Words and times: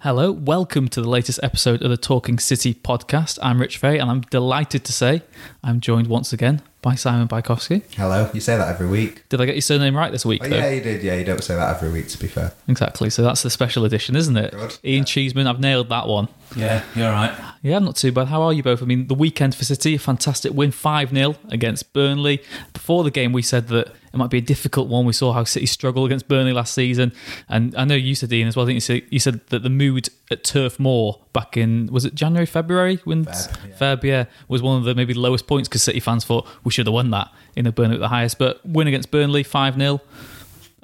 Hello, 0.00 0.30
welcome 0.30 0.88
to 0.88 1.00
the 1.00 1.08
latest 1.08 1.40
episode 1.42 1.80
of 1.82 1.88
the 1.88 1.96
Talking 1.96 2.38
City 2.38 2.74
podcast. 2.74 3.38
I'm 3.42 3.58
Rich 3.58 3.78
Fay, 3.78 3.98
and 3.98 4.10
I'm 4.10 4.20
delighted 4.20 4.84
to 4.84 4.92
say 4.92 5.22
I'm 5.64 5.80
joined 5.80 6.08
once 6.08 6.34
again 6.34 6.60
by 6.82 6.94
Simon 6.94 7.26
Bajkowski. 7.26 7.82
Hello. 7.94 8.30
You 8.34 8.40
say 8.40 8.58
that 8.58 8.68
every 8.68 8.88
week. 8.88 9.26
Did 9.30 9.40
I 9.40 9.46
get 9.46 9.54
your 9.54 9.62
surname 9.62 9.96
right 9.96 10.12
this 10.12 10.26
week? 10.26 10.42
Oh, 10.44 10.48
though? 10.50 10.56
yeah, 10.56 10.70
you 10.70 10.82
did. 10.82 11.02
Yeah, 11.02 11.14
you 11.14 11.24
don't 11.24 11.42
say 11.42 11.56
that 11.56 11.74
every 11.74 11.90
week, 11.90 12.08
to 12.08 12.18
be 12.18 12.28
fair. 12.28 12.52
Exactly. 12.68 13.08
So 13.08 13.22
that's 13.22 13.42
the 13.42 13.48
special 13.48 13.86
edition, 13.86 14.16
isn't 14.16 14.36
it? 14.36 14.52
Good. 14.52 14.78
Ian 14.84 15.06
Cheeseman, 15.06 15.46
I've 15.46 15.60
nailed 15.60 15.88
that 15.88 16.06
one. 16.06 16.28
Yeah, 16.54 16.84
you're 16.94 17.10
right. 17.10 17.34
Yeah, 17.62 17.78
not 17.78 17.96
too 17.96 18.12
bad. 18.12 18.28
How 18.28 18.42
are 18.42 18.52
you 18.52 18.62
both? 18.62 18.82
I 18.82 18.86
mean, 18.86 19.06
the 19.06 19.14
weekend 19.14 19.54
for 19.54 19.64
City, 19.64 19.94
a 19.94 19.98
fantastic 19.98 20.52
win 20.52 20.72
5 20.72 21.10
0 21.10 21.36
against 21.48 21.94
Burnley. 21.94 22.42
Before 22.74 23.02
the 23.02 23.10
game, 23.10 23.32
we 23.32 23.42
said 23.42 23.68
that 23.68 23.92
it 24.16 24.18
might 24.18 24.30
be 24.30 24.38
a 24.38 24.42
difficult 24.42 24.88
one. 24.88 25.04
We 25.04 25.12
saw 25.12 25.32
how 25.32 25.44
City 25.44 25.66
struggled 25.66 26.06
against 26.06 26.26
Burnley 26.26 26.52
last 26.52 26.72
season. 26.74 27.12
And 27.48 27.76
I 27.76 27.84
know 27.84 27.94
you 27.94 28.14
said, 28.14 28.32
Ian, 28.32 28.48
as 28.48 28.56
well. 28.56 28.64
I 28.64 28.68
think 28.68 28.76
you 28.76 28.80
said, 28.80 29.02
you 29.10 29.18
said 29.18 29.46
that 29.48 29.62
the 29.62 29.68
mood 29.68 30.08
at 30.30 30.42
Turf 30.42 30.80
Moor 30.80 31.20
back 31.34 31.56
in, 31.56 31.88
was 31.88 32.06
it 32.06 32.14
January, 32.14 32.46
February? 32.46 32.96
When 33.04 33.26
Feb, 33.26 33.68
yeah. 33.68 33.76
Feb, 33.76 34.02
yeah, 34.04 34.24
was 34.48 34.62
one 34.62 34.78
of 34.78 34.84
the 34.84 34.94
maybe 34.94 35.12
lowest 35.12 35.46
points 35.46 35.68
because 35.68 35.82
City 35.82 36.00
fans 36.00 36.24
thought 36.24 36.48
we 36.64 36.70
should 36.70 36.86
have 36.86 36.94
won 36.94 37.10
that 37.10 37.30
in 37.54 37.66
the 37.66 37.72
Burnley 37.72 37.96
at 37.96 38.00
the 38.00 38.08
highest. 38.08 38.38
But 38.38 38.64
win 38.64 38.86
against 38.86 39.10
Burnley, 39.10 39.42
5 39.42 39.76
0. 39.76 40.00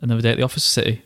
Another 0.03 0.21
day 0.21 0.33
at 0.33 0.37
the 0.37 0.43
office 0.43 0.65
City. 0.65 1.03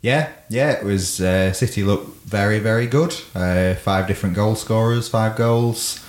Yeah, 0.00 0.32
yeah, 0.48 0.72
it 0.72 0.84
was. 0.84 1.20
Uh, 1.20 1.52
City 1.52 1.84
looked 1.84 2.24
very, 2.24 2.58
very 2.58 2.88
good. 2.88 3.14
Uh, 3.32 3.74
five 3.74 4.08
different 4.08 4.34
goal 4.34 4.56
scorers, 4.56 5.08
five 5.08 5.36
goals, 5.36 6.04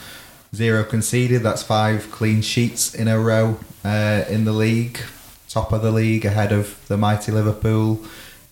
zero 0.56 0.84
conceded. 0.84 1.44
That's 1.44 1.62
five 1.62 2.10
clean 2.10 2.42
sheets 2.42 2.96
in 2.96 3.08
a 3.08 3.20
row 3.20 3.60
uh, 3.84 4.24
in 4.30 4.46
the 4.46 4.54
league. 4.54 5.00
Top 5.50 5.72
of 5.72 5.82
the 5.82 5.92
league, 5.92 6.26
ahead 6.26 6.52
of 6.52 6.80
the 6.88 6.98
mighty 6.98 7.32
Liverpool. 7.32 8.04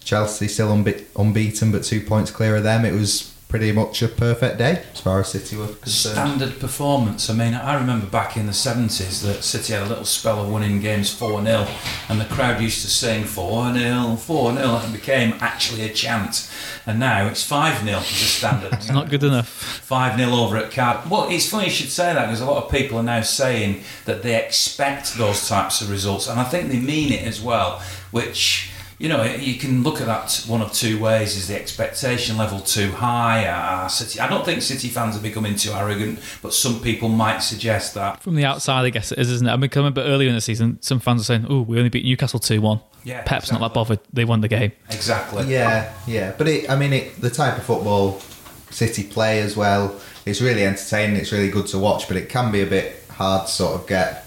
Chelsea 0.04 0.48
still 0.48 0.70
unbe- 0.70 1.04
unbeaten, 1.16 1.72
but 1.72 1.84
two 1.84 2.02
points 2.02 2.32
clear 2.32 2.56
of 2.56 2.64
them. 2.64 2.86
It 2.86 2.94
was 2.94 3.34
pretty 3.52 3.74
much 3.74 4.02
a 4.02 4.08
perfect 4.08 4.58
day 4.58 4.82
as 4.94 5.02
far 5.02 5.20
as 5.20 5.28
City 5.28 5.58
were 5.58 5.68
concerned. 5.68 6.16
Standard 6.16 6.58
performance. 6.58 7.30
I 7.30 7.34
mean, 7.34 7.54
I 7.54 7.76
remember 7.76 8.06
back 8.06 8.38
in 8.38 8.46
the 8.46 8.54
70s 8.54 9.22
that 9.24 9.44
City 9.44 9.74
had 9.74 9.84
a 9.84 9.90
little 9.90 10.06
spell 10.06 10.42
of 10.42 10.50
winning 10.50 10.80
games 10.80 11.14
4 11.14 11.44
0, 11.44 11.68
and 12.08 12.22
the 12.22 12.26
crowd 12.26 12.62
used 12.62 12.82
to 12.84 12.88
sing 12.90 13.26
4 13.26 13.74
0, 13.74 14.16
4 14.16 14.54
0, 14.54 14.76
and 14.78 14.96
it 14.96 14.98
became 14.98 15.34
actually 15.42 15.82
a 15.82 15.94
chant. 15.94 16.50
And 16.86 16.98
now 16.98 17.28
it's 17.28 17.44
5 17.44 17.84
0 17.84 17.98
as 17.98 18.04
a 18.04 18.14
standard. 18.14 18.72
It's 18.72 18.90
not 18.90 19.10
good 19.10 19.24
enough. 19.24 19.50
5 19.50 20.18
0 20.18 20.32
over 20.32 20.56
at 20.56 20.72
Cardiff. 20.72 21.12
Well, 21.12 21.28
it's 21.30 21.50
funny 21.50 21.66
you 21.66 21.72
should 21.72 21.90
say 21.90 22.14
that 22.14 22.28
because 22.28 22.40
a 22.40 22.46
lot 22.46 22.64
of 22.64 22.72
people 22.72 23.00
are 23.00 23.04
now 23.04 23.22
saying 23.22 23.84
that 24.06 24.24
they 24.24 24.42
expect 24.42 25.16
those 25.16 25.50
types 25.50 25.82
of 25.82 25.90
results, 25.92 26.30
and 26.30 26.40
I 26.40 26.46
think 26.46 26.70
they 26.70 26.80
mean 26.80 27.12
it 27.12 27.28
as 27.28 27.42
well, 27.42 27.84
which. 28.12 28.71
You 29.02 29.10
know, 29.10 29.24
you 29.24 29.56
can 29.56 29.82
look 29.82 30.00
at 30.00 30.06
that 30.06 30.46
one 30.48 30.62
of 30.62 30.72
two 30.74 31.00
ways. 31.00 31.36
Is 31.36 31.48
the 31.48 31.60
expectation 31.60 32.38
level 32.38 32.60
too 32.60 32.92
high? 32.92 33.48
Are 33.48 33.90
City, 33.90 34.20
I 34.20 34.28
don't 34.28 34.46
think 34.46 34.62
City 34.62 34.90
fans 34.90 35.18
are 35.18 35.22
becoming 35.22 35.56
too 35.56 35.72
arrogant, 35.72 36.20
but 36.44 36.54
some 36.54 36.80
people 36.82 37.10
might 37.10 37.40
suggest 37.40 37.96
that. 37.96 38.22
From 38.22 38.36
the 38.36 38.46
outside, 38.46 38.84
I 38.84 38.92
guess 38.92 39.12
it 39.12 39.18
is, 39.18 39.32
isn't 39.32 39.48
it? 39.48 39.52
I 39.52 39.56
mean, 39.56 39.72
I 39.74 39.80
remember 39.80 40.02
earlier 40.02 40.30
in 40.30 40.36
the 40.36 40.42
season, 40.42 40.78
some 40.82 41.00
fans 41.00 41.22
are 41.22 41.24
saying, 41.24 41.48
"Oh, 41.50 41.62
we 41.62 41.78
only 41.80 41.90
beat 41.90 42.06
Newcastle 42.06 42.40
two 42.40 42.62
one. 42.62 42.80
Yeah, 43.04 43.24
Pep's 43.24 43.52
not 43.52 43.60
that 43.62 43.74
bothered. 43.74 44.02
They 44.14 44.24
won 44.24 44.42
the 44.42 44.48
game." 44.48 44.72
Exactly. 44.92 45.52
Yeah, 45.52 45.92
yeah, 46.06 46.34
but 46.38 46.48
it, 46.48 46.70
I 46.70 46.76
mean, 46.76 46.94
it, 46.94 47.20
the 47.20 47.32
type 47.32 47.58
of 47.58 47.64
football 47.64 48.22
City 48.70 49.04
play 49.04 49.40
as 49.40 49.58
well. 49.58 50.00
It's 50.28 50.42
really 50.42 50.64
entertaining. 50.64 51.16
It's 51.16 51.32
really 51.32 51.50
good 51.50 51.66
to 51.68 51.80
watch, 51.80 52.08
but 52.08 52.18
it 52.18 52.30
can 52.30 52.52
be 52.52 52.62
a 52.62 52.68
bit 52.68 53.04
hard 53.10 53.48
to 53.48 53.52
sort 53.52 53.82
of 53.82 53.88
get 53.88 54.21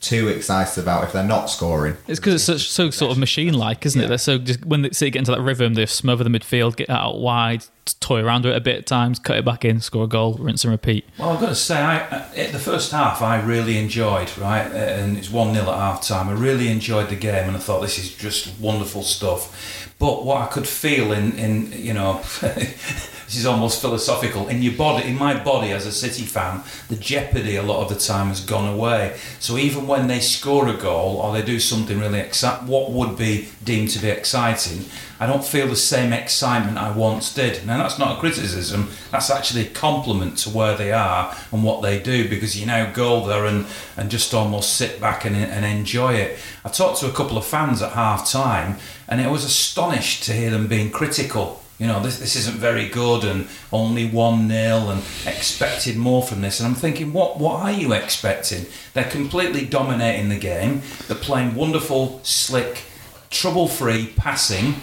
too 0.00 0.28
excited 0.28 0.82
about 0.82 1.04
if 1.04 1.12
they're 1.12 1.22
not 1.22 1.46
scoring. 1.46 1.96
It's 2.08 2.18
because 2.18 2.34
it's 2.34 2.44
such, 2.44 2.70
so 2.70 2.90
sort 2.90 3.12
of 3.12 3.18
machine-like, 3.18 3.84
isn't 3.84 4.00
it? 4.00 4.04
Yeah. 4.04 4.08
They're 4.08 4.18
so 4.18 4.38
just 4.38 4.64
when 4.64 4.82
they 4.82 4.90
City 4.90 5.10
get 5.10 5.20
into 5.20 5.32
that 5.32 5.42
rhythm, 5.42 5.74
they 5.74 5.86
smother 5.86 6.24
the 6.24 6.30
midfield, 6.30 6.76
get 6.76 6.88
out 6.88 7.18
wide, 7.18 7.64
toy 8.00 8.20
around 8.22 8.44
with 8.44 8.54
it 8.54 8.56
a 8.56 8.60
bit 8.60 8.78
at 8.78 8.86
times, 8.86 9.18
cut 9.18 9.36
it 9.36 9.44
back 9.44 9.64
in, 9.64 9.80
score 9.80 10.04
a 10.04 10.06
goal, 10.06 10.34
rinse 10.34 10.64
and 10.64 10.70
repeat. 10.70 11.04
Well, 11.18 11.30
I've 11.30 11.40
got 11.40 11.50
to 11.50 11.54
say, 11.54 11.78
I, 11.78 11.98
uh, 11.98 12.28
at 12.36 12.52
the 12.52 12.58
first 12.58 12.92
half, 12.92 13.20
I 13.20 13.40
really 13.40 13.78
enjoyed, 13.78 14.36
right? 14.38 14.66
Uh, 14.66 14.76
and 14.76 15.18
it's 15.18 15.30
1 15.30 15.54
0 15.54 15.70
at 15.70 15.74
half 15.74 16.02
time. 16.02 16.28
I 16.28 16.32
really 16.32 16.68
enjoyed 16.68 17.08
the 17.10 17.16
game 17.16 17.48
and 17.48 17.56
I 17.56 17.60
thought 17.60 17.80
this 17.80 17.98
is 17.98 18.14
just 18.14 18.58
wonderful 18.58 19.02
stuff. 19.02 19.94
But 19.98 20.24
what 20.24 20.40
I 20.40 20.46
could 20.46 20.66
feel 20.66 21.12
in, 21.12 21.32
in 21.38 21.72
you 21.72 21.92
know, 21.92 22.22
this 23.30 23.38
is 23.38 23.46
almost 23.46 23.80
philosophical, 23.80 24.48
in 24.48 24.60
your 24.60 24.72
body, 24.72 25.06
in 25.06 25.16
my 25.16 25.40
body 25.40 25.70
as 25.70 25.86
a 25.86 25.92
City 25.92 26.24
fan, 26.24 26.64
the 26.88 26.96
jeopardy 26.96 27.54
a 27.54 27.62
lot 27.62 27.80
of 27.80 27.88
the 27.88 27.94
time 27.94 28.26
has 28.26 28.40
gone 28.40 28.74
away. 28.74 29.16
So 29.38 29.56
even 29.56 29.86
when 29.86 30.08
they 30.08 30.18
score 30.18 30.66
a 30.66 30.76
goal 30.76 31.18
or 31.18 31.32
they 31.32 31.42
do 31.42 31.60
something 31.60 32.00
really 32.00 32.18
exciting, 32.18 32.66
what 32.66 32.90
would 32.90 33.16
be 33.16 33.50
deemed 33.62 33.90
to 33.90 34.00
be 34.00 34.08
exciting, 34.08 34.84
I 35.20 35.28
don't 35.28 35.44
feel 35.44 35.68
the 35.68 35.76
same 35.76 36.12
excitement 36.12 36.76
I 36.76 36.90
once 36.90 37.32
did. 37.32 37.64
Now, 37.64 37.78
that's 37.78 38.00
not 38.00 38.16
a 38.16 38.18
criticism, 38.18 38.90
that's 39.12 39.30
actually 39.30 39.64
a 39.64 39.70
compliment 39.70 40.36
to 40.38 40.50
where 40.50 40.76
they 40.76 40.90
are 40.90 41.32
and 41.52 41.62
what 41.62 41.82
they 41.82 42.02
do 42.02 42.28
because 42.28 42.58
you 42.58 42.66
now 42.66 42.90
go 42.90 43.24
there 43.28 43.46
and, 43.46 43.64
and 43.96 44.10
just 44.10 44.34
almost 44.34 44.72
sit 44.72 45.00
back 45.00 45.24
and, 45.24 45.36
and 45.36 45.64
enjoy 45.64 46.14
it. 46.14 46.36
I 46.64 46.68
talked 46.68 46.98
to 46.98 47.08
a 47.08 47.12
couple 47.12 47.38
of 47.38 47.46
fans 47.46 47.80
at 47.80 47.92
half 47.92 48.28
time 48.28 48.78
and 49.06 49.20
I 49.20 49.30
was 49.30 49.44
astonished 49.44 50.24
to 50.24 50.32
hear 50.32 50.50
them 50.50 50.66
being 50.66 50.90
critical. 50.90 51.59
You 51.80 51.86
know, 51.86 52.00
this, 52.00 52.18
this 52.18 52.36
isn't 52.36 52.58
very 52.58 52.88
good 52.88 53.24
and 53.24 53.48
only 53.72 54.06
1 54.06 54.48
0 54.48 54.90
and 54.90 55.02
expected 55.26 55.96
more 55.96 56.22
from 56.22 56.42
this. 56.42 56.60
And 56.60 56.66
I'm 56.66 56.74
thinking, 56.74 57.14
what, 57.14 57.38
what 57.38 57.62
are 57.62 57.72
you 57.72 57.94
expecting? 57.94 58.66
They're 58.92 59.10
completely 59.10 59.64
dominating 59.64 60.28
the 60.28 60.38
game, 60.38 60.82
they're 61.08 61.16
playing 61.16 61.54
wonderful, 61.54 62.20
slick, 62.22 62.82
trouble 63.30 63.66
free 63.66 64.12
passing. 64.14 64.74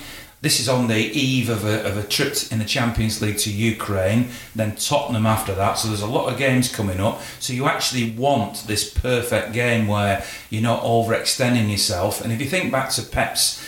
This 0.41 0.59
is 0.59 0.69
on 0.69 0.87
the 0.87 0.97
eve 0.97 1.49
of 1.49 1.65
a, 1.65 1.83
of 1.87 1.97
a 1.97 2.03
trip 2.03 2.35
in 2.51 2.59
the 2.59 2.65
Champions 2.65 3.21
League 3.21 3.37
to 3.39 3.51
Ukraine, 3.51 4.29
then 4.55 4.75
Tottenham 4.75 5.25
after 5.25 5.53
that. 5.53 5.73
So 5.73 5.87
there's 5.87 6.01
a 6.01 6.07
lot 6.07 6.31
of 6.31 6.37
games 6.37 6.73
coming 6.73 6.99
up. 6.99 7.21
So 7.39 7.53
you 7.53 7.67
actually 7.67 8.11
want 8.11 8.65
this 8.67 8.87
perfect 8.91 9.53
game 9.53 9.87
where 9.87 10.23
you're 10.49 10.61
not 10.61 10.83
overextending 10.83 11.69
yourself. 11.71 12.21
And 12.21 12.31
if 12.31 12.39
you 12.39 12.47
think 12.47 12.71
back 12.71 12.89
to 12.91 13.03
Pep's 13.03 13.63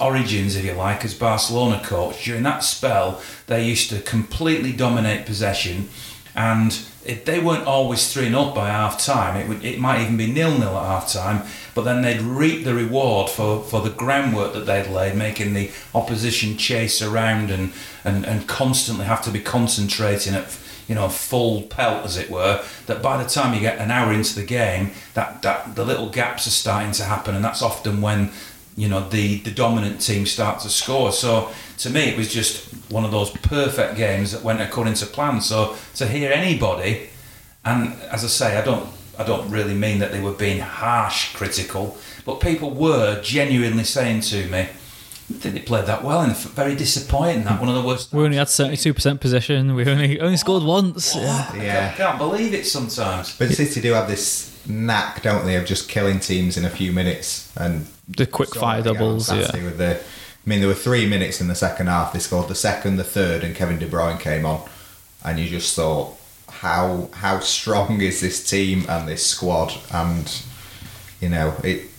origins, 0.00 0.56
if 0.56 0.64
you 0.64 0.72
like, 0.72 1.04
as 1.04 1.14
Barcelona 1.14 1.80
coach, 1.84 2.24
during 2.24 2.44
that 2.44 2.62
spell, 2.62 3.20
they 3.46 3.66
used 3.66 3.90
to 3.90 4.00
completely 4.00 4.72
dominate 4.72 5.26
possession. 5.26 5.88
And 6.36 6.76
it, 7.04 7.26
they 7.26 7.38
weren't 7.38 7.66
always 7.66 8.12
3 8.12 8.28
0 8.28 8.52
by 8.54 8.68
half 8.68 8.98
time. 8.98 9.50
It, 9.50 9.64
it 9.64 9.80
might 9.80 10.02
even 10.02 10.16
be 10.16 10.26
nil 10.26 10.58
nil 10.58 10.76
at 10.76 10.86
half 10.86 11.12
time, 11.12 11.42
but 11.74 11.82
then 11.82 12.02
they'd 12.02 12.20
reap 12.20 12.64
the 12.64 12.74
reward 12.74 13.30
for, 13.30 13.62
for 13.62 13.80
the 13.80 13.90
groundwork 13.90 14.52
that 14.54 14.66
they'd 14.66 14.88
laid, 14.88 15.16
making 15.16 15.54
the 15.54 15.70
opposition 15.94 16.56
chase 16.56 17.02
around 17.02 17.50
and, 17.50 17.72
and, 18.04 18.24
and 18.24 18.48
constantly 18.48 19.04
have 19.04 19.22
to 19.22 19.30
be 19.30 19.40
concentrating 19.40 20.34
at 20.34 20.58
you 20.88 20.94
know 20.94 21.08
full 21.08 21.62
pelt 21.62 22.04
as 22.04 22.18
it 22.18 22.30
were 22.30 22.62
that 22.86 23.00
by 23.00 23.22
the 23.22 23.26
time 23.26 23.54
you 23.54 23.60
get 23.60 23.78
an 23.78 23.90
hour 23.90 24.12
into 24.12 24.34
the 24.34 24.44
game 24.44 24.90
that, 25.14 25.40
that 25.40 25.74
the 25.76 25.84
little 25.84 26.10
gaps 26.10 26.46
are 26.46 26.50
starting 26.50 26.92
to 26.92 27.04
happen 27.04 27.34
and 27.34 27.42
that's 27.42 27.62
often 27.62 28.02
when 28.02 28.30
you 28.76 28.88
know 28.88 29.08
the 29.08 29.38
the 29.40 29.50
dominant 29.50 30.00
team 30.00 30.26
start 30.26 30.60
to 30.60 30.68
score 30.68 31.12
so 31.12 31.50
to 31.78 31.90
me 31.90 32.00
it 32.02 32.16
was 32.18 32.32
just 32.32 32.66
one 32.90 33.04
of 33.04 33.10
those 33.10 33.30
perfect 33.30 33.96
games 33.96 34.32
that 34.32 34.42
went 34.42 34.60
according 34.60 34.94
to 34.94 35.06
plan 35.06 35.40
so 35.40 35.76
to 35.94 36.06
hear 36.06 36.32
anybody 36.32 37.08
and 37.64 37.92
as 38.10 38.24
I 38.24 38.28
say 38.28 38.56
I 38.56 38.64
don't 38.64 38.88
I 39.18 39.22
don't 39.24 39.48
really 39.50 39.74
mean 39.74 40.00
that 40.00 40.10
they 40.10 40.20
were 40.20 40.32
being 40.32 40.58
harsh 40.60 41.34
critical 41.34 41.96
but 42.24 42.40
people 42.40 42.70
were 42.70 43.20
genuinely 43.22 43.84
saying 43.84 44.22
to 44.22 44.46
me 44.48 44.60
I 45.30 45.32
think 45.38 45.54
they 45.54 45.60
played 45.60 45.86
that 45.86 46.04
well 46.04 46.20
and 46.20 46.36
very 46.36 46.74
disappointing 46.74 47.44
that 47.44 47.58
one 47.58 47.68
of 47.68 47.74
the 47.74 47.82
worst 47.82 48.12
We 48.12 48.24
only 48.24 48.36
had 48.36 48.50
seventy-two 48.50 48.92
percent 48.92 49.22
possession. 49.22 49.74
We 49.74 49.86
only 49.86 50.20
only 50.20 50.36
scored 50.36 50.64
once. 50.64 51.16
Yeah. 51.16 51.56
Yeah. 51.56 51.90
I 51.94 51.96
can't 51.96 52.18
believe 52.18 52.52
it 52.52 52.66
sometimes 52.66 53.34
But 53.38 53.50
City 53.52 53.80
do 53.80 53.92
have 53.94 54.06
this 54.06 54.53
knack, 54.66 55.22
don't 55.22 55.44
they, 55.44 55.56
of 55.56 55.64
just 55.64 55.88
killing 55.88 56.20
teams 56.20 56.56
in 56.56 56.64
a 56.64 56.70
few 56.70 56.92
minutes 56.92 57.52
and 57.56 57.86
The 58.08 58.26
quick 58.26 58.54
fire 58.54 58.82
doubles. 58.82 59.30
Yeah. 59.30 59.52
With 59.52 59.78
the, 59.78 59.96
I 59.96 60.48
mean, 60.48 60.60
there 60.60 60.68
were 60.68 60.74
three 60.74 61.06
minutes 61.06 61.40
in 61.40 61.48
the 61.48 61.54
second 61.54 61.86
half. 61.86 62.12
They 62.12 62.18
scored 62.18 62.48
the 62.48 62.54
second, 62.54 62.96
the 62.96 63.04
third, 63.04 63.44
and 63.44 63.54
Kevin 63.54 63.78
De 63.78 63.86
Bruyne 63.86 64.20
came 64.20 64.44
on, 64.44 64.68
and 65.24 65.38
you 65.38 65.48
just 65.48 65.74
thought, 65.74 66.16
how 66.48 67.08
how 67.14 67.40
strong 67.40 68.00
is 68.00 68.20
this 68.20 68.48
team 68.48 68.84
and 68.88 69.08
this 69.08 69.26
squad? 69.26 69.74
And 69.92 70.42
you 71.20 71.28
know, 71.28 71.54
it. 71.64 71.90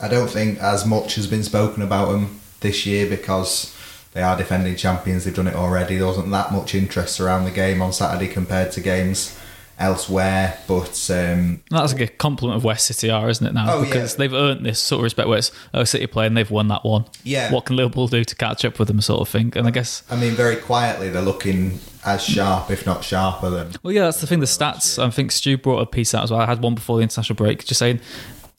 I 0.00 0.08
don't 0.08 0.28
think 0.28 0.58
as 0.58 0.84
much 0.84 1.14
has 1.14 1.26
been 1.26 1.42
spoken 1.42 1.82
about 1.82 2.10
them 2.12 2.40
this 2.60 2.84
year 2.84 3.08
because 3.08 3.74
they 4.12 4.22
are 4.22 4.36
defending 4.36 4.76
champions. 4.76 5.24
They've 5.24 5.34
done 5.34 5.46
it 5.46 5.54
already. 5.54 5.96
There 5.96 6.06
wasn't 6.06 6.30
that 6.30 6.52
much 6.52 6.74
interest 6.74 7.18
around 7.18 7.44
the 7.44 7.50
game 7.50 7.80
on 7.80 7.92
Saturday 7.92 8.28
compared 8.28 8.72
to 8.72 8.80
games 8.80 9.38
elsewhere, 9.78 10.58
but. 10.66 11.10
Um, 11.10 11.62
That's 11.70 11.92
like 11.92 12.02
a 12.02 12.08
compliment 12.08 12.56
of 12.56 12.64
West 12.64 12.86
City 12.86 13.10
are, 13.10 13.28
isn't 13.28 13.46
it 13.46 13.54
now? 13.54 13.74
Oh, 13.74 13.84
because 13.84 14.14
yeah. 14.14 14.18
they've 14.18 14.34
earned 14.34 14.64
this 14.64 14.80
sort 14.80 15.00
of 15.00 15.04
respect 15.04 15.28
where 15.28 15.38
it's 15.38 15.52
oh 15.74 15.84
City 15.84 16.06
play 16.06 16.26
and 16.26 16.36
they've 16.36 16.50
won 16.50 16.68
that 16.68 16.84
one. 16.84 17.04
Yeah. 17.24 17.52
What 17.52 17.66
can 17.66 17.76
Liverpool 17.76 18.08
do 18.08 18.24
to 18.24 18.34
catch 18.34 18.64
up 18.64 18.78
with 18.78 18.88
them, 18.88 19.00
sort 19.00 19.20
of 19.20 19.28
thing? 19.28 19.52
And 19.56 19.66
I 19.66 19.70
guess 19.70 20.02
I 20.10 20.16
mean, 20.16 20.32
very 20.32 20.56
quietly, 20.56 21.10
they're 21.10 21.22
looking 21.22 21.78
as 22.04 22.22
sharp, 22.24 22.70
if 22.70 22.86
not 22.86 23.04
sharper, 23.04 23.50
than 23.50 23.72
Well, 23.82 23.92
yeah, 23.92 24.04
that's 24.04 24.20
the 24.20 24.26
thing. 24.26 24.40
The 24.40 24.46
stats. 24.46 25.02
I 25.02 25.10
think 25.10 25.32
Stu 25.32 25.58
brought 25.58 25.80
a 25.80 25.86
piece 25.86 26.14
out 26.14 26.22
as 26.22 26.30
well. 26.30 26.40
I 26.40 26.46
had 26.46 26.62
one 26.62 26.74
before 26.74 26.96
the 26.98 27.02
international 27.02 27.36
break, 27.36 27.64
just 27.64 27.80
saying 27.80 28.00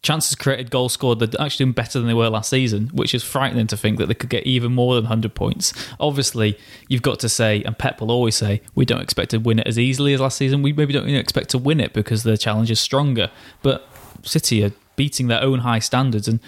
chances 0.04 0.36
created, 0.36 0.72
goals 0.72 0.94
scored, 0.94 1.20
they're 1.20 1.42
actually 1.42 1.66
doing 1.66 1.74
better 1.74 2.00
than 2.00 2.08
they 2.08 2.14
were 2.14 2.30
last 2.30 2.50
season, 2.50 2.88
which 2.94 3.14
is 3.14 3.24
frightening 3.24 3.68
to 3.68 3.78
think 3.78 3.98
that 3.98 4.06
they 4.08 4.14
could 4.14 4.30
get 4.30 4.46
even 4.46 4.74
more 4.74 4.96
than 4.96 5.04
100 5.06 5.34
points. 5.36 5.74
Obviously, 6.00 6.58
you've 6.88 7.02
got 7.02 7.20
to 7.20 7.30
say, 7.30 7.64
and 7.64 7.78
Pep 7.78 8.00
will 8.00 8.12
always 8.12 8.36
say, 8.36 8.62
we 8.76 8.86
don't 8.86 9.02
expect 9.02 9.32
to 9.32 9.40
win 9.40 9.60
it 9.60 9.68
as 9.68 9.78
easily 9.78 10.14
as 10.14 10.22
last 10.22 10.38
season. 10.38 10.62
We 10.62 10.74
maybe 10.74 10.94
don't 10.94 11.10
expect 11.10 11.50
to 11.50 11.58
win 11.58 11.80
it 11.80 11.94
because 11.94 12.24
the 12.24 12.38
challenge 12.38 12.72
is 12.72 12.80
stronger. 12.80 13.32
But 13.62 13.88
City 14.24 14.64
are 14.64 14.72
beating 14.96 15.28
their 15.28 15.42
own 15.42 15.60
high 15.60 15.80
standards 15.80 16.28
and 16.28 16.40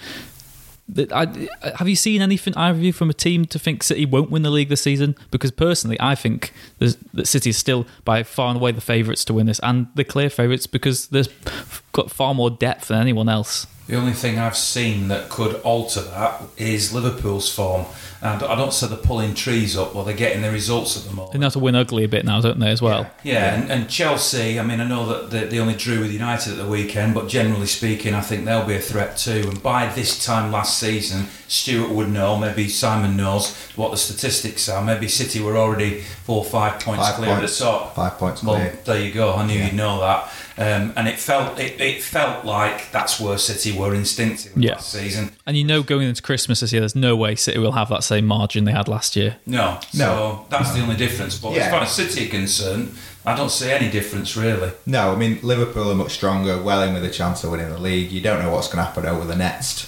I, 1.11 1.47
have 1.75 1.87
you 1.87 1.95
seen 1.95 2.21
anything 2.21 2.55
either 2.55 2.77
of 2.77 2.83
you 2.83 2.93
from 2.93 3.09
a 3.09 3.13
team 3.13 3.45
to 3.45 3.59
think 3.59 3.83
City 3.83 4.05
won't 4.05 4.31
win 4.31 4.41
the 4.41 4.49
league 4.49 4.69
this 4.69 4.81
season? 4.81 5.15
Because 5.31 5.51
personally, 5.51 5.97
I 5.99 6.15
think 6.15 6.53
that 6.79 7.27
City 7.27 7.51
is 7.51 7.57
still 7.57 7.85
by 8.05 8.23
far 8.23 8.49
and 8.49 8.57
away 8.57 8.71
the 8.71 8.81
favourites 8.81 9.23
to 9.25 9.33
win 9.33 9.45
this, 9.45 9.59
and 9.59 9.87
the 9.95 10.03
clear 10.03 10.29
favourites 10.29 10.67
because 10.67 11.07
they've 11.07 11.83
got 11.91 12.11
far 12.11 12.33
more 12.33 12.49
depth 12.49 12.87
than 12.87 12.99
anyone 13.01 13.29
else. 13.29 13.67
The 13.89 13.95
only 13.95 14.13
thing 14.13 14.37
I've 14.37 14.55
seen 14.55 15.07
that 15.07 15.29
could 15.29 15.55
alter 15.61 16.01
that 16.01 16.43
is 16.57 16.93
Liverpool's 16.93 17.51
form. 17.51 17.87
And 18.21 18.43
I 18.43 18.53
don't 18.55 18.71
say 18.71 18.85
they're 18.85 18.97
pulling 18.97 19.33
trees 19.33 19.75
up, 19.75 19.95
but 19.95 20.03
they're 20.03 20.13
getting 20.13 20.43
the 20.43 20.51
results 20.51 20.95
at 20.95 21.09
the 21.09 21.15
moment. 21.15 21.33
They 21.33 21.43
have 21.43 21.53
to 21.53 21.59
win 21.59 21.73
ugly 21.73 22.03
a 22.03 22.07
bit 22.07 22.23
now, 22.23 22.39
don't 22.39 22.59
they, 22.59 22.69
as 22.69 22.83
well? 22.83 23.09
Yeah, 23.23 23.33
yeah. 23.33 23.55
And, 23.55 23.71
and, 23.71 23.89
Chelsea, 23.89 24.59
I 24.59 24.63
mean, 24.63 24.79
I 24.79 24.87
know 24.87 25.07
that 25.07 25.31
they, 25.31 25.45
they 25.45 25.57
only 25.59 25.73
drew 25.73 26.01
with 26.01 26.11
United 26.11 26.51
at 26.51 26.57
the 26.57 26.67
weekend, 26.67 27.15
but 27.15 27.29
generally 27.29 27.65
speaking, 27.65 28.13
I 28.13 28.21
think 28.21 28.45
they'll 28.45 28.65
be 28.65 28.75
a 28.75 28.79
threat 28.79 29.17
too. 29.17 29.45
And 29.47 29.63
by 29.63 29.87
this 29.93 30.23
time 30.23 30.51
last 30.51 30.77
season, 30.77 31.25
Stuart 31.47 31.89
would 31.89 32.09
know, 32.09 32.37
maybe 32.37 32.67
Simon 32.67 33.17
knows 33.17 33.55
what 33.75 33.89
the 33.89 33.97
statistics 33.97 34.69
are. 34.69 34.83
Maybe 34.83 35.07
City 35.07 35.39
were 35.39 35.57
already 35.57 36.01
four 36.01 36.39
or 36.39 36.45
five 36.45 36.79
points 36.81 37.07
five 37.07 37.15
clear 37.15 37.35
points, 37.37 37.59
at 37.59 37.65
the 37.65 37.71
top. 37.71 37.95
Five 37.95 38.17
points 38.19 38.43
well, 38.43 38.55
clear. 38.57 38.77
there 38.85 39.01
you 39.01 39.13
go. 39.13 39.33
I 39.33 39.47
knew 39.47 39.57
Yeah. 39.57 39.65
you'd 39.67 39.75
know 39.75 40.01
that. 40.01 40.31
Um, 40.59 40.91
and 40.97 41.07
it 41.07 41.17
felt 41.17 41.57
it, 41.57 41.79
it 41.79 42.03
felt 42.03 42.43
like 42.43 42.91
that's 42.91 43.17
where 43.17 43.37
City 43.37 43.71
were 43.71 43.95
instinctively 43.95 44.65
Yeah. 44.65 44.73
last 44.73 44.91
season. 44.91 45.31
And 45.47 45.55
you 45.55 45.63
know, 45.63 45.81
going 45.81 46.05
into 46.09 46.21
Christmas 46.21 46.59
this 46.59 46.73
year, 46.73 46.81
there's 46.81 46.97
no 46.97 47.15
way 47.15 47.35
City 47.35 47.57
will 47.59 47.71
have 47.71 47.87
that 47.89 48.03
same 48.03 48.25
margin 48.27 48.65
they 48.65 48.73
had 48.73 48.89
last 48.89 49.15
year. 49.15 49.37
No, 49.45 49.79
No. 49.93 50.05
so 50.05 50.45
that's 50.49 50.71
the 50.73 50.81
only 50.81 50.97
difference. 50.97 51.37
But 51.37 51.53
Yeah. 51.53 51.63
as 51.63 51.71
far 51.71 51.81
as 51.83 51.91
City 51.91 52.27
are 52.27 52.29
concerned, 52.29 52.93
I 53.25 53.35
don't 53.37 53.51
see 53.51 53.71
any 53.71 53.89
difference 53.89 54.35
really. 54.35 54.71
No, 54.85 55.13
I 55.13 55.15
mean 55.15 55.39
Liverpool 55.43 55.89
are 55.91 55.95
much 55.95 56.11
stronger, 56.11 56.61
well 56.61 56.81
in 56.83 56.93
with 56.93 57.05
a 57.05 57.09
chance 57.09 57.41
of 57.45 57.51
winning 57.51 57.69
the 57.69 57.77
league. 57.79 58.11
You 58.11 58.19
don't 58.19 58.41
know 58.43 58.49
what's 58.51 58.67
going 58.67 58.79
to 58.79 58.83
happen 58.83 59.05
over 59.05 59.23
the 59.25 59.37
next 59.37 59.87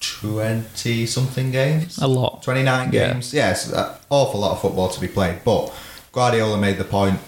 twenty 0.00 1.06
something 1.06 1.50
games. 1.50 1.98
A 1.98 2.06
lot. 2.08 2.42
Twenty 2.42 2.62
nine 2.62 2.90
Yeah. 2.92 3.12
games. 3.12 3.32
Yes, 3.32 3.70
an 3.72 3.86
awful 4.10 4.40
lot 4.40 4.52
of 4.52 4.60
football 4.60 4.88
to 4.90 5.00
be 5.00 5.08
played. 5.08 5.44
But 5.44 5.72
Guardiola 6.12 6.58
made 6.58 6.78
the 6.78 6.84
point 6.84 7.18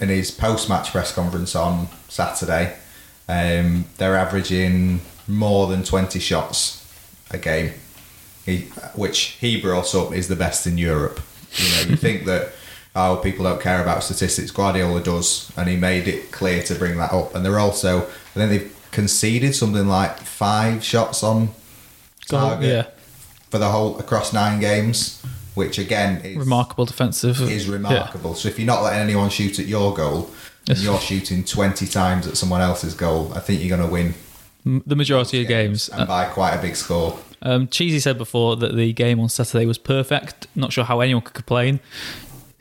in 0.00 0.08
his 0.08 0.30
post 0.30 0.68
match 0.68 0.92
press 0.92 1.12
conference 1.12 1.54
on 1.54 1.88
Saturday. 2.08 2.76
Um, 3.28 3.86
they're 3.96 4.16
averaging 4.16 5.00
more 5.26 5.66
than 5.66 5.82
twenty 5.82 6.20
shots 6.20 6.82
a 7.30 7.38
game, 7.38 7.72
he, 8.44 8.62
which 8.94 9.36
he 9.40 9.60
brought 9.60 9.94
up 9.94 10.12
is 10.12 10.28
the 10.28 10.36
best 10.36 10.66
in 10.66 10.78
Europe. 10.78 11.20
You 11.52 11.70
know, 11.70 11.90
you 11.90 11.96
think 11.96 12.24
that 12.26 12.52
oh 12.96 13.20
people 13.22 13.44
don't 13.44 13.60
care 13.60 13.82
about 13.82 14.02
statistics. 14.02 14.50
Guardiola 14.50 15.02
does, 15.02 15.50
and 15.56 15.68
he 15.68 15.76
made 15.76 16.08
it 16.08 16.30
clear 16.32 16.62
to 16.64 16.74
bring 16.74 16.96
that 16.98 17.12
up. 17.12 17.34
And 17.34 17.44
they're 17.44 17.58
also, 17.58 18.02
I 18.02 18.34
think 18.34 18.50
they've 18.50 18.76
conceded 18.92 19.54
something 19.54 19.86
like 19.86 20.18
five 20.18 20.82
shots 20.82 21.22
on 21.22 21.48
Goal, 22.28 22.40
target 22.40 22.68
yeah. 22.68 22.86
for 23.50 23.58
the 23.58 23.68
whole 23.68 23.98
across 23.98 24.32
nine 24.32 24.60
games, 24.60 25.22
which 25.56 25.78
again 25.78 26.20
is 26.24 26.36
Remarkable 26.36 26.84
defensive. 26.84 27.40
is 27.40 27.68
remarkable. 27.68 28.34
So 28.34 28.48
if 28.48 28.58
you're 28.58 28.66
not 28.66 28.82
letting 28.82 29.00
anyone 29.00 29.30
shoot 29.30 29.58
at 29.58 29.66
your 29.66 29.92
goal, 29.94 30.30
and 30.68 30.78
you're 30.78 31.00
shooting 31.00 31.44
twenty 31.44 31.86
times 31.86 32.26
at 32.26 32.36
someone 32.36 32.60
else's 32.60 32.94
goal, 32.94 33.32
I 33.34 33.40
think 33.40 33.60
you're 33.62 33.76
going 33.76 33.88
to 33.88 33.92
win 33.92 34.14
The 34.86 34.96
majority 34.96 35.42
of 35.42 35.48
games. 35.48 35.88
and 35.88 36.06
by 36.08 36.26
quite 36.26 36.54
a 36.54 36.60
big 36.62 36.76
score. 36.76 37.18
Um, 37.42 37.68
Cheesy 37.68 38.00
said 38.00 38.16
before 38.18 38.56
that 38.56 38.74
the 38.74 38.92
game 38.94 39.20
on 39.20 39.28
Saturday 39.28 39.66
was 39.66 39.78
perfect. 39.78 40.46
Not 40.56 40.72
sure 40.72 40.84
how 40.84 41.00
anyone 41.00 41.22
could 41.22 41.34
complain. 41.34 41.80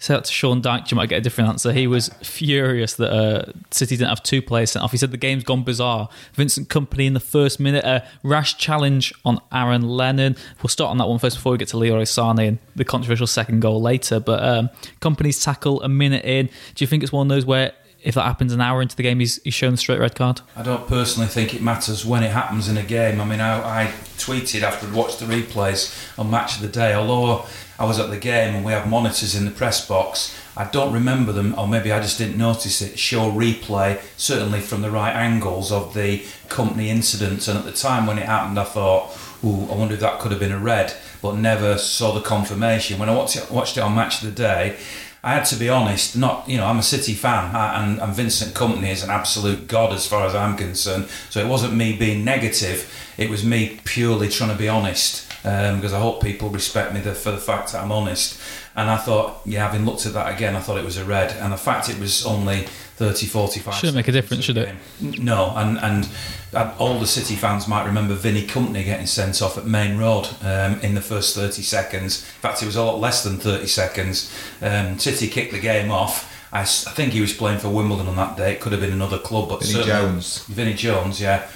Said 0.06 0.18
that 0.18 0.26
to 0.26 0.32
Sean 0.32 0.62
Dyche, 0.62 0.92
you 0.92 0.96
might 0.98 1.10
get 1.10 1.18
a 1.18 1.22
different 1.22 1.50
answer. 1.50 1.74
He 1.74 1.88
was 1.88 2.10
furious 2.22 2.94
that 2.94 3.12
uh, 3.12 3.52
City 3.72 3.98
didn't 3.98 4.10
have 4.10 4.22
two 4.22 4.40
players 4.40 4.70
sent 4.70 4.84
off. 4.84 4.92
He 4.92 4.98
said 4.98 5.10
the 5.10 5.18
game's 5.18 5.44
gone 5.44 5.64
bizarre. 5.64 6.10
Vincent 6.34 6.70
Kompany 6.70 7.08
in 7.08 7.16
the 7.16 7.20
first 7.20 7.60
minute, 7.60 7.84
a 7.84 8.08
rash 8.22 8.56
challenge 8.60 9.12
on 9.26 9.42
Aaron 9.52 9.82
Lennon. 9.82 10.36
We'll 10.62 10.70
start 10.70 10.92
on 10.92 11.00
that 11.00 11.08
one 11.08 11.18
first 11.18 11.38
before 11.38 11.54
we 11.54 11.58
get 11.58 11.70
to 11.70 11.78
Leroy 11.78 12.04
Sane 12.04 12.38
and 12.38 12.60
the 12.76 12.86
controversial 12.86 13.26
second 13.26 13.62
goal 13.62 13.82
later. 13.82 14.20
But 14.20 14.44
um, 14.44 14.70
Kompany's 15.02 15.44
tackle 15.44 15.82
a 15.82 15.90
minute 15.90 16.24
in. 16.24 16.52
Do 16.76 16.84
you 16.84 16.88
think 16.88 17.02
it's 17.02 17.12
one 17.12 17.26
of 17.26 17.36
those 17.36 17.48
where 17.48 17.72
if 18.04 18.14
that 18.14 18.26
happens 18.26 18.54
an 18.54 18.62
hour 18.62 18.84
into 18.84 18.96
the 18.96 19.02
game, 19.02 19.20
he's, 19.20 19.42
he's 19.42 19.56
shown 19.56 19.72
the 19.72 19.78
straight 19.78 20.00
red 20.00 20.14
card? 20.14 20.42
I 20.56 20.62
don't 20.62 20.88
personally 20.88 21.28
think 21.28 21.56
it 21.56 21.64
matters 21.64 22.06
when 22.06 22.22
it 22.22 22.30
happens 22.30 22.70
in 22.70 22.78
a 22.78 22.84
game. 22.84 23.20
I 23.20 23.26
mean, 23.26 23.40
I, 23.40 23.86
I 23.86 23.88
tweeted 24.18 24.62
after 24.62 24.86
I'd 24.86 24.94
watched 24.94 25.18
the 25.18 25.26
replays 25.26 26.18
on 26.20 26.30
Match 26.30 26.58
of 26.58 26.62
the 26.62 26.68
Day, 26.68 26.94
although 26.94 27.48
I 27.78 27.86
was 27.86 28.00
at 28.00 28.10
the 28.10 28.18
game 28.18 28.56
and 28.56 28.66
we 28.66 28.72
have 28.72 28.88
monitors 28.88 29.36
in 29.36 29.46
the 29.46 29.52
press 29.52 29.86
box, 29.86 30.36
I 30.58 30.66
don't 30.66 30.94
remember 30.94 31.34
them, 31.34 31.54
or 31.58 31.68
maybe 31.68 31.92
I 31.92 32.00
just 32.00 32.18
didn't 32.18 32.38
notice 32.38 32.82
it, 32.82 32.98
show 32.98 33.30
replay, 33.30 34.02
certainly 34.16 34.62
from 34.62 34.82
the 34.82 34.90
right 34.90 35.14
angles 35.14 35.72
of 35.72 35.94
the 35.94 36.20
Kompany 36.48 36.88
incidents. 36.88 37.50
And 37.50 37.60
at 37.60 37.66
the 37.66 37.74
time 37.74 38.08
when 38.08 38.18
it 38.18 38.26
happened, 38.26 38.58
I 38.58 38.64
thought, 38.64 39.18
ooh, 39.44 39.70
I 39.70 39.76
wonder 39.76 39.96
if 39.96 40.00
that 40.00 40.20
could 40.20 40.32
have 40.32 40.40
been 40.40 40.54
a 40.54 40.58
red, 40.58 40.94
but 41.22 41.36
never 41.36 41.78
saw 41.78 42.14
the 42.14 42.22
confirmation. 42.22 43.00
When 43.00 43.10
I 43.10 43.16
watched 43.16 43.36
it, 43.36 43.52
watched 43.52 43.76
it 43.78 43.82
on 43.82 43.96
Match 43.96 44.24
of 44.24 44.30
the 44.30 44.36
Day, 44.36 44.78
I 45.26 45.34
had 45.34 45.46
to 45.46 45.56
be 45.56 45.70
honest. 45.70 46.16
Not 46.16 46.48
you 46.48 46.58
know, 46.58 46.68
I'm 46.68 46.78
a 46.78 46.84
City 46.84 47.16
fan, 47.16 47.54
and, 47.56 48.00
and 48.00 48.14
Vincent 48.14 48.54
Kompany 48.54 48.92
is 48.92 49.04
an 49.04 49.10
absolute 49.10 49.68
god 49.68 49.92
as 49.92 50.08
far 50.08 50.26
as 50.26 50.36
I'm 50.36 50.56
concerned. 50.56 51.08
So 51.32 51.44
it 51.44 51.48
wasn't 51.48 51.74
me 51.74 51.98
being 51.98 52.24
negative; 52.24 52.94
it 53.18 53.30
was 53.30 53.44
me 53.44 53.80
purely 53.84 54.30
trying 54.30 54.52
to 54.52 54.56
be 54.56 54.70
honest. 54.70 55.26
Um, 55.46 55.76
because 55.76 55.94
I 55.94 56.00
hope 56.00 56.24
people 56.24 56.50
respect 56.50 56.92
me 56.92 57.02
for 57.02 57.32
the 57.32 57.38
fact 57.38 57.72
that 57.72 57.84
I'm 57.84 57.92
honest. 57.92 58.42
And 58.76 58.90
I 58.90 58.98
thought, 58.98 59.42
yeah, 59.46 59.60
having 59.70 59.86
looked 59.86 60.06
at 60.08 60.14
that 60.14 60.34
again, 60.34 60.56
I 60.56 60.60
thought 60.60 60.78
it 60.78 60.84
was 60.84 60.98
a 60.98 61.06
red. 61.06 61.32
And 61.34 61.54
the 61.54 61.58
fact 61.58 61.88
it 61.88 62.00
was 62.00 62.26
only 62.26 62.66
30, 62.96 63.28
45 63.28 63.74
Shouldn't 63.76 63.96
make 63.96 64.08
a 64.08 64.12
difference, 64.12 64.44
should 64.44 64.56
the 64.56 64.70
it? 64.70 65.20
No, 65.20 65.54
and 65.56 65.78
and 65.80 66.10
uh, 66.54 66.74
all 66.80 66.98
the 67.00 67.08
City 67.08 67.36
fans 67.36 67.68
might 67.68 67.86
remember 67.86 68.16
Vinny 68.16 68.48
Kompany 68.48 68.84
getting 68.84 69.06
sent 69.06 69.42
off 69.42 69.58
at 69.58 69.66
Maine 69.66 69.98
Road 69.98 70.30
um, 70.42 70.80
in 70.80 70.96
the 70.96 71.02
first 71.02 71.36
30 71.36 71.62
seconds. 71.62 72.24
In 72.24 72.42
fact, 72.42 72.64
it 72.64 72.66
was 72.66 72.76
a 72.76 72.84
lot 72.84 73.00
less 73.00 73.24
than 73.24 73.38
30 73.38 73.68
seconds. 73.68 74.34
Um, 74.62 74.98
City 74.98 75.28
kicked 75.28 75.52
the 75.52 75.60
game 75.60 75.92
off. 75.92 76.32
I 76.54 76.64
think 76.64 77.12
he 77.12 77.20
was 77.20 77.34
playing 77.34 77.60
for 77.60 77.68
Wimbledon 77.68 78.08
on 78.08 78.16
that 78.16 78.38
day. 78.38 78.54
It 78.54 78.62
could 78.62 78.72
have 78.72 78.80
been 78.80 78.94
another 78.94 79.20
club, 79.20 79.50
but 79.50 79.62
Vinnie 79.62 79.84
Jones. 79.84 80.46
Vinnie 80.46 80.74
Jones, 80.74 81.20
yeah. 81.20 81.50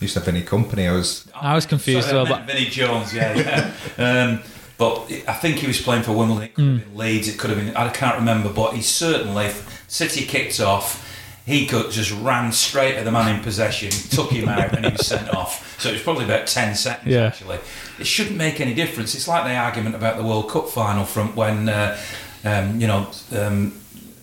Used 0.00 0.14
to 0.14 0.20
have 0.20 0.28
any 0.28 0.42
company. 0.42 0.86
I 0.88 0.92
was 0.92 1.26
I 1.34 1.54
was 1.54 1.64
confused 1.66 2.08
Sorry, 2.08 2.20
as 2.20 2.28
I 2.28 2.30
well, 2.30 2.40
meant 2.40 2.50
Vinnie 2.50 2.70
Jones, 2.70 3.14
yeah, 3.14 3.72
yeah. 3.98 4.30
um, 4.32 4.42
but 4.78 5.10
I 5.26 5.32
think 5.32 5.56
he 5.56 5.66
was 5.66 5.80
playing 5.80 6.02
for 6.02 6.12
Wimbledon. 6.12 6.42
It 6.44 6.54
could 6.54 6.64
Hmm. 6.64 6.76
have 6.76 6.84
been 6.88 6.96
Leeds. 6.98 7.28
It 7.28 7.38
could 7.38 7.50
have 7.50 7.58
been. 7.58 7.74
I 7.76 7.88
can't 7.88 8.16
remember, 8.16 8.52
but 8.52 8.74
he 8.74 8.82
certainly 8.82 9.50
City 9.88 10.26
kicked 10.26 10.60
off. 10.60 11.02
He 11.46 11.64
could 11.66 11.90
just 11.92 12.10
ran 12.20 12.50
straight 12.52 12.96
at 12.96 13.04
the 13.04 13.12
man 13.12 13.34
in 13.36 13.40
possession, 13.40 13.88
took 13.90 14.30
him 14.32 14.48
out, 14.48 14.74
and 14.74 14.84
he 14.84 14.90
was 14.92 15.06
sent 15.06 15.32
off. 15.32 15.80
So 15.80 15.88
it 15.88 15.92
was 15.92 16.02
probably 16.02 16.24
about 16.24 16.46
ten 16.48 16.74
seconds. 16.74 17.10
Yeah. 17.14 17.26
Actually, 17.26 17.58
it 17.98 18.06
shouldn't 18.06 18.36
make 18.36 18.60
any 18.60 18.74
difference. 18.74 19.14
It's 19.14 19.28
like 19.28 19.44
the 19.44 19.54
argument 19.54 19.94
about 19.94 20.16
the 20.18 20.24
World 20.24 20.50
Cup 20.50 20.68
final 20.68 21.04
from 21.06 21.34
when 21.36 21.68
uh, 21.70 21.96
um, 22.44 22.80
you 22.80 22.86
know 22.88 23.08
um, 23.34 23.72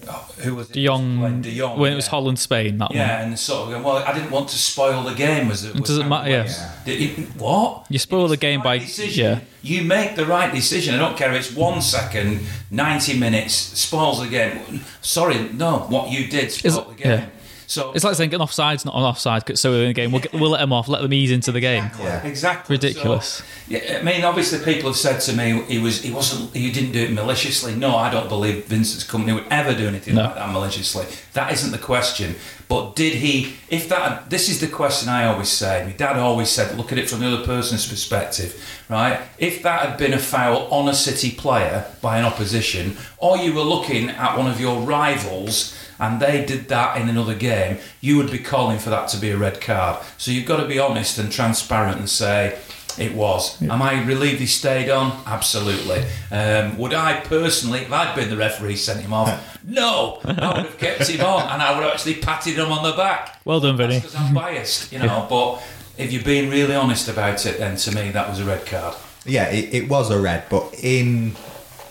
Oh, 0.08 0.28
who 0.40 0.56
was 0.56 0.70
it? 0.70 0.74
De 0.74 0.84
Jong, 0.86 1.20
When 1.22 1.42
De 1.42 1.52
Jong, 1.52 1.80
when 1.80 1.94
it 1.94 1.96
was 1.96 2.06
yeah. 2.06 2.12
Holland 2.12 2.40
Spain, 2.40 2.78
that 2.80 2.90
one. 2.90 2.98
Yeah, 2.98 3.22
and 3.24 3.38
sort 3.40 3.64
of 3.64 3.70
going, 3.72 3.84
well, 3.84 3.98
I 3.98 4.14
didn't 4.14 4.32
want 4.32 4.50
to 4.50 4.58
spoil 4.58 5.04
the 5.04 5.14
game. 5.16 5.48
Was 5.48 5.64
it? 5.64 5.76
It 5.76 5.86
doesn't 5.86 6.08
matter, 6.10 6.30
yeah. 6.30 6.72
It- 6.86 7.36
what? 7.36 7.86
You 7.90 8.00
spoil 8.00 8.28
the 8.28 8.38
game 8.38 8.60
right 8.62 8.80
by- 8.80 8.86
decision. 8.86 9.26
yeah. 9.26 9.40
You 9.62 9.84
make 9.84 10.16
the 10.16 10.26
right 10.26 10.54
decision. 10.54 10.96
I 10.96 10.98
don't 10.98 11.16
care 11.18 11.32
if 11.34 11.48
it's 11.48 11.56
one 11.56 11.82
second, 11.82 12.42
ninety 12.70 13.18
minutes, 13.18 13.54
spoils 13.56 14.20
the 14.22 14.28
game. 14.28 14.82
Sorry, 15.02 15.38
no. 15.54 15.80
What 15.90 16.10
you 16.12 16.28
did 16.28 16.52
spoiled 16.52 16.90
the 16.98 17.04
game. 17.04 17.12
yeah. 17.12 17.26
So 17.74 17.92
It's 17.94 18.04
like 18.04 18.16
saying 18.16 18.34
an 18.34 18.42
offside's 18.42 18.86
not 18.86 18.94
an 18.96 19.02
offside, 19.02 19.58
so 19.58 19.72
we're 19.72 19.82
in 19.82 19.88
the 19.88 19.94
game 19.94 20.12
we'll, 20.12 20.22
get, 20.22 20.32
we'll 20.34 20.52
let 20.52 20.60
them 20.60 20.72
off, 20.72 20.88
let 20.88 21.02
them 21.02 21.12
ease 21.12 21.32
into 21.32 21.52
the 21.52 21.60
game. 21.60 21.90
Yeah. 22.00 22.24
Exactly. 22.24 22.76
Ridiculous. 22.76 23.28
So, 23.28 23.44
yeah, 23.68 23.98
I 24.00 24.04
mean, 24.04 24.24
obviously, 24.24 24.60
people 24.64 24.90
have 24.90 24.98
said 24.98 25.20
to 25.22 25.34
me 25.34 25.64
he 25.64 25.80
was 25.80 26.02
he 26.04 26.12
wasn't 26.12 26.56
he 26.56 26.72
didn't 26.72 26.92
do 26.92 27.02
it 27.04 27.12
maliciously. 27.12 27.76
No, 27.76 27.96
I 27.96 28.12
don't 28.12 28.30
believe 28.30 28.66
Vincent's 28.66 29.06
Kompany 29.10 29.34
would 29.34 29.48
ever 29.50 29.74
do 29.74 29.88
anything 29.88 30.16
No. 30.16 30.24
like 30.26 30.36
that 30.36 30.52
maliciously. 30.52 31.06
That 31.34 31.52
isn't 31.52 31.72
the 31.72 31.78
question. 31.80 32.36
But 32.70 32.96
did 32.96 33.16
he? 33.16 33.56
If 33.70 33.90
that, 33.90 34.30
this 34.30 34.50
is 34.50 34.60
the 34.60 34.68
question 34.68 35.10
I 35.10 35.26
always 35.26 35.50
say. 35.50 35.84
My 35.86 35.92
dad 35.92 36.18
always 36.18 36.50
said, 36.50 36.76
look 36.78 36.92
at 36.92 36.98
it 36.98 37.10
from 37.10 37.20
the 37.20 37.28
other 37.28 37.46
person's 37.46 37.88
perspective, 37.88 38.56
right? 38.90 39.20
If 39.38 39.62
that 39.64 39.90
had 39.90 39.98
been 39.98 40.14
a 40.14 40.18
foul 40.20 40.68
on 40.72 40.88
a 40.88 40.94
City 40.94 41.32
player 41.32 41.86
by 42.02 42.18
an 42.18 42.26
opposition, 42.26 42.98
or 43.18 43.38
you 43.38 43.54
were 43.54 43.62
looking 43.62 44.10
at 44.10 44.38
one 44.38 44.48
of 44.48 44.60
your 44.60 44.80
rivals 44.82 45.78
and 46.00 46.20
they 46.20 46.46
did 46.46 46.68
that 46.70 47.00
in 47.00 47.10
another 47.10 47.36
game, 47.36 47.78
you 48.02 48.18
would 48.18 48.32
be 48.32 48.40
calling 48.40 48.80
for 48.80 48.90
that 48.90 49.08
to 49.10 49.18
be 49.18 49.30
a 49.32 49.38
red 49.38 49.62
card. 49.62 50.04
So 50.18 50.32
you've 50.32 50.46
got 50.46 50.58
to 50.58 50.68
be 50.68 50.80
honest 50.80 51.18
and 51.18 51.32
transparent 51.32 51.98
and 52.00 52.10
say 52.10 52.58
it 52.98 53.14
was. 53.14 53.62
Am 53.62 53.82
I 53.82 54.04
relieved 54.04 54.40
he 54.40 54.46
stayed 54.46 54.90
on? 54.90 55.24
Absolutely. 55.26 56.04
Um, 56.32 56.78
would 56.78 56.94
I 56.94 57.22
personally, 57.22 57.80
if 57.80 57.92
I'd 57.92 58.16
been 58.16 58.30
the 58.30 58.38
referee, 58.38 58.76
sent 58.76 59.02
him 59.02 59.14
off? 59.14 59.52
No, 59.66 60.20
I 60.26 60.58
would 60.58 60.66
have 60.66 60.78
kept 60.78 61.08
him 61.08 61.22
on 61.26 61.44
and 61.50 61.62
I 61.62 61.74
would 61.74 61.84
have 61.84 61.94
actually 61.94 62.16
patted 62.16 62.58
him 62.58 62.70
on 62.70 62.84
the 62.84 62.98
back. 62.98 63.40
Well 63.46 63.62
done, 63.62 63.78
Vinny. 63.78 63.96
Because 64.00 64.14
I'm 64.14 64.34
biased, 64.34 64.92
you 64.92 65.00
know. 65.00 65.26
But 65.30 65.64
if 65.98 66.12
you're 66.12 66.22
being 66.22 66.50
really 66.50 66.76
honest 66.76 67.08
about 67.08 67.46
it, 67.46 67.60
then 67.60 67.78
to 67.78 67.96
me 67.96 68.12
that 68.12 68.28
was 68.28 68.42
a 68.42 68.44
red 68.44 68.66
card. 68.66 68.94
Yeah, 69.26 69.50
it, 69.50 69.74
it 69.74 69.90
was 69.90 70.12
a 70.12 70.20
red, 70.20 70.44
but 70.50 70.74
in 70.84 71.38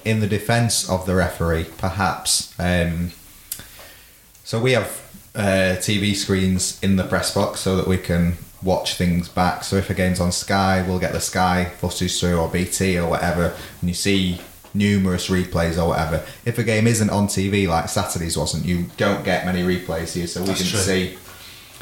in 0.04 0.20
the 0.20 0.26
defence 0.26 0.86
of 0.88 1.06
the 1.06 1.14
referee, 1.14 1.66
perhaps. 1.78 2.54
Um, 2.58 3.12
so 4.44 4.60
we 4.60 4.72
have 4.72 4.86
uh, 5.34 5.76
TV 5.78 6.14
screens 6.14 6.78
in 6.82 6.96
the 6.96 7.04
press 7.04 7.34
box 7.34 7.60
so 7.60 7.76
that 7.76 7.86
we 7.86 7.96
can 7.98 8.34
watch 8.62 8.94
things 8.94 9.28
back. 9.28 9.64
So 9.64 9.76
if 9.76 9.90
a 9.90 9.94
game's 9.94 10.20
on 10.20 10.30
Sky, 10.32 10.84
we'll 10.86 10.98
get 10.98 11.12
the 11.12 11.20
Sky 11.20 11.64
footage 11.78 12.18
through 12.18 12.38
or 12.38 12.48
BT 12.48 12.98
or 12.98 13.08
whatever, 13.08 13.54
and 13.80 13.88
you 13.90 13.94
see 13.94 14.40
numerous 14.74 15.28
replays 15.28 15.82
or 15.82 15.88
whatever. 15.88 16.24
If 16.44 16.58
a 16.58 16.64
game 16.64 16.86
isn't 16.86 17.10
on 17.10 17.26
TV 17.28 17.66
like 17.68 17.88
Saturday's 17.88 18.36
wasn't, 18.36 18.64
you 18.64 18.86
don't 18.96 19.24
get 19.24 19.44
many 19.46 19.62
replays 19.62 20.14
here, 20.14 20.26
so 20.26 20.40
we 20.40 20.46
That's 20.48 20.60
didn't 20.60 20.70
true. 20.72 20.80
see. 20.80 21.18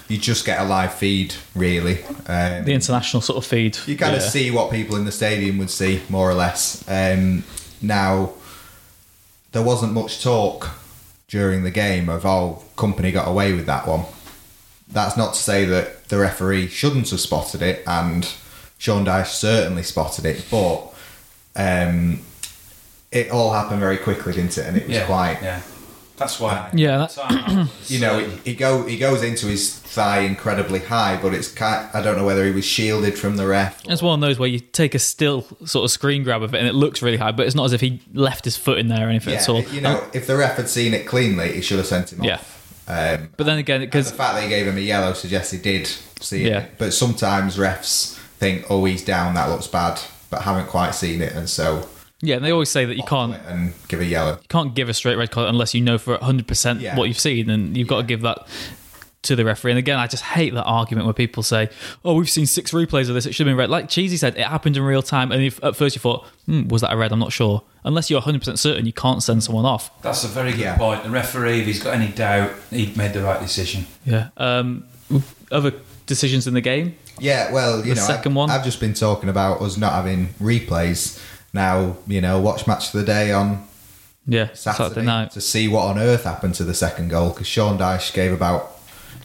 You 0.08 0.18
just 0.18 0.44
get 0.44 0.58
a 0.60 0.64
live 0.64 0.94
feed, 0.94 1.34
really. 1.54 2.02
Um, 2.26 2.64
The 2.64 2.72
international 2.72 3.20
sort 3.20 3.36
of 3.38 3.44
feed. 3.48 3.78
you 3.86 3.96
kind 3.96 4.16
of 4.16 4.22
see 4.22 4.50
what 4.50 4.72
people 4.72 4.96
in 4.96 5.04
the 5.04 5.12
stadium 5.12 5.58
would 5.58 5.70
see, 5.70 6.02
more 6.08 6.28
or 6.28 6.34
less. 6.34 6.84
Um, 6.88 7.44
now, 7.80 8.30
there 9.52 9.62
wasn't 9.62 9.92
much 9.92 10.20
talk 10.22 10.68
during 11.30 11.62
the 11.62 11.70
game 11.70 12.08
of, 12.08 12.26
oh, 12.26 12.62
Kompany 12.76 13.12
got 13.12 13.28
away 13.28 13.54
with 13.54 13.66
that 13.66 13.86
one. 13.86 14.04
That's 14.88 15.16
not 15.16 15.34
to 15.34 15.40
say 15.40 15.64
that 15.64 16.08
the 16.08 16.18
referee 16.18 16.66
shouldn't 16.66 17.08
have 17.10 17.20
spotted 17.20 17.62
it, 17.62 17.84
and 17.86 18.28
Sean 18.76 19.06
Dyche 19.06 19.28
certainly 19.28 19.84
spotted 19.84 20.26
it, 20.26 20.44
but 20.50 20.92
um, 21.54 22.20
it 23.12 23.30
all 23.30 23.52
happened 23.52 23.78
very 23.78 23.96
quickly, 23.96 24.32
didn't 24.32 24.58
it? 24.58 24.66
And 24.66 24.76
it 24.76 24.88
was 24.88 24.96
yeah, 24.96 25.06
quite 25.06 25.38
yeah. 25.40 25.62
That's 26.20 26.38
why. 26.38 26.70
Yeah, 26.74 26.98
That's 26.98 27.18
you 27.90 27.98
know, 27.98 28.18
he, 28.20 28.50
he 28.50 28.54
go 28.54 28.84
he 28.86 28.96
goes 28.98 29.22
into 29.24 29.46
his 29.46 29.74
thigh 29.74 30.20
incredibly 30.20 30.78
high, 30.78 31.18
but 31.20 31.32
it's 31.34 31.50
kind. 31.50 31.88
I 31.94 32.02
don't 32.02 32.16
know 32.18 32.26
whether 32.26 32.44
he 32.44 32.52
was 32.52 32.64
shielded 32.64 33.18
from 33.18 33.36
the 33.36 33.46
ref. 33.46 33.80
It's 33.88 34.02
one 34.02 34.22
of 34.22 34.28
those 34.28 34.38
where 34.38 34.48
you 34.48 34.60
take 34.60 34.94
a 34.94 34.98
still 34.98 35.42
sort 35.64 35.84
of 35.86 35.90
screen 35.90 36.22
grab 36.22 36.42
of 36.42 36.54
it 36.54 36.58
and 36.58 36.68
it 36.68 36.74
looks 36.74 37.00
really 37.02 37.16
high, 37.16 37.32
but 37.32 37.46
it's 37.46 37.56
not 37.56 37.64
as 37.64 37.72
if 37.72 37.80
he 37.80 38.00
left 38.12 38.44
his 38.44 38.56
foot 38.56 38.78
in 38.78 38.88
there 38.88 39.06
or 39.06 39.10
anything 39.10 39.32
Yeah, 39.32 39.40
at 39.40 39.48
all. 39.48 39.62
you 39.62 39.80
know, 39.80 40.04
if 40.12 40.26
the 40.26 40.36
ref 40.36 40.56
had 40.58 40.68
seen 40.68 40.92
it 40.94 41.06
cleanly, 41.06 41.54
he 41.54 41.62
should 41.62 41.78
have 41.78 41.86
sent 41.86 42.12
him 42.12 42.22
Yeah. 42.22 42.34
off. 42.34 42.84
Um, 42.86 43.30
But 43.38 43.46
then 43.46 43.56
again, 43.58 43.80
because 43.80 44.10
the 44.10 44.16
fact 44.16 44.34
that 44.34 44.42
he 44.42 44.48
gave 44.50 44.66
him 44.66 44.76
a 44.76 44.80
yellow 44.80 45.14
suggests 45.14 45.52
he 45.52 45.58
did 45.58 45.88
see 46.20 46.46
Yeah. 46.48 46.58
it. 46.60 46.72
But 46.76 46.92
sometimes 46.92 47.56
refs 47.56 48.18
think, 48.38 48.66
"Oh, 48.68 48.84
he's 48.84 49.02
down. 49.02 49.32
That 49.34 49.48
looks 49.48 49.66
bad," 49.68 50.00
but 50.28 50.42
haven't 50.42 50.66
quite 50.68 50.94
seen 50.94 51.22
it, 51.22 51.32
and 51.32 51.48
so 51.48 51.88
yeah, 52.22 52.36
and 52.36 52.44
they 52.44 52.50
always 52.50 52.68
say 52.68 52.84
that 52.84 52.96
you 52.96 53.02
can't 53.04 53.34
and 53.46 53.72
give 53.88 54.00
a 54.00 54.04
yellow. 54.04 54.32
you 54.32 54.48
can't 54.48 54.74
give 54.74 54.88
a 54.88 54.94
straight 54.94 55.16
red 55.16 55.30
card 55.30 55.48
unless 55.48 55.74
you 55.74 55.80
know 55.80 55.98
for 55.98 56.16
100% 56.18 56.80
Yeah. 56.80 56.96
what 56.96 57.08
you've 57.08 57.18
seen 57.20 57.48
and 57.50 57.76
you've 57.76 57.88
got 57.88 57.98
to 58.02 58.06
give 58.06 58.22
that 58.22 58.46
to 59.22 59.36
the 59.36 59.44
referee 59.44 59.70
and 59.72 59.78
again 59.78 59.98
i 59.98 60.06
just 60.06 60.22
hate 60.22 60.54
that 60.54 60.64
argument 60.64 61.04
where 61.06 61.12
people 61.12 61.42
say 61.42 61.68
oh 62.06 62.14
we've 62.14 62.30
seen 62.30 62.46
six 62.46 62.70
replays 62.72 63.06
of 63.10 63.14
this 63.14 63.26
it 63.26 63.34
should 63.34 63.46
have 63.46 63.52
been 63.52 63.58
red 63.58 63.68
like 63.68 63.86
cheesy 63.86 64.16
said 64.16 64.34
it 64.38 64.46
happened 64.46 64.78
in 64.78 64.82
real 64.82 65.02
time 65.02 65.30
and 65.30 65.42
if 65.42 65.62
at 65.62 65.76
first 65.76 65.94
you 65.94 66.00
thought 66.00 66.26
hmm, 66.46 66.66
was 66.68 66.80
that 66.80 66.90
a 66.90 66.96
red 66.96 67.12
i'm 67.12 67.18
not 67.18 67.30
sure 67.30 67.62
unless 67.84 68.08
you're 68.08 68.22
100% 68.22 68.56
certain 68.56 68.86
you 68.86 68.94
can't 68.94 69.22
send 69.22 69.42
someone 69.44 69.66
off 69.66 69.90
That's 70.00 70.24
a 70.24 70.28
very 70.28 70.52
good 70.52 70.60
Yeah. 70.60 70.78
point. 70.78 71.04
The 71.04 71.10
referee, 71.10 71.60
if 71.60 71.66
he's 71.66 71.82
got 71.82 71.92
any 71.94 72.08
doubt, 72.08 72.52
he 72.70 72.92
made 72.96 73.12
the 73.12 73.22
right 73.22 73.38
decision. 73.40 73.84
yeah 74.06 74.28
um 74.38 74.84
other 75.52 75.74
decisions 76.06 76.46
in 76.46 76.54
the 76.54 76.60
game 76.62 76.94
Yeah, 77.18 77.52
well, 77.52 77.76
you 77.84 77.90
The 77.94 78.00
know, 78.00 78.06
second 78.06 78.32
I, 78.32 78.36
one? 78.36 78.50
I've 78.50 78.64
just 78.64 78.80
been 78.80 78.94
talking 78.94 79.28
about 79.28 79.60
us 79.60 79.76
not 79.76 79.92
having 79.92 80.28
replays. 80.40 81.20
Now, 81.52 81.96
you 82.06 82.20
know, 82.20 82.38
watch 82.40 82.66
match 82.66 82.86
of 82.94 83.00
the 83.00 83.04
day 83.04 83.32
on 83.32 83.66
yeah 84.26 84.52
Saturday, 84.52 84.88
saturday, 84.88 85.06
night 85.06 85.30
to 85.32 85.40
see 85.40 85.66
what 85.66 85.82
on 85.86 85.98
earth 85.98 86.24
happened 86.24 86.54
to 86.56 86.64
the 86.64 86.74
second 86.74 87.08
goal 87.08 87.30
because 87.30 87.46
Sean 87.46 87.78
Dyche 87.78 88.12
gave 88.12 88.32
about 88.32 88.76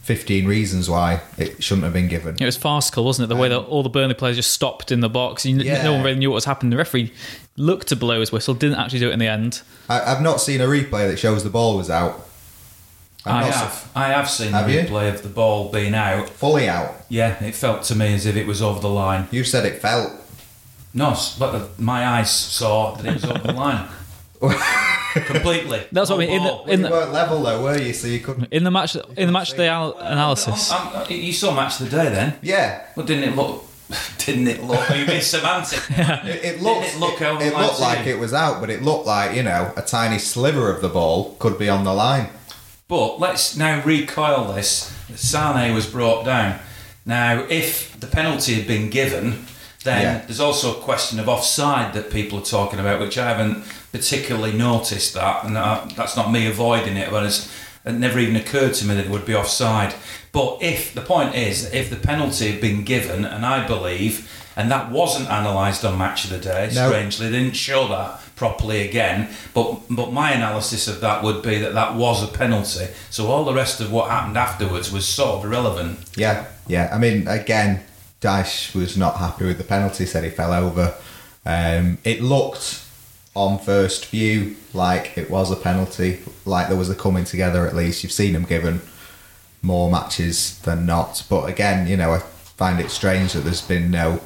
15 0.03 0.48
reasons 0.48 0.89
why 0.89 1.22
it 1.38 1.62
shouldn't 1.63 1.84
have 1.84 1.94
been 1.94 2.08
given. 2.08 2.36
it 2.39 2.46
was 2.46 2.55
farcical 2.55 3.03
wasn't 3.03 3.24
it 3.25 3.27
the 3.34 3.39
way 3.39 3.50
that 3.50 3.60
all 3.60 3.84
the 3.84 3.89
burnley 3.89 4.13
players 4.13 4.36
just 4.38 4.51
stopped 4.51 4.91
in 4.91 5.00
the 5.01 5.10
box 5.10 5.46
you, 5.46 5.58
Yeah. 5.58 5.84
no 5.84 5.94
one 5.94 6.03
really 6.03 6.17
knew 6.20 6.29
what 6.29 6.36
was 6.36 6.46
happening 6.46 6.70
the 6.70 6.77
referee 6.77 7.12
looked 7.58 7.88
to 7.88 7.96
blow 7.96 8.20
his 8.20 8.32
whistle 8.32 8.53
didn't 8.53 8.77
actually 8.77 9.00
do 9.00 9.10
it 9.10 9.13
in 9.13 9.20
the 9.20 9.27
end 9.27 9.62
I, 9.89 10.01
I've 10.01 10.22
not 10.22 10.39
seen 10.41 10.62
a 10.62 10.65
replay 10.65 11.10
that 11.10 11.17
shows 11.17 11.44
the 11.44 11.50
ball 11.50 11.75
was 11.75 11.89
out. 11.89 12.25
I've 13.25 13.34
I 13.36 13.41
not 13.41 13.53
se- 13.53 13.60
have. 13.60 13.91
I 13.96 14.08
have 14.10 14.29
seen 14.29 14.51
Have 14.53 14.67
the 14.67 14.74
you? 14.74 14.79
replay 14.82 15.13
of 15.13 15.24
the 15.24 15.29
ball 15.29 15.72
being 15.72 15.96
out. 15.96 16.29
fully 16.29 16.70
out. 16.70 16.94
Yeah, 17.10 17.44
it 17.44 17.55
felt 17.55 17.82
to 17.84 17.96
me 17.96 18.13
as 18.13 18.25
if 18.27 18.36
it 18.36 18.46
was 18.46 18.62
over 18.62 18.79
the 18.79 18.89
line. 18.89 19.27
You 19.32 19.44
said 19.44 19.65
it 19.65 19.82
felt. 19.82 20.12
No, 20.96 21.12
s- 21.12 21.38
but 21.38 21.52
the, 21.52 21.82
my 21.84 22.06
eyes 22.08 22.32
saw 22.32 22.96
that 22.96 23.06
it 23.06 23.14
was 23.14 23.25
over 23.25 23.40
the 23.40 23.54
line. 23.54 23.88
Completely. 25.14 25.82
That's 25.92 26.10
what 26.10 26.18
I 26.18 26.20
mean, 26.25 26.30
in 26.30 26.44
the- 26.44 26.50
ball. 26.50 26.66
in 26.66 26.82
you 26.84 26.90
weren't 26.90 27.14
level 27.14 27.42
though, 27.44 27.62
were 27.64 27.78
you? 27.78 27.94
So 27.94 28.08
you 28.08 28.20
couldn't. 28.20 28.52
in 28.52 28.64
the 28.64 28.72
match 28.72 28.96
in 28.96 29.28
the 29.28 29.32
match 29.32 29.52
day 29.56 29.68
al- 29.68 29.98
analysis 29.98 30.72
Um, 30.72 30.88
um, 30.94 31.06
you 31.10 31.32
saw 31.34 31.54
match 31.56 31.80
of 31.80 31.90
the 31.90 31.98
day 31.98 32.10
then? 32.10 32.36
Yeah, 32.42 32.86
Well, 32.96 33.06
didn't 33.06 33.30
it 33.30 33.36
look? 33.36 33.64
Didn't 34.18 34.48
it 34.48 34.64
look? 34.64 34.90
You 34.90 35.06
mean 35.06 35.22
semantic? 35.22 35.80
it, 35.90 36.44
it 36.56 36.62
looked. 36.62 36.88
it 36.88 37.00
look 37.00 37.22
it, 37.22 37.42
it 37.42 37.56
looked 37.56 37.80
like 37.80 38.08
it 38.08 38.18
was 38.18 38.34
out, 38.34 38.60
but 38.60 38.72
it 38.72 38.82
looked 38.82 39.06
like 39.06 39.36
you 39.36 39.44
know 39.44 39.72
a 39.78 39.82
tiny 39.84 40.18
sliver 40.18 40.72
of 40.72 40.82
the 40.82 40.90
ball 40.90 41.36
could 41.38 41.60
be 41.60 41.70
on 41.70 41.84
the 41.84 41.94
line. 41.94 42.30
But 42.88 43.20
let's 43.20 43.56
now 43.56 43.84
recoil 43.84 44.52
this. 44.54 44.92
Sane 45.16 45.74
was 45.75 45.86
brought 45.86 46.25
down. 46.25 46.60
Now, 47.06 47.46
if 47.48 48.00
the 48.00 48.08
penalty 48.08 48.56
had 48.56 48.68
been 48.68 48.90
given, 48.90 49.46
then 49.86 50.01
Yeah. 50.01 50.22
there's 50.25 50.42
also 50.42 50.72
a 50.77 50.82
question 50.82 51.20
of 51.20 51.30
offside 51.30 51.94
that 51.94 52.12
people 52.12 52.38
are 52.39 52.46
talking 52.46 52.80
about, 52.80 53.00
which 53.00 53.18
I 53.18 53.27
haven't 53.30 53.63
particularly 53.94 54.51
noticed 54.51 55.13
that, 55.13 55.46
and 55.46 55.56
that's 55.56 56.18
not 56.18 56.32
me 56.32 56.46
avoiding 56.48 56.98
it, 56.98 57.10
but 57.10 57.24
it's, 57.25 57.48
it 57.86 57.94
never 57.94 58.20
even 58.20 58.36
occurred 58.36 58.74
to 58.75 58.86
me 58.86 58.96
that 58.96 59.06
it 59.06 59.10
would 59.12 59.25
be 59.25 59.34
offside. 59.36 59.94
But 60.34 60.58
if 60.62 60.94
the 60.94 61.01
point 61.01 61.34
is, 61.36 61.72
if 61.74 61.89
the 61.89 61.96
penalty 61.96 62.51
had 62.51 62.60
been 62.60 62.84
given, 62.84 63.24
and 63.24 63.46
I 63.46 63.65
believe, 63.65 64.30
and 64.58 64.70
that 64.72 64.92
wasn't 64.92 65.27
analysed 65.30 65.86
on 65.86 65.98
Match 65.98 66.25
of 66.25 66.30
the 66.32 66.38
Day, 66.39 66.70
No. 66.74 66.89
strangely, 66.89 67.30
they 67.30 67.39
didn't 67.39 67.56
show 67.56 67.88
that 67.89 68.20
properly 68.36 68.82
again. 68.88 69.30
But 69.54 69.82
but 69.89 70.12
my 70.12 70.32
analysis 70.32 70.88
of 70.89 71.00
that 71.01 71.24
would 71.24 71.42
be 71.42 71.58
that 71.60 71.74
that 71.74 71.96
was 71.96 72.22
a 72.24 72.27
penalty. 72.27 72.88
So 73.10 73.27
all 73.27 73.46
the 73.46 73.54
rest 73.54 73.80
of 73.80 73.92
what 73.92 74.10
happened 74.12 74.38
afterwards 74.38 74.92
was 74.92 75.06
sort 75.08 75.38
of 75.39 75.46
irrelevant. 75.46 76.00
Yeah, 76.18 76.46
yeah. 76.68 76.89
I 76.94 76.98
mean, 76.98 77.27
again, 77.30 77.82
Dyche 78.25 78.74
was 78.74 78.98
not 78.98 79.17
happy 79.17 79.46
with 79.46 79.60
the 79.60 79.63
penalty. 79.63 80.05
Said 80.05 80.24
he 80.24 80.32
fell 80.32 80.51
over. 80.51 80.96
Um, 81.46 82.00
it 82.03 82.22
looked 82.22 82.84
on 83.36 83.60
first 83.60 84.08
view 84.08 84.55
like 84.74 85.15
it 85.17 85.29
was 85.29 85.51
a 85.51 85.55
penalty, 85.55 86.20
like 86.46 86.67
there 86.67 86.77
was 86.77 86.89
a 86.89 86.96
coming 86.96 87.25
together. 87.25 87.67
At 87.67 87.75
least 87.75 88.01
you've 88.01 88.12
seen 88.12 88.34
him 88.34 88.44
given 88.44 88.82
more 89.62 89.91
matches 89.91 90.60
than 90.60 90.88
not. 90.88 91.24
But 91.29 91.50
again, 91.50 91.88
you 91.88 91.98
know, 91.98 92.13
I 92.13 92.20
find 92.20 92.79
it 92.79 92.89
strange 92.89 93.34
that 93.34 93.41
there's 93.41 93.62
been 93.62 93.91
no 93.91 94.22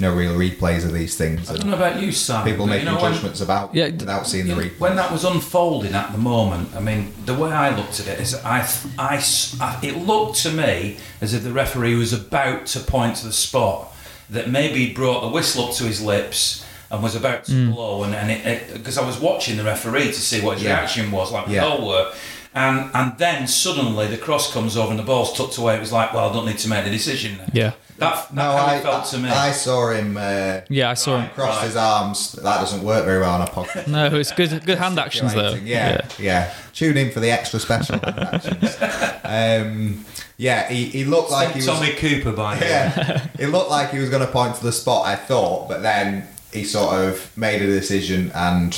no 0.00 0.12
real 0.14 0.34
replays 0.34 0.84
of 0.84 0.92
these 0.92 1.16
things 1.16 1.48
I 1.50 1.56
don't 1.56 1.70
know 1.70 1.76
about 1.76 2.00
you, 2.00 2.10
Sam. 2.10 2.44
people 2.44 2.66
making 2.66 2.86
you 2.88 2.92
know, 2.94 3.00
when- 3.00 3.12
judgments 3.12 3.40
about 3.40 3.74
Yeah, 3.74 3.86
without 3.86 4.26
seeing 4.26 4.46
the 4.48 4.54
know, 4.56 4.62
replay. 4.62 4.78
when 4.80 4.96
that 4.96 5.12
was 5.12 5.24
unfolding 5.24 5.94
at 5.94 6.10
the 6.12 6.18
moment, 6.18 6.70
I 6.74 6.80
mean, 6.80 7.14
the 7.26 7.34
way 7.34 7.52
I 7.52 7.74
looked 7.76 8.00
at 8.00 8.08
it 8.08 8.18
is, 8.20 8.34
I, 8.34 8.68
I, 8.98 9.22
I- 9.60 9.78
it 9.82 9.96
looked 9.98 10.38
to 10.42 10.50
me 10.50 10.96
as 11.20 11.32
if 11.32 11.44
the 11.44 11.52
referee 11.52 11.94
was 11.94 12.12
about 12.12 12.66
to 12.66 12.80
point 12.80 13.16
to 13.16 13.26
the 13.26 13.32
spot 13.32 13.94
that 14.30 14.50
maybe 14.50 14.86
he 14.86 14.92
brought 14.92 15.20
the 15.20 15.28
whistle 15.28 15.66
up 15.66 15.74
to 15.76 15.84
his 15.84 16.00
lips 16.02 16.64
and 16.90 17.02
was 17.02 17.14
about 17.14 17.44
to 17.44 17.52
mm. 17.52 17.74
blow, 17.74 18.04
and 18.04 18.14
and 18.14 18.30
it 18.30 18.72
because 18.72 18.98
I 18.98 19.04
was 19.06 19.18
watching 19.18 19.56
the 19.56 19.64
referee 19.64 20.06
to 20.06 20.12
see 20.20 20.40
what 20.40 20.54
his 20.58 20.64
Yeah. 20.64 20.78
reaction 20.78 21.10
was, 21.10 21.32
like 21.32 21.46
we 21.46 21.54
Yeah. 21.54 21.66
all 21.66 21.86
were. 21.86 22.12
And, 22.54 22.88
and 22.94 23.18
then 23.18 23.48
suddenly 23.48 24.06
the 24.06 24.16
cross 24.16 24.52
comes 24.52 24.76
over 24.76 24.90
and 24.90 24.98
the 24.98 25.02
ball's 25.04 25.36
tucked 25.36 25.58
away. 25.58 25.76
It 25.76 25.80
was 25.80 25.92
like, 25.92 26.14
well, 26.14 26.30
I 26.30 26.32
don't 26.32 26.46
need 26.46 26.58
to 26.58 26.68
make 26.68 26.84
the 26.84 26.90
decision 26.90 27.38
now. 27.38 27.44
Yeah. 27.52 27.72
That, 27.98 28.28
that 28.28 28.34
no, 28.34 28.42
I, 28.52 28.76
it 28.76 28.82
felt 28.82 29.06
to 29.06 29.18
me. 29.18 29.28
I 29.28 29.50
saw 29.52 29.90
him. 29.90 30.16
Uh, 30.16 30.60
Yeah, 30.68 30.90
I 30.90 30.94
saw 30.94 31.20
him. 31.20 31.30
cross 31.30 31.62
his 31.62 31.76
arms. 31.76 32.32
That 32.32 32.58
doesn't 32.60 32.82
work 32.84 33.04
very 33.04 33.20
well 33.20 33.34
on 33.34 33.40
a 33.42 33.50
podcast. 33.50 33.86
No, 33.88 34.06
it's 34.16 34.32
good. 34.32 34.64
Good 34.64 34.78
hand 34.78 34.98
actions 34.98 35.32
though. 35.34 35.54
Gesticulating, 35.54 35.66
Yeah, 35.68 36.08
yeah, 36.18 36.54
Tune 36.72 36.96
in 36.96 37.10
for 37.12 37.20
the 37.20 37.30
extra 37.30 37.58
special 37.60 37.98
hand 37.98 38.18
actions. 38.18 38.76
Um, 39.24 40.04
yeah, 40.36 40.68
he, 40.68 40.84
he 40.86 41.04
looked 41.04 41.30
like 41.30 41.50
he 41.50 41.56
was. 41.58 41.66
Tommy 41.66 41.92
Cooper 41.92 42.32
by. 42.32 42.58
Yeah, 42.58 43.26
it 43.38 43.46
looked 43.50 43.70
like 43.70 43.90
he 43.90 43.98
was 43.98 44.10
going 44.10 44.24
to 44.26 44.30
point 44.32 44.56
to 44.56 44.62
the 44.64 44.72
spot. 44.72 45.06
I 45.06 45.14
thought, 45.16 45.68
but 45.68 45.82
then 45.82 46.26
he 46.52 46.64
sort 46.64 46.94
of 46.96 47.36
made 47.36 47.62
a 47.62 47.66
decision 47.66 48.30
and 48.34 48.74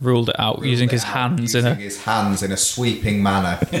Ruled 0.00 0.30
it 0.30 0.36
out 0.38 0.64
using 0.64 0.86
ruled 0.86 0.92
his 0.92 1.04
out 1.04 1.12
hands 1.12 1.40
using 1.54 1.66
in 1.66 1.72
a. 1.72 1.74
his 1.74 2.02
hands 2.02 2.42
in 2.42 2.52
a 2.52 2.56
sweeping 2.56 3.22
manner. 3.22 3.58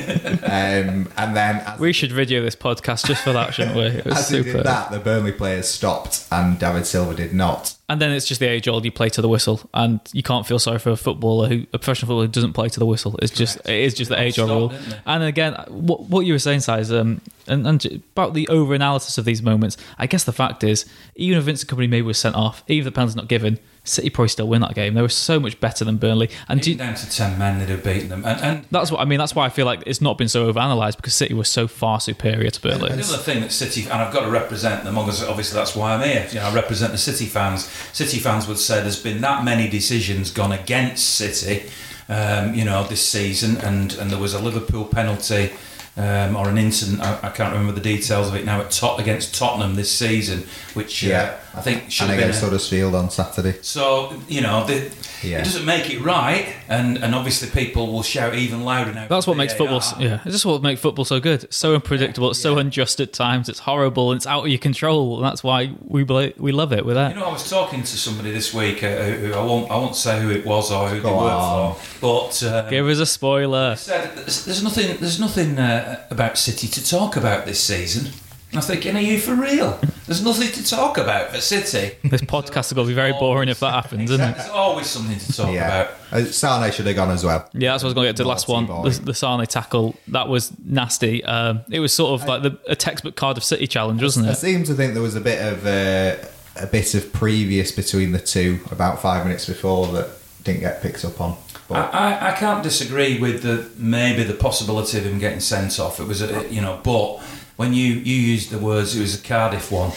um, 0.42 1.10
and 1.16 1.36
then 1.36 1.64
We 1.78 1.92
should 1.92 2.12
video 2.12 2.42
this 2.42 2.56
podcast 2.56 3.06
just 3.06 3.24
for 3.24 3.32
that, 3.32 3.54
shouldn't 3.54 3.76
we? 3.76 3.84
It 3.84 4.04
was 4.04 4.18
as 4.18 4.28
he 4.28 4.42
did 4.42 4.64
that, 4.64 4.90
the 4.90 4.98
Burnley 4.98 5.32
players 5.32 5.68
stopped, 5.68 6.26
and 6.30 6.58
David 6.58 6.86
Silva 6.86 7.14
did 7.14 7.32
not. 7.32 7.74
And 7.88 8.00
then 8.00 8.12
it's 8.12 8.26
just 8.26 8.38
the 8.38 8.46
age 8.46 8.68
old 8.68 8.84
you 8.84 8.92
play 8.92 9.08
to 9.08 9.22
the 9.22 9.28
whistle, 9.28 9.68
and 9.74 9.98
you 10.12 10.22
can't 10.22 10.46
feel 10.46 10.58
sorry 10.58 10.78
for 10.78 10.90
a 10.90 10.96
footballer 10.96 11.48
who 11.48 11.66
a 11.72 11.78
professional 11.78 12.08
footballer 12.08 12.26
who 12.26 12.32
doesn't 12.32 12.52
play 12.52 12.68
to 12.68 12.78
the 12.78 12.86
whistle. 12.86 13.18
It's 13.20 13.32
just 13.32 13.56
it 13.68 13.80
is 13.80 13.94
just 13.94 14.10
the 14.10 14.20
age 14.20 14.38
old 14.38 14.50
rule. 14.50 14.80
And 15.06 15.24
again, 15.24 15.54
what 15.68 16.02
what 16.02 16.26
you 16.26 16.34
were 16.34 16.38
saying, 16.38 16.60
Si, 16.60 16.72
is 16.72 16.92
um, 16.92 17.20
and, 17.46 17.66
and 17.66 18.02
about 18.12 18.34
the 18.34 18.46
over 18.48 18.74
analysis 18.74 19.18
of 19.18 19.24
these 19.24 19.42
moments. 19.42 19.76
I 19.98 20.06
guess 20.06 20.24
the 20.24 20.32
fact 20.32 20.62
is, 20.62 20.86
even 21.16 21.38
if 21.38 21.44
Vincent 21.44 21.70
Kompany 21.70 21.88
maybe 21.88 22.02
was 22.02 22.18
sent 22.18 22.36
off, 22.36 22.62
even 22.68 22.86
if 22.86 22.92
the 22.92 22.96
penalty's 22.96 23.16
not 23.16 23.28
given, 23.28 23.58
City 23.82 24.10
probably 24.10 24.28
still 24.28 24.46
win 24.46 24.60
that 24.60 24.74
game. 24.74 24.94
They 24.94 25.02
were 25.02 25.08
so 25.08 25.40
much 25.40 25.58
better 25.58 25.84
than 25.84 25.96
Burnley, 25.96 26.28
and 26.48 26.60
do 26.60 26.74
down 26.74 26.94
to 26.94 27.10
ten 27.10 27.38
men, 27.38 27.58
they'd 27.58 27.68
have 27.70 27.82
beaten 27.82 28.08
them. 28.08 28.24
And, 28.24 28.40
and 28.40 28.66
that's 28.70 28.90
what 28.90 29.00
I 29.00 29.04
mean. 29.04 29.18
That's 29.18 29.34
why 29.34 29.46
I 29.46 29.48
feel 29.48 29.66
like 29.66 29.82
it's 29.86 30.00
not 30.00 30.18
been 30.18 30.28
so 30.28 30.52
overanalyzed 30.52 30.96
because 30.96 31.14
City 31.14 31.34
was 31.34 31.48
so 31.48 31.66
far 31.66 31.98
superior 32.00 32.50
to 32.50 32.60
Burnley. 32.60 32.90
The 32.90 33.02
other 33.02 33.16
thing 33.16 33.40
that 33.40 33.52
City, 33.52 33.82
and 33.84 33.94
I've 33.94 34.12
got 34.12 34.24
to 34.24 34.30
represent 34.30 34.84
them, 34.84 34.98
obviously 34.98 35.54
that's 35.54 35.74
why 35.74 35.94
I'm 35.94 36.06
here. 36.06 36.26
You 36.30 36.40
know, 36.40 36.46
I 36.46 36.54
represent 36.54 36.92
the 36.92 36.98
City 36.98 37.26
fans. 37.26 37.64
City 37.92 38.18
fans 38.18 38.46
would 38.46 38.58
say 38.58 38.82
there's 38.82 39.02
been 39.02 39.20
that 39.22 39.44
many 39.44 39.68
decisions 39.68 40.30
gone 40.30 40.52
against 40.52 41.08
City, 41.08 41.70
um, 42.08 42.54
you 42.54 42.64
know, 42.64 42.84
this 42.84 43.06
season, 43.06 43.56
and 43.58 43.94
and 43.94 44.10
there 44.10 44.20
was 44.20 44.34
a 44.34 44.40
Liverpool 44.40 44.84
penalty. 44.84 45.50
Um, 46.00 46.34
or 46.36 46.48
an 46.48 46.56
incident, 46.56 47.00
I, 47.02 47.18
I 47.24 47.28
can't 47.30 47.52
remember 47.52 47.72
the 47.72 47.80
details 47.80 48.28
of 48.28 48.34
it 48.34 48.44
now, 48.46 48.60
at 48.60 48.70
Tot 48.70 48.98
against 49.00 49.34
Tottenham 49.34 49.74
this 49.74 49.90
season, 49.90 50.44
which 50.74 51.04
uh, 51.04 51.08
Yeah. 51.08 51.36
I 51.54 51.60
think 51.60 51.90
should 51.90 52.04
and 52.04 52.10
have 52.12 52.18
been. 52.20 52.28
against 52.28 52.42
a- 52.42 52.46
Huddersfield 52.46 52.94
on 52.94 53.10
Saturday. 53.10 53.56
so 53.60 54.14
you 54.28 54.40
know, 54.40 54.64
the, 54.64 54.90
Yeah. 55.22 55.40
it 55.40 55.44
doesn't 55.44 55.64
make 55.66 55.90
it 55.90 56.00
right, 56.00 56.46
and 56.68 56.96
and 56.98 57.12
obviously 57.14 57.48
people 57.50 57.92
will 57.92 58.04
shout 58.04 58.34
even 58.36 58.64
louder 58.64 58.92
now. 58.92 59.06
That's 59.08 59.26
what 59.26 59.36
makes 59.36 59.52
football. 59.52 59.80
VAR. 59.80 60.00
Yeah, 60.00 60.20
it's 60.24 60.32
just 60.36 60.46
what 60.46 60.62
makes 60.62 60.80
football 60.80 61.04
so 61.04 61.18
good. 61.20 61.44
It's 61.44 61.56
so 61.56 61.74
unpredictable. 61.74 62.30
It's 62.30 62.38
so 62.40 62.56
unjust 62.58 63.00
at 63.00 63.12
times. 63.12 63.48
It's 63.48 63.58
horrible. 63.58 64.12
and 64.12 64.18
It's 64.18 64.26
out 64.28 64.44
of 64.44 64.48
your 64.48 64.58
control. 64.58 65.16
And 65.16 65.24
that's 65.26 65.42
why 65.42 65.72
we 65.86 66.04
bel- 66.04 66.32
we 66.38 66.52
love 66.52 66.72
it. 66.72 66.86
With 66.86 66.94
that, 66.94 67.14
You 67.14 67.20
know, 67.20 67.26
I 67.26 67.32
was 67.32 67.50
talking 67.50 67.82
to 67.82 67.96
somebody 67.98 68.30
this 68.30 68.54
week. 68.54 68.82
Uh, 68.84 69.02
who 69.20 69.34
I 69.34 69.42
won't, 69.44 69.70
I 69.70 69.76
won't 69.76 69.96
say 69.96 70.20
who 70.22 70.30
it 70.30 70.46
was 70.46 70.70
or 70.70 70.88
who 70.88 70.96
they 70.96 71.02
Go 71.02 71.18
on. 71.18 71.68
worked 71.70 71.80
for, 71.80 72.00
but 72.00 72.42
uh, 72.44 72.70
give 72.70 72.86
us 72.88 72.98
a 73.00 73.06
spoiler. 73.06 73.74
said 73.76 74.12
there's, 74.16 74.44
there's 74.44 74.62
nothing, 74.62 74.96
there's 75.00 75.18
nothing 75.20 75.58
uh, 75.58 75.89
about 76.10 76.38
City 76.38 76.68
to 76.68 76.86
talk 76.86 77.16
about 77.16 77.46
this 77.46 77.62
season. 77.62 78.06
And 78.06 78.56
I 78.56 78.58
was 78.58 78.66
thinking, 78.66 78.96
are 78.96 79.00
you 79.00 79.20
for 79.20 79.34
real? 79.36 79.78
There's 80.06 80.24
nothing 80.24 80.50
to 80.50 80.68
talk 80.68 80.98
about 80.98 81.30
for 81.30 81.40
City. 81.40 81.96
This 82.02 82.20
podcast 82.22 82.66
is 82.66 82.72
going 82.72 82.88
to 82.88 82.90
be 82.90 82.94
very 82.96 83.12
boring 83.12 83.48
if 83.48 83.60
that 83.60 83.70
happens, 83.72 84.10
isn't 84.10 84.28
it? 84.28 84.36
There's 84.36 84.48
always 84.50 84.88
something 84.88 85.16
to 85.18 85.32
talk 85.32 85.54
Yeah. 85.54 85.82
about. 85.82 85.94
Uh, 86.10 86.24
Sane 86.24 86.72
should 86.72 86.86
have 86.86 86.96
gone 86.96 87.10
as 87.10 87.22
well. 87.24 87.48
Yeah, 87.52 87.70
that's 87.72 87.84
what 87.84 87.88
I 87.88 87.90
was 87.90 87.94
going 87.94 88.04
to 88.06 88.08
get 88.08 88.16
to. 88.16 88.22
The 88.24 88.28
last 88.28 88.48
one, 88.48 88.66
Naughty 88.66 88.90
the, 88.90 88.98
boy. 89.00 89.04
the 89.04 89.14
Sane 89.14 89.46
tackle, 89.46 89.94
that 90.08 90.28
was 90.28 90.50
nasty. 90.64 91.22
Um, 91.24 91.60
it 91.70 91.78
was 91.78 91.92
sort 91.92 92.20
of 92.20 92.26
like 92.28 92.42
the, 92.42 92.58
a 92.66 92.74
textbook 92.74 93.14
Cardiff 93.14 93.44
City 93.44 93.68
challenge, 93.68 94.02
wasn't 94.02 94.26
it? 94.26 94.30
I 94.30 94.32
seem 94.34 94.64
to 94.64 94.74
think 94.74 94.94
there 94.94 95.02
was 95.02 95.14
a 95.14 95.20
bit 95.20 95.40
of 95.40 95.64
uh, 95.64 96.16
a 96.56 96.66
bit 96.66 96.96
of 96.96 97.12
previous 97.12 97.70
between 97.70 98.10
the 98.10 98.18
two 98.18 98.58
about 98.72 99.00
five 99.00 99.24
minutes 99.24 99.46
before 99.46 99.86
that 99.92 100.08
didn't 100.52 100.60
get 100.62 100.82
picked 100.82 101.04
up 101.04 101.20
on. 101.20 101.32
I, 101.32 101.36
But 101.68 101.94
I, 101.94 102.28
I 102.30 102.32
can't 102.32 102.62
disagree 102.62 103.18
with 103.18 103.42
the 103.42 103.70
maybe 103.76 104.22
the 104.24 104.34
possibility 104.34 104.98
of 104.98 105.04
him 105.04 105.18
getting 105.18 105.40
sent 105.40 105.78
off. 105.78 106.00
It 106.00 106.04
was 106.06 106.20
a, 106.22 106.46
you 106.50 106.60
know, 106.60 106.80
but 106.82 107.18
when 107.56 107.72
you 107.74 107.86
you 107.94 108.14
used 108.16 108.50
the 108.50 108.58
words, 108.58 108.96
it 108.96 109.00
was 109.00 109.14
a 109.20 109.22
Cardiff 109.22 109.70
one. 109.70 109.92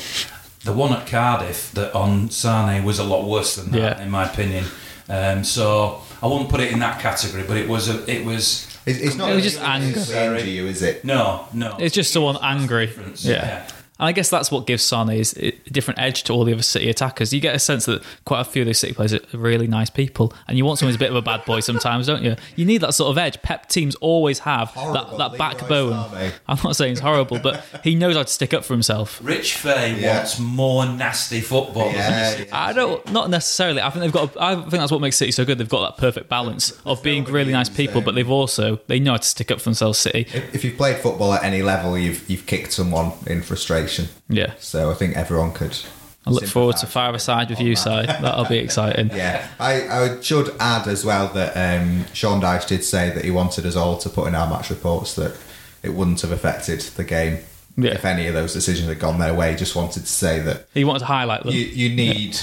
The 0.63 0.74
one 0.74 0.93
at 0.93 1.07
Cardiff 1.07 1.72
that 1.74 1.93
on 1.93 2.29
Sane 2.29 2.83
was 2.86 3.00
a 3.00 3.03
lot 3.03 3.27
worse 3.27 3.55
than 3.57 3.72
that, 3.72 3.77
Yeah. 3.98 4.01
in 4.03 4.10
my 4.10 4.25
opinion. 4.31 4.65
Um, 5.10 5.43
so 5.43 6.01
I 6.22 6.27
wouldn't 6.27 6.50
put 6.50 6.62
it 6.62 6.72
in 6.72 6.79
that 6.79 7.01
category, 7.01 7.43
but 7.43 7.57
it 7.57 7.67
was 7.67 7.89
a, 7.89 8.10
it 8.10 8.25
was 8.25 8.67
it's, 8.86 9.00
it's 9.00 9.15
not 9.15 9.31
It 9.31 9.36
was 9.36 9.43
just 9.43 9.57
it's 9.57 9.65
anger. 9.65 10.00
injure 10.36 10.50
you, 10.50 10.67
is 10.67 10.81
it? 10.81 11.03
no, 11.03 11.48
no. 11.53 11.75
It's 11.79 11.95
just 11.95 12.13
someone 12.13 12.38
angry. 12.41 12.91
Yeah. 13.17 13.31
yeah. 13.45 13.67
And 14.00 14.07
I 14.07 14.12
guess 14.12 14.29
that's 14.29 14.51
what 14.51 14.65
gives 14.65 14.83
Sane 14.83 15.09
is 15.12 15.38
a 15.38 15.51
different 15.71 16.00
edge 16.00 16.23
to 16.23 16.33
all 16.33 16.43
the 16.45 16.53
other 16.53 16.63
City 16.63 16.89
attackers. 16.89 17.31
You 17.31 17.39
get 17.39 17.55
a 17.55 17.59
sense 17.59 17.85
that 17.85 18.01
quite 18.25 18.41
a 18.41 18.43
few 18.43 18.63
of 18.63 18.65
those 18.65 18.79
City 18.79 18.93
players 18.93 19.13
are 19.13 19.19
really 19.33 19.67
nice 19.67 19.89
people, 19.89 20.33
and 20.47 20.57
you 20.57 20.65
want 20.65 20.79
someone 20.79 20.89
who's 20.89 20.95
a 20.95 21.00
bit 21.00 21.12
of 21.12 21.15
a 21.15 21.21
bad 21.21 21.45
boy 21.45 21.59
sometimes, 21.59 22.07
don't 22.07 22.23
you? 22.23 22.35
You 22.55 22.65
need 22.65 22.79
that 22.79 22.93
sort 22.95 23.12
of 23.12 23.17
edge. 23.19 23.41
Pep 23.43 23.69
teams 23.69 23.93
always 23.95 24.39
have 24.39 24.69
Horrible, 24.69 25.17
that, 25.19 25.31
that 25.31 25.38
backbone. 25.38 26.09
Sane. 26.12 26.31
I'm 26.47 26.57
not 26.63 26.75
saying 26.75 26.93
it's 26.93 27.01
horrible, 27.01 27.39
but 27.39 27.63
he 27.83 27.93
knows 27.95 28.15
how 28.15 28.23
to 28.23 28.27
stick 28.29 28.53
up 28.53 28.65
for 28.65 28.73
himself. 28.73 29.19
Rich 29.23 29.57
Fay 29.57 30.00
Yeah. 30.01 30.17
wants 30.17 30.39
more 30.39 30.85
nasty 30.88 31.39
football. 31.41 31.91
Yeah, 31.91 32.38
yeah. 32.39 32.45
I 32.51 32.73
don't, 32.73 33.05
not 33.12 33.29
necessarily. 33.29 33.81
I 33.81 33.89
think 33.91 34.01
they've 34.01 34.12
got. 34.12 34.35
I 34.41 34.55
think 34.55 34.71
that's 34.71 34.91
what 34.91 35.01
makes 35.01 35.17
City 35.17 35.31
so 35.31 35.45
good. 35.45 35.59
They've 35.59 35.69
got 35.69 35.95
that 35.95 36.01
perfect 36.01 36.29
balance 36.29 36.71
of 36.85 37.03
being 37.03 37.25
really 37.25 37.51
nice 37.51 37.69
people, 37.69 38.01
eh? 38.01 38.05
but 38.05 38.15
they've 38.15 38.29
also 38.29 38.79
they 38.88 39.00
know 39.00 39.12
how 39.12 39.17
to 39.17 39.27
stick 39.27 39.51
up 39.51 39.59
for 39.59 39.65
themselves. 39.65 40.00
City, 40.00 40.21
If, 40.33 40.55
if 40.55 40.63
you've 40.63 40.77
played 40.77 40.97
football 40.97 41.33
at 41.33 41.43
any 41.43 41.62
level, 41.62 41.95
you've 41.97 42.27
you've 42.27 42.47
kicked 42.47 42.73
someone 42.73 43.12
in 43.27 43.43
frustration. 43.43 43.83
Yeah. 44.30 44.54
So 44.60 44.92
I 44.92 44.94
think 44.94 45.16
everyone 45.18 45.52
could. 45.54 45.78
I 46.25 46.30
look 46.30 46.46
forward 46.46 46.78
to 46.78 46.86
five 46.88 47.13
aside 47.16 47.50
with 47.50 47.60
you, 47.60 47.75
that. 47.75 47.82
side. 47.82 48.08
That'll 48.08 48.46
be 48.46 48.58
exciting. 48.60 49.10
Yeah, 49.13 49.46
I, 49.60 49.88
I 49.88 50.22
should 50.22 50.56
add 50.60 50.88
as 50.88 51.04
well 51.04 51.28
that 51.34 51.54
um, 51.82 52.06
Sean 52.13 52.42
Dyche 52.42 52.68
did 52.68 52.84
say 52.86 53.10
that 53.10 53.25
he 53.25 53.32
wanted 53.32 53.66
us 53.66 53.75
all 53.75 53.98
to 53.98 54.10
put 54.10 54.28
in 54.28 54.36
our 54.36 54.48
match 54.50 54.70
reports 54.70 55.16
that 55.16 55.36
it 55.84 55.89
wouldn't 55.93 56.22
have 56.22 56.32
affected 56.32 56.80
the 56.96 57.04
game 57.04 57.39
Yeah. 57.76 57.91
if 57.91 58.06
any 58.06 58.28
of 58.28 58.34
those 58.34 58.54
decisions 58.54 58.88
had 58.88 59.00
gone 59.00 59.19
their 59.19 59.34
way. 59.34 59.52
He 59.52 59.58
just 59.58 59.76
wanted 59.76 60.02
to 60.02 60.08
say 60.08 60.39
that 60.39 60.67
He 60.74 60.86
wanted 60.86 61.00
to 61.00 61.06
highlight 61.06 61.43
them. 61.43 61.52
you, 61.52 61.60
you 61.65 61.93
need 61.93 62.38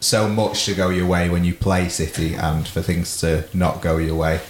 so 0.00 0.26
much 0.28 0.64
to 0.64 0.74
go 0.74 0.88
your 0.88 1.06
way 1.06 1.28
when 1.28 1.44
you 1.44 1.52
play 1.52 1.90
City, 1.90 2.34
and 2.34 2.66
for 2.66 2.80
things 2.80 3.18
to 3.20 3.44
not 3.52 3.82
go 3.82 3.98
your 3.98 4.14
way, 4.16 4.40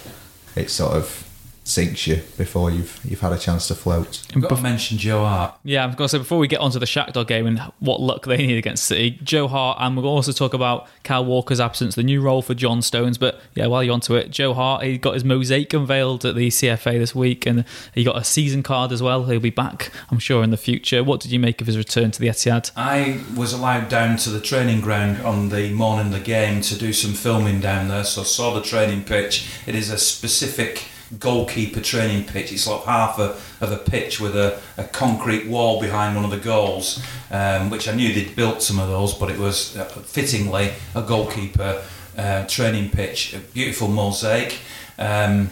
it 0.55 0.69
sort 0.69 0.93
of 0.93 1.28
sinks 1.69 2.07
you 2.07 2.21
before 2.37 2.71
you've 2.71 2.99
you've 3.03 3.19
had 3.19 3.31
a 3.31 3.37
chance 3.37 3.67
to 3.67 3.75
float. 3.75 4.21
I've 4.35 4.41
got 4.41 4.55
to 4.55 4.61
mention 4.61 4.97
Joe 4.97 5.23
Hart. 5.23 5.55
Yeah, 5.63 5.83
I'm 5.83 5.91
going 5.91 6.05
to 6.05 6.09
say 6.09 6.17
before 6.17 6.39
we 6.39 6.47
get 6.47 6.59
onto 6.59 6.79
the 6.79 6.85
Shakhtar 6.85 7.27
game 7.27 7.45
and 7.45 7.59
what 7.79 8.01
luck 8.01 8.25
they 8.25 8.37
need 8.37 8.57
against 8.57 8.85
City, 8.85 9.19
Joe 9.23 9.47
Hart, 9.47 9.77
and 9.79 9.95
we'll 9.95 10.07
also 10.07 10.31
talk 10.31 10.53
about 10.53 10.87
Kyle 11.03 11.23
Walker's 11.23 11.59
absence, 11.59 11.95
the 11.95 12.03
new 12.03 12.21
role 12.21 12.41
for 12.41 12.53
John 12.53 12.81
Stones. 12.81 13.17
But 13.17 13.39
yeah, 13.55 13.67
while 13.67 13.83
you're 13.83 13.93
onto 13.93 14.15
it, 14.15 14.31
Joe 14.31 14.53
Hart, 14.53 14.83
he 14.83 14.97
got 14.97 15.13
his 15.13 15.23
mosaic 15.23 15.73
unveiled 15.73 16.25
at 16.25 16.35
the 16.35 16.49
CFA 16.49 16.97
this 16.99 17.13
week, 17.13 17.45
and 17.45 17.65
he 17.93 18.03
got 18.03 18.17
a 18.17 18.23
season 18.23 18.63
card 18.63 18.91
as 18.91 19.03
well. 19.03 19.25
He'll 19.25 19.39
be 19.39 19.49
back, 19.49 19.91
I'm 20.09 20.19
sure, 20.19 20.43
in 20.43 20.49
the 20.49 20.57
future. 20.57 21.03
What 21.03 21.19
did 21.19 21.31
you 21.31 21.39
make 21.39 21.61
of 21.61 21.67
his 21.67 21.77
return 21.77 22.11
to 22.11 22.19
the 22.19 22.27
Etihad? 22.27 22.71
I 22.75 23.21
was 23.35 23.53
allowed 23.53 23.89
down 23.89 24.17
to 24.17 24.29
the 24.29 24.41
training 24.41 24.81
ground 24.81 25.21
on 25.21 25.49
the 25.49 25.71
morning 25.71 26.07
of 26.07 26.13
the 26.13 26.19
game 26.19 26.61
to 26.61 26.75
do 26.75 26.93
some 26.93 27.13
filming 27.13 27.59
down 27.59 27.87
there, 27.87 28.03
so 28.03 28.21
I 28.21 28.25
saw 28.25 28.53
the 28.53 28.61
training 28.61 29.03
pitch. 29.03 29.47
It 29.67 29.75
is 29.75 29.89
a 29.89 29.97
specific 29.97 30.85
goalkeeper 31.17 31.81
training 31.81 32.25
pitch. 32.25 32.51
It's 32.51 32.67
like 32.67 32.83
half 32.83 33.17
a, 33.17 33.35
of 33.61 33.71
a 33.71 33.77
pitch 33.77 34.19
with 34.19 34.35
a, 34.35 34.61
a 34.77 34.83
concrete 34.83 35.47
wall 35.47 35.81
behind 35.81 36.15
one 36.15 36.25
of 36.25 36.31
the 36.31 36.37
goals, 36.37 37.01
um, 37.31 37.69
which 37.69 37.87
I 37.87 37.95
knew 37.95 38.13
they'd 38.13 38.35
built 38.35 38.61
some 38.61 38.79
of 38.79 38.87
those, 38.87 39.13
but 39.13 39.29
it 39.31 39.39
was 39.39 39.75
uh, 39.75 39.85
fittingly 39.85 40.71
a 40.93 41.01
goalkeeper 41.01 41.83
uh, 42.17 42.45
training 42.47 42.89
pitch, 42.91 43.33
a 43.33 43.39
beautiful 43.39 43.87
mosaic. 43.87 44.57
Um, 44.97 45.49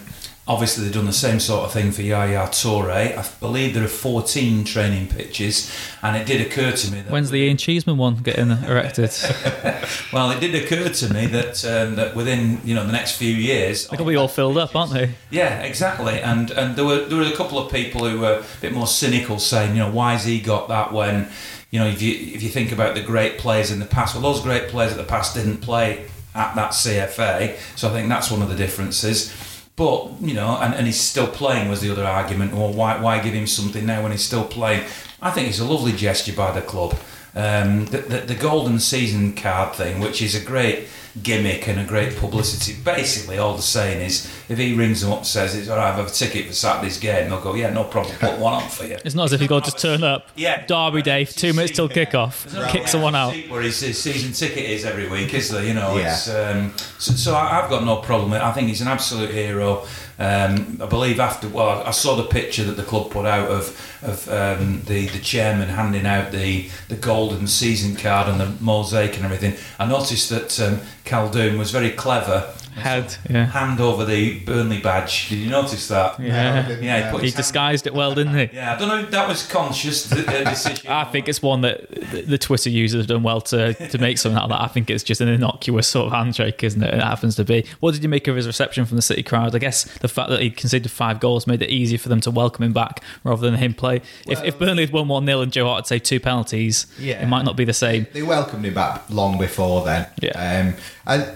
Obviously, 0.48 0.86
they've 0.86 0.94
done 0.94 1.06
the 1.06 1.12
same 1.14 1.40
sort 1.42 1.66
of 1.66 1.74
thing 1.74 1.92
for 1.92 2.02
Yaya 2.02 2.48
Toure. 2.48 2.90
I 2.90 3.26
believe 3.42 3.74
there 3.74 3.84
are 3.84 3.88
14 3.88 4.64
training 4.64 5.08
pitches, 5.08 5.70
and 6.02 6.16
it 6.16 6.26
did 6.26 6.40
occur 6.40 6.72
to 6.72 6.92
me 6.92 7.02
that 7.02 7.12
When's 7.12 7.32
the 7.32 7.40
Ian 7.40 7.58
Cheeseman 7.58 7.98
one 7.98 8.16
getting 8.18 8.52
erected? 8.52 9.12
well, 10.14 10.32
it 10.32 10.40
did 10.40 10.56
occur 10.56 10.90
to 10.90 11.14
me 11.14 11.26
that 11.28 11.66
um, 11.66 11.96
that 11.96 12.16
within 12.16 12.62
you 12.64 12.74
know 12.76 12.86
the 12.86 12.92
next 12.94 13.18
few 13.18 13.34
years, 13.34 13.88
They'll 13.88 14.06
be 14.06 14.16
all 14.16 14.28
filled 14.28 14.58
up, 14.58 14.76
aren't 14.76 14.94
they? 14.94 15.12
yeah, 15.32 15.60
exactly. 15.62 16.22
And 16.22 16.50
and 16.52 16.76
there 16.76 16.86
were 16.86 17.06
there 17.06 17.18
were 17.18 17.26
a 17.26 17.36
couple 17.36 17.60
of 17.60 17.72
people 17.72 18.08
who 18.08 18.20
were 18.20 18.40
a 18.40 18.62
bit 18.62 18.74
more 18.74 18.88
cynical, 18.88 19.40
saying, 19.40 19.72
you 19.76 19.80
know, 19.84 19.92
why's 19.92 20.24
he 20.24 20.40
got 20.40 20.70
that 20.70 20.94
when, 20.94 21.30
you 21.72 21.80
know, 21.80 21.88
if 21.88 22.02
you 22.02 22.14
if 22.14 22.42
you 22.42 22.50
think 22.50 22.72
about 22.72 22.96
the 22.96 23.02
great 23.02 23.38
players 23.38 23.70
in 23.70 23.80
the 23.80 23.86
past, 23.86 24.16
well, 24.16 24.24
those 24.24 24.42
great 24.42 24.70
players 24.70 24.92
at 24.92 24.98
the 24.98 25.04
past 25.04 25.36
didn't 25.36 25.58
play 25.58 26.06
at 26.34 26.56
that 26.56 26.72
CFA, 26.72 27.58
so 27.76 27.90
I 27.90 27.92
think 27.92 28.10
that's 28.10 28.30
one 28.32 28.42
of 28.42 28.50
the 28.50 28.56
differences. 28.56 29.34
But 29.78 30.20
you 30.20 30.34
know, 30.34 30.58
and, 30.60 30.74
and 30.74 30.88
he's 30.88 31.00
still 31.00 31.28
playing 31.28 31.70
was 31.70 31.82
the 31.82 31.92
other 31.92 32.04
argument. 32.04 32.54
Well, 32.54 32.74
why 32.74 33.00
why 33.00 33.22
give 33.22 33.36
him 33.36 33.48
something 33.48 33.86
now 33.86 34.04
when 34.04 34.12
he's 34.12 34.26
still 34.26 34.44
playing? 34.44 34.84
I 35.22 35.32
think 35.32 35.48
it's 35.48 35.60
a 35.60 35.66
lovely 35.66 35.94
gesture 35.94 36.34
by 36.34 36.52
the 36.52 36.62
club. 36.62 36.98
Um, 37.36 37.86
the, 37.86 38.00
the, 38.00 38.18
the 38.22 38.36
golden 38.36 38.80
season 38.80 39.36
card 39.36 39.76
thing, 39.76 40.00
which 40.00 40.24
is 40.24 40.34
a 40.34 40.44
great 40.44 40.88
gimmick 41.22 41.68
and 41.68 41.80
a 41.80 41.86
great 41.86 42.18
publicity. 42.18 42.76
Basically, 42.84 43.38
all 43.38 43.54
they're 43.54 43.62
saying 43.62 44.02
is 44.02 44.26
if 44.50 44.58
he 44.58 44.74
rings 44.76 45.02
them 45.02 45.12
up 45.12 45.20
and 45.20 45.28
says, 45.28 45.56
it's 45.56 45.70
all 45.70 45.78
right, 45.78 45.92
I 45.92 45.96
have 45.96 46.08
a 46.08 46.10
ticket 46.10 46.48
for 46.48 46.54
Saturday's 46.54 46.98
game, 47.00 47.30
they'll 47.30 47.42
go, 47.42 47.54
yeah, 47.56 47.70
no 47.72 47.84
problem, 47.84 48.16
put 48.18 48.40
one 48.40 48.54
on 48.54 48.70
for 48.70 48.86
you. 48.86 48.98
It's 49.04 49.16
not 49.16 49.26
as 49.26 49.34
if 49.34 49.42
you've 49.42 49.50
got 49.50 49.66
to 49.66 49.72
just 49.72 49.82
turn 49.82 50.04
up. 50.04 50.28
Yeah. 50.36 50.66
Derby 50.66 51.02
day, 51.02 51.26
two 51.26 51.54
minutes 51.54 51.76
till 51.76 51.90
kick-off, 51.90 52.44
There's 52.46 52.56
no 52.56 52.68
kick 52.72 52.82
way 52.84 52.88
someone 52.88 53.16
out. 53.16 53.34
Where 53.50 53.62
his, 53.62 53.80
his 53.80 54.02
season 54.02 54.32
ticket 54.34 54.70
is 54.70 54.86
every 54.86 55.10
week, 55.10 55.34
is 55.34 55.50
there? 55.50 55.64
You 55.64 55.74
know, 55.74 55.98
Yeah. 55.98 56.14
it's 56.14 56.30
um, 56.30 56.74
so, 56.98 57.12
so 57.14 57.36
I- 57.36 57.62
I've 57.62 57.70
got 57.70 57.84
no 57.84 57.98
problem. 57.98 58.32
with 58.32 58.40
it. 58.42 58.44
I 58.46 58.52
think 58.54 58.68
he's 58.70 58.82
an 58.82 58.88
absolute 58.88 59.32
hero. 59.32 59.86
Um, 60.20 60.80
I 60.82 60.88
believe 60.88 61.20
after 61.20 61.48
well, 61.48 61.70
I- 61.84 61.90
I 61.90 61.92
saw 61.92 62.16
the 62.16 62.24
picture 62.24 62.64
that 62.64 62.76
the 62.76 62.82
club 62.84 63.12
put 63.12 63.26
out 63.28 63.50
of 63.50 63.80
of 64.02 64.28
um, 64.30 64.82
the 64.86 65.08
the 65.10 65.20
chairman 65.20 65.70
handing 65.70 66.08
out 66.08 66.32
the 66.32 66.70
the 66.88 66.96
golden 66.96 67.46
season 67.46 67.96
card 67.96 68.28
and 68.28 68.40
the 68.42 68.52
mosaic 68.60 69.16
and 69.16 69.26
everything. 69.26 69.54
I 69.78 69.86
noticed 69.86 70.30
that 70.32 70.60
um, 70.60 70.80
Caldoon 71.06 71.60
was 71.60 71.70
very 71.70 71.92
clever 71.92 72.52
Head, 72.78 73.16
yeah. 73.30 73.46
hand 73.46 73.80
over 73.80 74.06
the 74.06 74.40
Burnley 74.40 74.80
badge. 74.80 75.30
Did 75.30 75.40
you 75.40 75.50
notice 75.50 75.88
that? 75.88 76.20
Yeah. 76.20 76.70
Yeah, 76.80 77.12
he 77.12 77.18
He 77.18 77.24
his 77.26 77.34
hand- 77.34 77.36
disguised 77.36 77.88
it 77.88 77.94
well, 77.94 78.14
didn't 78.14 78.36
he? 78.36 78.50
Yeah, 78.56 78.76
I 78.76 78.78
don't 78.80 78.88
know 78.88 79.00
if 79.00 79.12
that 79.12 79.28
was 79.28 79.46
conscious 79.48 80.06
the, 80.06 80.16
the 80.22 80.44
decision. 80.46 80.90
I 80.90 81.04
think 81.06 81.28
it's 81.28 81.42
one 81.42 81.62
that 81.62 81.90
the- 81.90 82.22
the 82.22 82.38
Twitter 82.38 82.70
users 82.70 83.02
have 83.02 83.08
done 83.08 83.24
well 83.24 83.42
to, 83.42 83.74
to 83.74 83.98
make 83.98 84.18
something 84.18 84.38
out 84.38 84.44
of 84.46 84.50
that. 84.50 84.62
I 84.62 84.68
think 84.68 84.90
it's 84.90 85.04
just 85.04 85.22
an 85.22 85.28
innocuous 85.28 85.88
sort 85.88 86.08
of 86.08 86.14
handshake, 86.14 86.64
isn't 86.64 86.82
it? 86.84 86.94
It 86.94 87.02
happens 87.02 87.36
to 87.38 87.44
be. 87.44 87.66
What 87.80 87.94
did 87.94 88.04
you 88.04 88.10
make 88.10 88.28
of 88.28 88.36
his 88.36 88.46
reception 88.48 88.86
from 88.86 88.96
the 88.96 89.02
City 89.02 89.24
crowd? 89.24 89.56
I 89.56 89.60
guess 89.60 89.84
the 90.00 90.08
fact 90.08 90.30
that 90.30 90.42
he 90.42 90.50
conceded 90.50 90.92
five 90.92 91.20
goals 91.20 91.48
made 91.48 91.62
it 91.62 91.70
easier 91.70 91.98
for 91.98 92.10
them 92.10 92.22
to 92.22 92.32
welcome 92.32 92.64
him 92.64 92.74
back 92.74 93.02
rather 93.24 93.42
than 93.50 93.60
him 93.60 93.74
play. 93.74 94.02
if, 94.28 94.44
if 94.44 94.60
Burnley 94.60 94.84
had 94.84 94.94
won 94.94 95.08
1 95.08 95.26
0 95.26 95.42
and 95.42 95.52
Joe 95.52 95.66
Hart 95.66 95.80
had, 95.80 95.88
say, 95.88 96.00
two 96.00 96.20
penalties, 96.20 96.86
Yeah. 97.00 97.24
it 97.24 97.28
might 97.28 97.44
not 97.46 97.56
be 97.56 97.66
the 97.66 97.74
same. 97.74 98.08
They 98.14 98.22
welcomed 98.24 98.66
him 98.66 98.74
back 98.74 99.10
long 99.10 99.38
before 99.38 99.84
then. 99.86 100.08
Yeah. 100.22 100.32
Um, 100.68 100.74
I, 101.06 101.36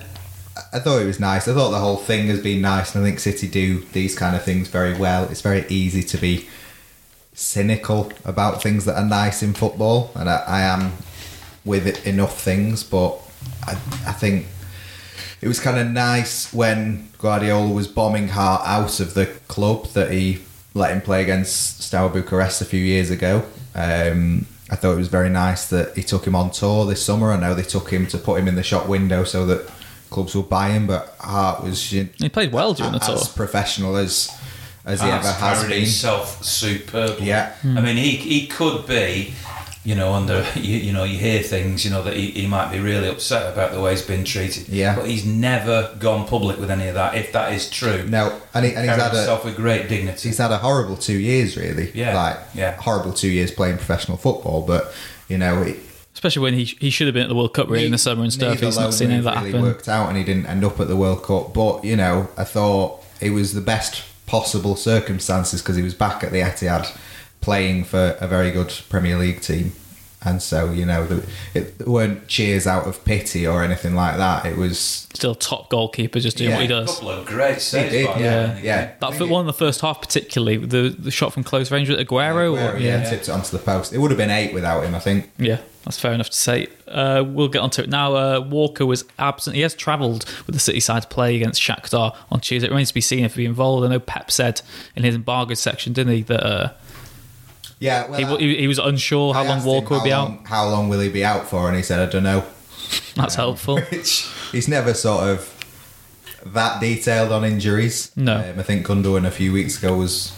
I 0.73 0.79
thought 0.79 1.01
it 1.01 1.05
was 1.05 1.19
nice. 1.19 1.47
I 1.47 1.53
thought 1.53 1.71
the 1.71 1.79
whole 1.79 1.97
thing 1.97 2.27
has 2.27 2.41
been 2.41 2.61
nice, 2.61 2.95
and 2.95 3.03
I 3.03 3.07
think 3.07 3.19
City 3.19 3.47
do 3.47 3.79
these 3.93 4.17
kind 4.17 4.35
of 4.35 4.43
things 4.43 4.67
very 4.67 4.97
well. 4.97 5.25
It's 5.25 5.41
very 5.41 5.65
easy 5.67 6.03
to 6.03 6.17
be 6.17 6.47
cynical 7.33 8.11
about 8.25 8.61
things 8.61 8.85
that 8.85 8.97
are 8.97 9.05
nice 9.05 9.43
in 9.43 9.53
football, 9.53 10.11
and 10.15 10.29
I, 10.29 10.37
I 10.47 10.61
am 10.61 10.93
with 11.63 11.87
it 11.87 12.05
enough 12.05 12.39
things, 12.39 12.83
but 12.83 13.19
I, 13.63 13.73
I 14.05 14.13
think 14.13 14.47
it 15.41 15.47
was 15.47 15.59
kind 15.59 15.79
of 15.79 15.87
nice 15.87 16.53
when 16.53 17.09
Guardiola 17.17 17.73
was 17.73 17.87
bombing 17.87 18.29
Hart 18.29 18.61
out 18.65 18.99
of 18.99 19.13
the 19.13 19.27
club 19.47 19.87
that 19.89 20.11
he 20.11 20.39
let 20.73 20.91
him 20.91 21.01
play 21.01 21.21
against 21.21 21.81
Steaua 21.81 22.09
Bucharest 22.09 22.61
a 22.61 22.65
few 22.65 22.79
years 22.79 23.09
ago. 23.09 23.43
Um, 23.75 24.47
I 24.69 24.75
thought 24.75 24.93
it 24.93 24.97
was 24.97 25.09
very 25.09 25.29
nice 25.29 25.67
that 25.67 25.95
he 25.95 26.03
took 26.03 26.25
him 26.25 26.35
on 26.35 26.51
tour 26.51 26.85
this 26.85 27.03
summer. 27.03 27.31
I 27.31 27.39
know 27.39 27.53
they 27.53 27.63
took 27.63 27.89
him 27.89 28.07
to 28.07 28.17
put 28.17 28.39
him 28.39 28.47
in 28.47 28.55
the 28.55 28.63
shop 28.63 28.87
window 28.87 29.23
so 29.23 29.45
that 29.47 29.69
clubs 30.11 30.35
would 30.35 30.47
buy 30.49 30.69
him, 30.69 30.85
but 30.85 31.15
Hart 31.19 31.63
was 31.63 31.91
you 31.91 32.07
He 32.19 32.29
played 32.29 32.51
well 32.51 32.73
during 32.75 32.91
the 32.93 32.99
tour. 32.99 33.15
as 33.15 33.23
tour. 33.27 33.33
professional 33.35 33.95
as 33.97 34.29
as 34.85 35.01
he 35.01 35.07
Hart's 35.09 35.27
ever 35.27 35.37
has 35.37 35.63
been. 35.63 35.71
himself 35.79 36.43
superbly. 36.43 37.25
Yeah. 37.27 37.53
Hmm. 37.61 37.77
I 37.77 37.81
mean, 37.81 37.97
he 37.97 38.11
he 38.17 38.47
could 38.47 38.85
be, 38.87 39.33
you 39.83 39.95
know, 39.95 40.13
under 40.13 40.43
you, 40.55 40.77
you 40.77 40.91
know, 40.93 41.03
you 41.03 41.17
hear 41.17 41.41
things, 41.43 41.85
you 41.85 41.91
know, 41.91 42.01
that 42.03 42.15
he, 42.15 42.31
he 42.31 42.47
might 42.47 42.71
be 42.71 42.79
really 42.79 43.07
upset 43.07 43.51
about 43.53 43.71
the 43.73 43.79
way 43.81 43.91
he's 43.91 44.01
been 44.01 44.23
treated. 44.23 44.67
Yeah. 44.69 44.95
But 44.95 45.05
he's 45.07 45.25
never 45.25 45.95
gone 45.99 46.27
public 46.27 46.59
with 46.59 46.71
any 46.71 46.87
of 46.87 46.95
that. 46.95 47.15
If 47.15 47.31
that 47.33 47.53
is 47.53 47.69
true, 47.69 48.05
No, 48.07 48.39
and, 48.55 48.65
he, 48.65 48.71
and 48.73 48.79
he's 48.85 48.89
carried 48.89 49.01
had 49.03 49.13
a 49.13 49.17
himself 49.17 49.45
with 49.45 49.55
great 49.55 49.87
dignity. 49.87 50.29
he's 50.29 50.37
had 50.39 50.51
a 50.51 50.57
horrible 50.57 50.97
two 50.97 51.17
years, 51.19 51.55
really. 51.57 51.91
Yeah, 51.93 52.15
like 52.15 52.37
yeah. 52.55 52.75
horrible 52.75 53.13
two 53.13 53.29
years 53.29 53.51
playing 53.51 53.77
professional 53.77 54.17
football. 54.17 54.61
But 54.65 54.93
you 55.29 55.37
know, 55.37 55.61
it, 55.61 55.77
Especially 56.13 56.41
when 56.41 56.53
he 56.53 56.65
he 56.65 56.89
should 56.89 57.07
have 57.07 57.13
been 57.13 57.23
at 57.23 57.29
the 57.29 57.35
World 57.35 57.53
Cup 57.53 57.69
really 57.69 57.85
in 57.85 57.91
the 57.91 57.97
summer 57.97 58.23
and 58.23 58.31
stuff. 58.33 58.49
neither 58.55 58.65
He's 58.67 58.77
not 58.77 58.93
seen 58.93 59.09
any 59.09 59.19
of 59.19 59.23
that 59.25 59.37
really 59.37 59.51
happen. 59.51 59.61
worked 59.61 59.87
out, 59.87 60.09
and 60.09 60.17
he 60.17 60.23
didn't 60.23 60.45
end 60.45 60.63
up 60.63 60.79
at 60.79 60.87
the 60.87 60.95
World 60.95 61.23
Cup. 61.23 61.53
But 61.53 61.83
you 61.85 61.95
know, 61.95 62.27
I 62.37 62.43
thought 62.43 63.03
it 63.21 63.29
was 63.31 63.53
the 63.53 63.61
best 63.61 64.03
possible 64.25 64.75
circumstances 64.75 65.61
because 65.61 65.75
he 65.75 65.83
was 65.83 65.93
back 65.93 66.23
at 66.23 66.31
the 66.31 66.39
Etihad, 66.39 66.95
playing 67.41 67.83
for 67.85 68.17
a 68.19 68.27
very 68.27 68.51
good 68.51 68.73
Premier 68.89 69.17
League 69.17 69.41
team. 69.41 69.73
And 70.23 70.39
so, 70.39 70.71
you 70.71 70.85
know, 70.85 71.07
the, 71.07 71.25
it 71.55 71.87
weren't 71.87 72.27
cheers 72.27 72.67
out 72.67 72.85
of 72.85 73.03
pity 73.05 73.47
or 73.47 73.63
anything 73.63 73.95
like 73.95 74.17
that. 74.17 74.45
It 74.45 74.55
was 74.55 75.07
Still 75.15 75.33
top 75.33 75.71
goalkeeper, 75.71 76.19
just 76.19 76.37
doing 76.37 76.51
Yeah. 76.51 76.57
what 76.57 76.61
he 76.61 76.67
does. 76.67 76.83
A 76.83 76.85
does. 76.85 76.95
couple 76.99 77.09
of 77.09 77.25
great 77.25 77.59
saves. 77.59 77.91
did, 77.91 78.05
by 78.05 78.19
yeah, 78.19 78.59
yeah. 78.61 78.91
That 79.01 79.15
for 79.15 79.25
one 79.25 79.41
in 79.41 79.47
the 79.47 79.53
first 79.53 79.81
half, 79.81 79.99
particularly 79.99 80.57
the 80.57 80.95
the 80.97 81.09
shot 81.09 81.33
from 81.33 81.43
close 81.43 81.71
range 81.71 81.89
with 81.89 81.97
Aguero. 81.99 82.55
Aguero, 82.55 82.75
or, 82.75 82.77
yeah, 82.77 83.03
tipped 83.09 83.29
it 83.29 83.31
onto 83.31 83.49
the 83.49 83.63
post. 83.63 83.93
It 83.93 83.97
would 83.97 84.11
have 84.11 84.17
been 84.19 84.29
eight 84.29 84.53
without 84.53 84.83
him, 84.83 84.93
I 84.93 84.99
think. 84.99 85.31
Yeah, 85.39 85.57
that's 85.83 85.99
fair 85.99 86.13
enough 86.13 86.29
to 86.29 86.35
say. 86.37 86.67
Uh, 86.87 87.23
we'll 87.25 87.47
get 87.47 87.59
onto 87.59 87.81
it 87.81 87.89
now. 87.89 88.15
Uh, 88.15 88.39
Walker 88.39 88.85
was 88.85 89.03
absent. 89.17 89.55
He 89.55 89.61
has 89.61 89.73
travelled 89.73 90.25
with 90.45 90.53
the 90.53 90.59
City 90.59 90.79
side 90.79 91.03
to 91.03 91.07
play 91.07 91.35
against 91.35 91.61
Shakhtar 91.61 92.15
on 92.31 92.39
Tuesday. 92.39 92.67
It 92.67 92.71
remains 92.71 92.89
to 92.89 92.93
be 92.93 93.01
seen 93.01 93.23
if 93.23 93.33
he'll 93.33 93.43
be 93.43 93.45
involved. 93.45 93.85
I 93.85 93.89
know 93.89 93.99
Pep 93.99 94.29
said 94.29 94.61
in 94.95 95.03
his 95.03 95.15
embargo 95.15 95.55
section, 95.55 95.93
didn't 95.93 96.13
he, 96.13 96.21
that 96.23 96.45
uh, 96.45 96.73
Yeah, 97.79 98.07
well, 98.09 98.37
he, 98.37 98.47
he, 98.47 98.57
he 98.61 98.67
was 98.67 98.77
unsure 98.77 99.33
how 99.33 99.43
I 99.43 99.47
long 99.47 99.63
Walker 99.63 99.95
would 99.95 100.03
be 100.03 100.11
how 100.11 100.25
out. 100.25 100.47
How 100.47 100.67
long 100.69 100.87
will 100.87 100.99
he 100.99 101.09
be 101.09 101.25
out 101.25 101.47
for? 101.47 101.67
And 101.67 101.75
he 101.75 101.81
said, 101.83 101.99
I 102.07 102.11
don't 102.11 102.23
know. 102.23 102.43
That's 103.15 103.35
helpful. 103.35 103.79
Which 103.91 104.29
he's 104.51 104.67
never 104.67 104.93
sort 104.93 105.23
of 105.23 105.57
that 106.45 106.79
detailed 106.79 107.31
on 107.31 107.43
injuries. 107.43 108.11
No. 108.15 108.35
um, 108.35 108.59
I 108.59 108.63
think 108.63 108.85
Gundogan 108.85 109.25
a 109.25 109.31
few 109.31 109.51
weeks 109.51 109.77
ago 109.77 109.97
was 109.97 110.35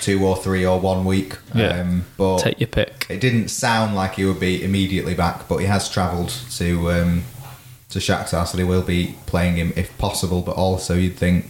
two 0.00 0.24
or 0.26 0.36
three 0.36 0.66
or 0.66 0.78
one 0.80 1.04
week. 1.04 1.36
Yeah. 1.54 1.80
um, 1.80 2.04
but 2.16 2.38
Take 2.38 2.60
your 2.60 2.66
pick. 2.68 3.06
it 3.08 3.20
didn't 3.20 3.48
sound 3.48 3.94
like 3.94 4.14
he 4.14 4.24
would 4.24 4.40
be 4.40 4.62
immediately 4.62 5.14
back. 5.14 5.48
But 5.48 5.58
he 5.58 5.66
has 5.66 5.88
travelled 5.88 6.30
to 6.56 6.90
um, 6.90 7.24
to 7.90 7.98
Shakhtar, 7.98 8.46
so 8.46 8.56
they 8.56 8.64
will 8.64 8.82
be 8.82 9.14
playing 9.26 9.56
him 9.56 9.72
if 9.76 9.96
possible. 9.98 10.42
But 10.42 10.56
also, 10.56 10.94
you'd 10.94 11.16
think, 11.16 11.46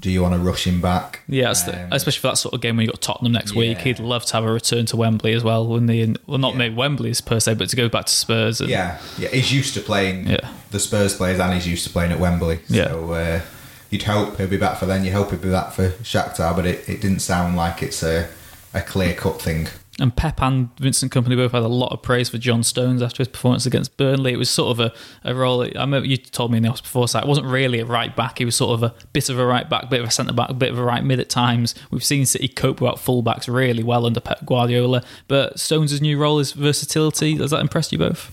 do 0.00 0.10
you 0.10 0.20
want 0.22 0.34
to 0.34 0.38
rush 0.40 0.66
him 0.66 0.82
back? 0.82 1.20
Yeah, 1.26 1.50
it's 1.50 1.62
the- 1.62 1.84
Um, 1.84 1.88
especially 1.92 2.20
for 2.20 2.26
that 2.28 2.36
sort 2.36 2.52
of 2.52 2.60
game 2.60 2.76
when 2.76 2.84
you 2.84 2.92
got 2.92 3.00
Tottenham 3.00 3.32
next 3.32 3.54
week. 3.54 3.78
He'd 3.78 3.98
love 4.00 4.26
to 4.26 4.34
have 4.34 4.44
a 4.44 4.52
return 4.52 4.84
to 4.86 4.96
Wembley 4.98 5.32
as 5.32 5.42
well, 5.42 5.66
wouldn't 5.66 5.90
he? 5.90 6.02
And, 6.02 6.18
well, 6.26 6.36
not 6.36 6.52
Yeah. 6.52 6.58
maybe 6.58 6.74
Wembley's 6.74 7.22
per 7.22 7.40
se, 7.40 7.54
but 7.54 7.70
to 7.70 7.76
go 7.76 7.88
back 7.88 8.04
to 8.04 8.12
Spurs. 8.12 8.60
And, 8.60 8.68
Yeah, 8.68 8.98
yeah, 9.18 9.28
he's 9.30 9.50
used 9.50 9.72
to 9.74 9.80
playing 9.80 10.26
Yeah. 10.28 10.46
the 10.72 10.78
Spurs 10.78 11.14
players, 11.16 11.40
and 11.40 11.54
he's 11.54 11.66
used 11.66 11.84
to 11.84 11.90
playing 11.90 12.12
at 12.12 12.20
Wembley. 12.20 12.58
Yeah. 12.68 12.88
So 12.88 13.12
uh, 13.14 13.40
you'd 13.94 14.02
hope 14.02 14.36
he'll 14.36 14.48
be 14.48 14.56
back 14.56 14.76
for 14.76 14.86
then. 14.86 15.04
You 15.04 15.12
hope 15.12 15.30
he'll 15.30 15.38
be 15.38 15.50
back 15.50 15.72
for 15.72 15.90
Shakhtar, 16.02 16.54
but 16.54 16.66
it, 16.66 16.88
it 16.88 17.00
didn't 17.00 17.20
sound 17.20 17.56
like 17.56 17.82
it's 17.82 18.02
a 18.02 18.28
a 18.74 18.82
clear 18.82 19.14
cut 19.14 19.40
thing. 19.40 19.68
And 20.00 20.16
Pep 20.16 20.42
and 20.42 20.76
Vincent 20.80 21.12
Kompany 21.12 21.36
both 21.36 21.52
had 21.52 21.62
a 21.62 21.68
lot 21.68 21.92
of 21.92 22.02
praise 22.02 22.28
for 22.28 22.38
John 22.38 22.64
Stones 22.64 23.00
after 23.00 23.18
his 23.18 23.28
performance 23.28 23.64
against 23.64 23.96
Burnley. 23.96 24.32
It 24.32 24.38
was 24.38 24.50
sort 24.50 24.76
of 24.76 24.80
a, 24.80 24.92
a 25.22 25.32
role. 25.32 25.62
I 25.62 25.68
remember 25.68 26.08
you 26.08 26.16
told 26.16 26.50
me 26.50 26.56
in 26.56 26.64
the 26.64 26.70
house 26.70 26.80
before, 26.80 27.06
so 27.06 27.20
it 27.20 27.28
wasn't 27.28 27.46
really 27.46 27.78
a 27.78 27.86
right 27.86 28.14
back. 28.16 28.38
He 28.38 28.44
was 28.44 28.56
sort 28.56 28.74
of 28.74 28.82
a 28.82 28.92
bit 29.12 29.28
of 29.28 29.38
a 29.38 29.46
right 29.46 29.70
back, 29.70 29.90
bit 29.90 30.00
of 30.00 30.08
a 30.08 30.10
centre 30.10 30.32
back, 30.32 30.50
a 30.50 30.54
bit 30.54 30.72
of 30.72 30.78
a 30.80 30.82
right 30.82 31.04
mid 31.04 31.20
at 31.20 31.28
times. 31.28 31.76
We've 31.92 32.02
seen 32.02 32.26
City 32.26 32.48
cope 32.48 32.80
without 32.80 32.98
full 32.98 33.22
backs 33.22 33.48
really 33.48 33.84
well 33.84 34.04
under 34.04 34.18
Pep 34.18 34.44
Guardiola. 34.44 35.04
But 35.28 35.60
Stones' 35.60 36.00
new 36.00 36.18
role 36.18 36.40
is 36.40 36.50
versatility. 36.50 37.36
Does 37.36 37.52
that 37.52 37.60
impress 37.60 37.92
you 37.92 37.98
both? 37.98 38.32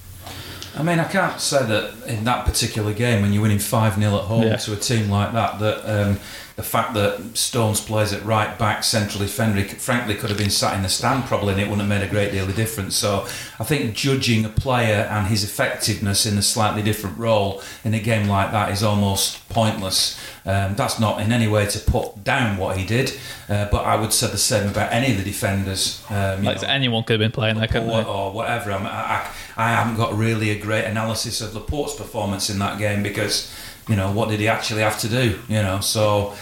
I 0.76 0.84
mean, 0.84 1.00
I 1.00 1.04
can't 1.04 1.40
say 1.42 1.66
that 1.66 1.94
in 2.08 2.24
that 2.24 2.46
particular 2.46 2.94
game 2.94 3.22
when 3.22 3.34
you're 3.34 3.42
winning 3.42 3.60
5 3.60 3.96
0 3.96 4.16
at 4.16 4.22
home 4.24 4.44
Yeah. 4.44 4.56
to 4.56 4.74
a 4.74 4.78
team 4.78 5.10
like 5.10 5.34
that, 5.34 5.60
that 5.60 5.86
um, 5.86 6.20
the 6.56 6.64
fact 6.64 6.94
that 6.94 7.36
Stones 7.38 7.82
plays 7.82 8.14
at 8.14 8.24
right 8.24 8.58
back, 8.58 8.84
central 8.84 9.20
defender, 9.22 9.60
he 9.62 9.68
frankly 9.68 10.16
could 10.16 10.30
have 10.30 10.38
been 10.38 10.50
sat 10.50 10.76
in 10.76 10.82
the 10.84 10.90
stand 10.90 11.26
probably 11.26 11.54
and 11.54 11.62
it 11.62 11.66
wouldn't 11.66 11.82
have 11.82 11.90
made 11.90 12.08
a 12.08 12.10
great 12.10 12.32
deal 12.32 12.46
of 12.48 12.56
difference. 12.56 12.96
So 12.96 13.26
I 13.60 13.64
think 13.66 13.96
judging 13.96 14.46
a 14.46 14.50
player 14.50 15.08
and 15.12 15.28
his 15.28 15.44
effectiveness 15.44 16.26
in 16.26 16.38
a 16.38 16.42
slightly 16.42 16.82
different 16.82 17.18
role 17.18 17.62
in 17.84 17.94
a 17.94 18.00
game 18.00 18.28
like 18.28 18.52
that 18.52 18.72
is 18.72 18.82
almost 18.84 19.48
pointless. 19.50 20.18
Um, 20.44 20.76
that's 20.76 21.00
not 21.00 21.22
in 21.22 21.32
any 21.32 21.48
way 21.48 21.68
to 21.68 21.80
put 21.80 22.24
down 22.24 22.58
what 22.58 22.76
he 22.76 22.86
did, 22.86 23.14
uh, 23.48 23.68
but 23.70 23.86
I 23.86 23.96
would 23.96 24.12
say 24.12 24.28
the 24.28 24.38
same 24.38 24.70
about 24.70 24.92
any 24.92 25.12
of 25.12 25.18
the 25.18 25.24
defenders. 25.24 26.04
Um, 26.10 26.44
Like 26.44 26.62
know 26.62 26.68
anyone 26.68 27.04
could 27.04 27.20
have 27.20 27.32
been 27.32 27.32
playing 27.32 27.58
there, 27.58 27.68
couldn't 27.68 27.90
or, 27.90 28.04
they? 28.04 28.10
or 28.10 28.32
whatever. 28.32 28.72
I, 28.72 28.78
I, 28.78 29.32
I 29.56 29.72
haven't 29.74 29.98
got 29.98 30.18
really 30.18 30.50
a 30.50 30.60
great 30.60 30.86
analysis 30.86 31.42
of 31.42 31.54
Laporte's 31.54 31.96
performance 31.96 32.50
in 32.50 32.58
that 32.58 32.80
game 32.80 33.04
because, 33.04 33.54
you 33.88 33.96
know, 33.96 34.12
what 34.12 34.30
did 34.30 34.40
he 34.40 34.48
actually 34.48 34.82
have 34.82 35.00
to 35.02 35.08
do? 35.08 35.40
You 35.48 35.62
know, 35.62 35.80
so 35.80 36.34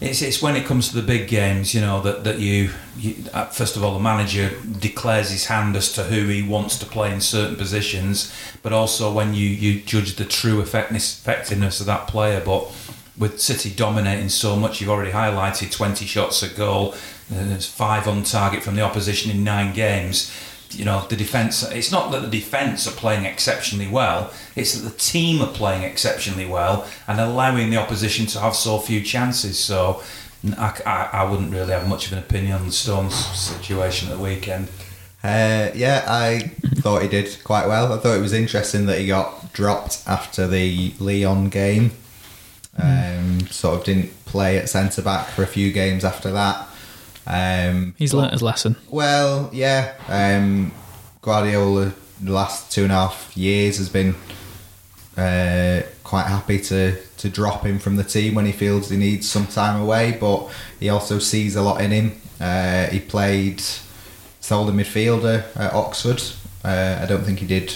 it's, 0.00 0.22
it's 0.22 0.40
when 0.40 0.56
it 0.56 0.64
comes 0.64 0.88
to 0.88 0.94
the 0.94 1.02
big 1.02 1.28
games, 1.28 1.74
you 1.74 1.82
know, 1.82 2.00
that, 2.00 2.24
that 2.24 2.38
you, 2.38 2.70
you 2.96 3.16
uh, 3.34 3.44
first 3.46 3.76
of 3.76 3.84
all, 3.84 3.92
the 3.92 4.00
manager 4.00 4.50
declares 4.78 5.30
his 5.30 5.46
hand 5.46 5.76
as 5.76 5.92
to 5.92 6.04
who 6.04 6.26
he 6.28 6.42
wants 6.42 6.78
to 6.78 6.86
play 6.86 7.12
in 7.12 7.20
certain 7.20 7.56
positions, 7.56 8.32
but 8.62 8.72
also 8.72 9.12
when 9.12 9.34
you, 9.34 9.46
you 9.46 9.82
judge 9.82 10.16
the 10.16 10.24
true 10.24 10.62
effectiveness, 10.62 11.20
effectiveness 11.20 11.80
of 11.80 11.86
that 11.86 12.08
player. 12.08 12.40
But 12.42 12.72
with 13.20 13.40
City 13.40 13.70
dominating 13.70 14.30
so 14.30 14.56
much, 14.56 14.80
you've 14.80 14.90
already 14.90 15.12
highlighted 15.12 15.70
20 15.70 16.06
shots 16.06 16.42
at 16.42 16.56
goal, 16.56 16.94
uh, 17.30 17.44
there's 17.44 17.66
five 17.66 18.08
on 18.08 18.24
target 18.24 18.62
from 18.62 18.74
the 18.74 18.82
opposition 18.82 19.30
in 19.30 19.44
nine 19.44 19.74
games. 19.74 20.34
You 20.70 20.86
know, 20.86 21.06
the 21.06 21.16
defence, 21.16 21.62
it's 21.70 21.92
not 21.92 22.12
that 22.12 22.22
the 22.22 22.28
defence 22.28 22.86
are 22.86 22.92
playing 22.92 23.26
exceptionally 23.26 23.88
well, 23.88 24.32
it's 24.56 24.74
that 24.74 24.88
the 24.88 24.96
team 24.96 25.42
are 25.42 25.52
playing 25.52 25.82
exceptionally 25.82 26.46
well 26.46 26.88
and 27.06 27.20
allowing 27.20 27.70
the 27.70 27.76
opposition 27.76 28.24
to 28.26 28.40
have 28.40 28.56
so 28.56 28.78
few 28.78 29.02
chances. 29.02 29.58
So 29.58 30.02
I, 30.56 30.80
I, 30.86 31.10
I 31.12 31.30
wouldn't 31.30 31.52
really 31.52 31.72
have 31.72 31.88
much 31.88 32.06
of 32.06 32.14
an 32.14 32.20
opinion 32.20 32.52
on 32.52 32.66
the 32.66 32.72
Stones 32.72 33.14
situation 33.14 34.10
at 34.10 34.16
the 34.16 34.22
weekend. 34.22 34.68
Uh, 35.22 35.70
yeah, 35.74 36.04
I 36.06 36.52
thought 36.76 37.02
he 37.02 37.08
did 37.08 37.36
quite 37.44 37.66
well. 37.66 37.92
I 37.92 37.98
thought 37.98 38.16
it 38.16 38.22
was 38.22 38.32
interesting 38.32 38.86
that 38.86 38.98
he 38.98 39.06
got 39.08 39.52
dropped 39.52 40.02
after 40.06 40.46
the 40.46 40.94
Leon 40.98 41.50
game. 41.50 41.92
Um, 42.82 43.40
Sort 43.48 43.78
of 43.78 43.84
didn't 43.84 44.24
play 44.24 44.58
at 44.58 44.68
centre 44.68 45.02
back 45.02 45.28
for 45.28 45.42
a 45.42 45.46
few 45.46 45.72
games 45.72 46.04
after 46.04 46.30
that. 46.32 46.68
Um, 47.26 47.94
He's 47.98 48.14
learnt 48.14 48.32
his 48.32 48.42
lesson. 48.42 48.76
Well, 48.88 49.50
yeah. 49.52 49.94
Um, 50.08 50.72
Guardiola, 51.22 51.92
the 52.20 52.32
last 52.32 52.72
two 52.72 52.84
and 52.84 52.92
a 52.92 52.96
half 52.96 53.36
years, 53.36 53.78
has 53.78 53.88
been 53.88 54.14
uh, 55.16 55.82
quite 56.04 56.26
happy 56.26 56.58
to, 56.60 56.96
to 57.18 57.28
drop 57.28 57.64
him 57.64 57.78
from 57.78 57.96
the 57.96 58.04
team 58.04 58.34
when 58.34 58.46
he 58.46 58.52
feels 58.52 58.88
he 58.88 58.96
needs 58.96 59.28
some 59.28 59.46
time 59.46 59.80
away, 59.80 60.16
but 60.18 60.48
he 60.78 60.88
also 60.88 61.18
sees 61.18 61.56
a 61.56 61.62
lot 61.62 61.80
in 61.80 61.90
him. 61.90 62.20
Uh, 62.40 62.86
he 62.86 63.00
played 63.00 63.60
solid 64.40 64.74
midfielder 64.74 65.44
at 65.56 65.72
Oxford. 65.74 66.22
Uh, 66.64 66.98
I 67.02 67.06
don't 67.06 67.24
think 67.24 67.40
he 67.40 67.46
did 67.46 67.74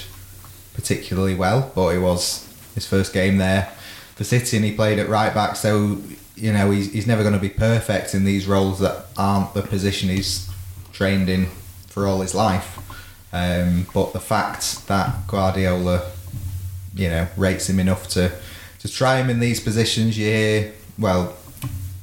particularly 0.75 1.35
well, 1.35 1.71
but 1.75 1.95
it 1.95 2.01
was 2.01 2.49
his 2.75 2.87
first 2.87 3.13
game 3.13 3.37
there. 3.37 3.71
For 4.17 4.25
City, 4.25 4.57
and 4.57 4.65
he 4.65 4.73
played 4.73 4.99
at 4.99 5.09
right 5.09 5.35
back. 5.35 5.57
So 5.57 5.99
you 6.37 6.53
know 6.53 6.71
he's 6.71 6.93
he's 6.93 7.07
never 7.07 7.23
going 7.23 7.35
to 7.35 7.41
be 7.41 7.49
perfect 7.49 8.15
in 8.15 8.25
these 8.25 8.47
roles 8.47 8.81
that 8.81 9.07
aren't 9.17 9.55
the 9.55 9.63
position 9.63 10.09
he's 10.09 10.49
trained 10.93 11.29
in 11.29 11.47
for 11.89 12.07
all 12.07 12.21
his 12.21 12.35
life. 12.35 12.79
Um, 13.33 13.87
but 13.93 14.13
the 14.13 14.21
fact 14.21 14.87
that 14.87 15.27
Guardiola, 15.27 16.11
you 16.95 17.09
know, 17.09 17.27
rates 17.37 17.69
him 17.69 17.81
enough 17.81 18.09
to 18.11 18.31
to 18.81 18.89
try 18.89 19.21
him 19.21 19.31
in 19.31 19.41
these 19.41 19.61
positions, 19.61 20.17
you 20.19 20.27
hear 20.27 20.73
well. 20.99 21.37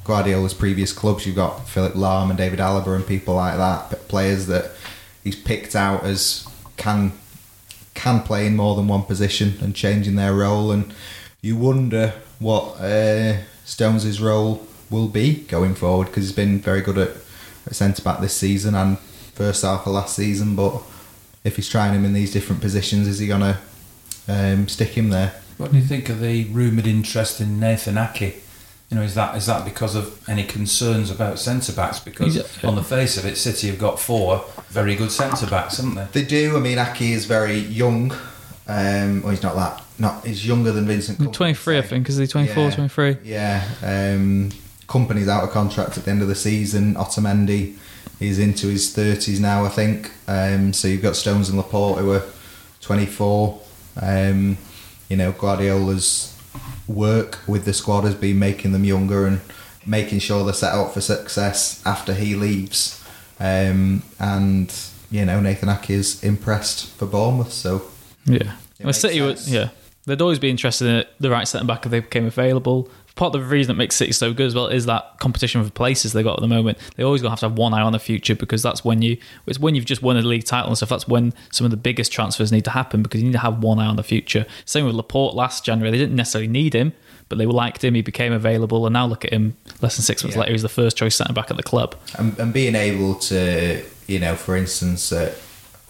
Guardiola's 0.04 0.52
previous 0.52 0.92
clubs, 0.92 1.24
you've 1.24 1.36
got 1.36 1.68
Philipp 1.68 1.92
Lahm 1.92 2.28
and 2.28 2.36
David 2.36 2.58
Alaba 2.58 2.96
and 2.96 3.06
people 3.06 3.36
like 3.36 3.56
that, 3.56 4.08
players 4.08 4.48
that 4.48 4.72
he's 5.22 5.36
picked 5.36 5.76
out 5.76 6.02
as 6.02 6.44
can 6.76 7.12
can 7.94 8.20
play 8.20 8.46
in 8.46 8.56
more 8.56 8.74
than 8.74 8.88
one 8.88 9.02
position 9.02 9.54
and 9.60 9.74
changing 9.76 10.16
their 10.16 10.34
role. 10.34 10.72
And 10.72 10.92
you 11.42 11.56
wonder 11.56 12.14
what 12.38 12.80
uh, 12.80 13.36
Stones' 13.64 14.20
role 14.20 14.64
will 14.90 15.08
be 15.08 15.40
going 15.48 15.74
forward 15.74 16.06
because 16.06 16.24
he's 16.24 16.36
been 16.36 16.60
very 16.60 16.80
good 16.80 16.96
at, 16.96 17.10
at 17.66 17.74
centre 17.74 18.02
back 18.02 18.20
this 18.20 18.36
season 18.36 18.74
and 18.76 18.98
first 19.34 19.62
half 19.62 19.86
of 19.86 19.92
last 19.92 20.14
season. 20.14 20.54
But 20.54 20.80
if 21.42 21.56
he's 21.56 21.68
trying 21.68 21.94
him 21.94 22.04
in 22.04 22.12
these 22.12 22.32
different 22.32 22.62
positions, 22.62 23.08
is 23.08 23.18
he 23.18 23.26
gonna 23.26 23.58
um, 24.28 24.68
stick 24.68 24.90
him 24.90 25.08
there? 25.10 25.34
What 25.58 25.72
do 25.72 25.78
you 25.78 25.84
think 25.84 26.08
of 26.08 26.20
the 26.20 26.44
rumoured 26.44 26.86
interest 26.86 27.40
in 27.40 27.58
Nathan 27.58 27.96
Aké? 27.96 28.36
You 28.88 28.98
know, 28.98 29.02
is 29.02 29.14
that 29.16 29.36
is 29.36 29.46
that 29.46 29.64
because 29.64 29.96
of 29.96 30.28
any 30.28 30.44
concerns 30.44 31.10
about 31.10 31.40
centre 31.40 31.72
backs? 31.72 31.98
Because 31.98 32.34
He's- 32.34 32.62
on 32.64 32.76
the 32.76 32.84
face 32.84 33.16
of 33.16 33.24
it, 33.24 33.36
City 33.36 33.66
have 33.68 33.78
got 33.78 33.98
four 33.98 34.44
very 34.68 34.94
good 34.94 35.10
centre 35.10 35.46
backs, 35.46 35.78
haven't 35.78 35.94
they? 35.96 36.06
They 36.12 36.24
do. 36.24 36.56
I 36.56 36.60
mean, 36.60 36.78
Aké 36.78 37.10
is 37.10 37.24
very 37.24 37.58
young. 37.58 38.12
Um, 38.72 39.22
well, 39.22 39.30
he's 39.30 39.42
not 39.42 39.54
that. 39.56 39.82
Not 39.98 40.26
he's 40.26 40.46
younger 40.46 40.72
than 40.72 40.86
Vincent. 40.86 41.18
Kompany, 41.18 41.32
23, 41.32 41.78
I 41.78 41.82
think. 41.82 42.08
Is 42.08 42.16
he 42.16 42.26
24, 42.26 42.64
Yeah. 42.64 42.70
23? 42.74 43.16
Yeah. 43.24 43.64
Um, 43.82 44.50
Kompany's 44.88 45.28
out 45.28 45.44
of 45.44 45.50
contract 45.50 45.96
at 45.98 46.04
the 46.04 46.10
end 46.10 46.22
of 46.22 46.28
the 46.28 46.34
season. 46.34 46.94
Otamendi 46.94 47.76
is 48.20 48.38
into 48.38 48.68
his 48.68 48.92
thirties 48.94 49.40
now, 49.40 49.64
I 49.64 49.68
think. 49.68 50.10
Um, 50.28 50.72
so 50.72 50.88
you've 50.88 51.02
got 51.02 51.16
Stones 51.16 51.48
and 51.48 51.58
Laporte 51.58 51.98
who 51.98 52.12
are 52.12 52.22
twenty 52.80 53.06
four. 53.06 53.60
Um, 54.00 54.58
you 55.08 55.16
know, 55.16 55.32
Guardiola's 55.32 56.34
work 56.88 57.38
with 57.46 57.64
the 57.64 57.72
squad 57.72 58.04
has 58.04 58.14
been 58.14 58.38
making 58.38 58.72
them 58.72 58.84
younger 58.84 59.26
and 59.26 59.40
making 59.86 60.18
sure 60.20 60.44
they're 60.44 60.54
set 60.54 60.74
up 60.74 60.92
for 60.94 61.00
success 61.00 61.82
after 61.86 62.14
he 62.14 62.34
leaves. 62.34 63.02
Um, 63.40 64.02
and 64.18 64.72
you 65.10 65.24
know, 65.24 65.40
Nathan 65.40 65.68
Aké 65.68 65.90
is 65.90 66.22
impressed 66.22 66.86
for 66.96 67.06
Bournemouth. 67.06 67.52
So 67.52 67.82
Yeah. 68.24 68.52
Well, 68.84 68.92
City, 68.92 69.20
would, 69.20 69.38
sense. 69.38 69.50
yeah, 69.50 69.68
they'd 70.06 70.20
always 70.22 70.38
be 70.38 70.50
interested 70.50 70.86
in 70.88 71.04
the 71.20 71.30
right 71.30 71.46
centre 71.46 71.66
back 71.66 71.84
if 71.84 71.90
they 71.90 72.00
became 72.00 72.26
available. 72.26 72.88
Part 73.14 73.34
of 73.34 73.42
the 73.42 73.46
reason 73.46 73.68
that 73.74 73.78
makes 73.78 73.94
City 73.96 74.10
so 74.12 74.32
good 74.32 74.46
as 74.46 74.54
well 74.54 74.68
is 74.68 74.86
that 74.86 75.18
competition 75.20 75.62
for 75.62 75.70
places 75.70 76.14
they 76.14 76.22
got 76.22 76.38
at 76.38 76.40
the 76.40 76.48
moment. 76.48 76.78
They 76.96 77.02
always 77.02 77.20
gonna 77.20 77.30
have 77.32 77.40
to 77.40 77.48
have 77.50 77.58
one 77.58 77.74
eye 77.74 77.82
on 77.82 77.92
the 77.92 77.98
future 77.98 78.34
because 78.34 78.62
that's 78.62 78.86
when 78.86 79.02
you 79.02 79.18
it's 79.46 79.58
when 79.58 79.74
you've 79.74 79.84
just 79.84 80.00
won 80.02 80.16
a 80.16 80.22
league 80.22 80.44
title 80.44 80.68
and 80.68 80.76
stuff. 80.78 80.88
That's 80.88 81.06
when 81.06 81.34
some 81.50 81.66
of 81.66 81.70
the 81.70 81.76
biggest 81.76 82.10
transfers 82.10 82.50
need 82.50 82.64
to 82.64 82.70
happen 82.70 83.02
because 83.02 83.20
you 83.20 83.26
need 83.26 83.34
to 83.34 83.38
have 83.40 83.62
one 83.62 83.78
eye 83.78 83.84
on 83.86 83.96
the 83.96 84.02
future. 84.02 84.46
Same 84.64 84.86
with 84.86 84.94
Laporte 84.94 85.34
last 85.34 85.62
January. 85.62 85.90
They 85.90 85.98
didn't 86.02 86.16
necessarily 86.16 86.48
need 86.48 86.72
him, 86.74 86.94
but 87.28 87.36
they 87.36 87.44
liked 87.44 87.84
him. 87.84 87.92
He 87.94 88.00
became 88.00 88.32
available, 88.32 88.86
and 88.86 88.94
now 88.94 89.04
look 89.06 89.26
at 89.26 89.32
him. 89.34 89.56
Less 89.82 89.96
than 89.96 90.04
six 90.04 90.24
months 90.24 90.34
Yeah. 90.36 90.40
later, 90.40 90.52
he's 90.52 90.62
the 90.62 90.70
first 90.70 90.96
choice 90.96 91.14
centre 91.14 91.34
back 91.34 91.50
at 91.50 91.58
the 91.58 91.62
club. 91.62 91.94
and, 92.18 92.36
and 92.38 92.50
being 92.54 92.74
able 92.74 93.16
to, 93.16 93.82
you 94.06 94.18
know, 94.18 94.36
for 94.36 94.56
instance, 94.56 95.12
uh, 95.12 95.34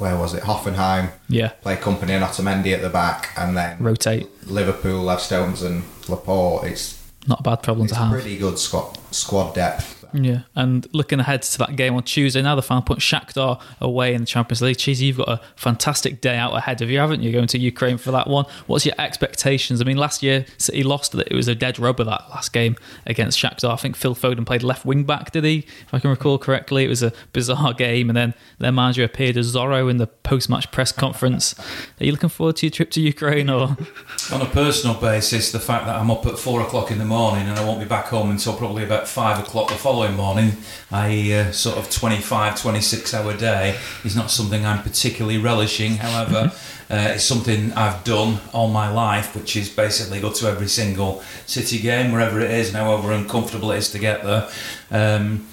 where 0.03 0.17
was 0.19 0.35
it? 0.35 0.43
Hoffenheim 0.43 1.11
Yeah, 1.29 1.49
play 1.65 1.77
Kompany 1.77 2.11
and 2.19 2.25
Otamendi 2.25 2.73
at 2.75 2.83
the 2.83 2.91
back, 2.91 3.31
and 3.37 3.57
then 3.57 3.77
rotate. 3.79 4.27
Liverpool 4.59 5.09
have 5.09 5.21
Stones 5.21 5.63
and 5.63 5.85
Laporte. 6.09 6.65
It's 6.73 6.99
Not 7.27 7.41
a 7.41 7.43
bad 7.45 7.63
problem 7.63 7.85
it's 7.87 7.93
to 7.95 7.99
have. 8.01 8.11
pretty 8.13 8.37
good 8.37 8.59
squad 8.59 8.99
squad 9.13 9.55
depth. 9.55 10.02
Yeah, 10.13 10.41
and 10.55 10.87
looking 10.93 11.21
ahead 11.21 11.43
to 11.43 11.59
that 11.59 11.77
game 11.77 11.95
on 11.95 12.03
Tuesday, 12.03 12.43
now 12.43 12.55
the 12.55 12.63
final 12.63 12.83
point 12.83 13.01
Shakhtar 13.01 13.61
away 13.81 14.15
in 14.15 14.23
the 14.23 14.27
Champions 14.27 14.63
League. 14.63 14.77
Cheesy, 14.77 15.07
you've 15.07 15.17
got 15.17 15.29
a 15.29 15.41
fantastic 15.57 16.21
day 16.21 16.37
out 16.37 16.55
ahead 16.55 16.83
of 16.83 16.91
you, 16.91 16.99
haven't 16.99 17.23
you? 17.23 17.33
Going 17.33 17.47
to 17.49 17.59
Ukraine 17.59 17.99
for 17.99 18.11
that 18.11 18.27
one. 18.29 18.45
What's 18.67 18.85
your 18.85 18.95
expectations? 18.99 19.81
I 19.81 19.85
mean, 19.85 19.97
last 19.97 20.23
year 20.23 20.45
City 20.59 20.83
lost 20.83 21.15
it. 21.15 21.29
It 21.31 21.35
was 21.35 21.49
a 21.49 21.55
dead 21.55 21.79
rubber 21.79 22.05
that 22.05 22.29
last 22.31 22.53
game 22.53 22.77
against 23.07 23.39
Shakhtar. 23.39 23.73
I 23.73 23.77
think 23.77 23.97
Phil 23.97 24.15
Foden 24.15 24.45
played 24.45 24.63
left 24.63 24.85
wing 24.85 25.05
back, 25.05 25.33
did 25.33 25.45
he? 25.45 25.59
If 25.87 25.95
I 25.95 25.99
can 25.99 26.11
recall 26.11 26.39
correctly, 26.39 26.85
it 26.85 26.89
was 26.89 27.03
a 27.03 27.13
bizarre 27.33 27.73
game, 27.73 28.11
and 28.11 28.17
then 28.17 28.35
their 28.59 28.73
manager 28.73 29.05
appeared 29.05 29.37
as 29.37 29.55
Zorro 29.55 29.91
in 29.91 29.97
the 29.97 30.07
post-match 30.07 30.71
press 30.73 30.93
conference. 30.93 31.55
Are 32.01 32.05
you 32.05 32.13
looking 32.13 32.29
forward 32.29 32.57
to 32.57 32.67
your 32.67 32.71
trip 32.71 32.91
to 32.93 33.01
Ukraine, 33.01 33.49
or 33.49 33.77
On 34.31 34.41
a 34.41 34.47
personal 34.47 34.99
basis, 34.99 35.53
the 35.53 35.61
fact 35.61 35.87
that 35.87 35.97
I'm 35.97 36.11
up 36.11 36.27
at 36.27 36.39
four 36.39 36.61
o'clock 36.63 36.91
in 36.91 36.99
the 36.99 37.05
morning 37.05 37.49
and 37.49 37.59
I 37.59 37.65
won't 37.65 37.81
be 37.81 37.87
back 37.87 38.07
home 38.07 38.31
until 38.31 38.57
probably 38.57 38.85
about 38.85 39.09
five 39.09 39.39
o'clock 39.39 39.69
the 39.69 39.75
following 39.75 40.02
morning, 40.11 40.53
i.e., 40.91 41.35
uh, 41.35 41.53
sort 41.53 41.79
of 41.79 41.91
25, 41.91 42.61
26 42.61 43.15
hour 43.15 43.37
day, 43.37 43.79
is 44.05 44.17
not 44.17 44.31
something 44.31 44.67
I'm 44.67 44.83
particularly 44.83 45.39
relishing. 45.39 45.97
However, 45.97 46.53
uh, 46.91 47.13
it's 47.15 47.25
something 47.25 47.73
I've 47.73 48.05
done 48.05 48.41
all 48.53 48.69
my 48.69 48.91
life, 48.91 49.35
which 49.35 49.57
is 49.57 49.69
basically 49.69 50.21
go 50.21 50.33
to 50.33 50.47
every 50.49 50.69
single 50.69 51.23
City 51.47 51.79
game, 51.79 52.13
wherever 52.13 52.41
it 52.41 52.51
is, 52.51 52.69
and 52.69 52.77
however 52.77 53.13
uncomfortable 53.13 53.73
it 53.73 53.79
is 53.79 53.91
to 53.93 53.99
get 53.99 54.25
there. 54.25 54.49
Um, 54.91 55.47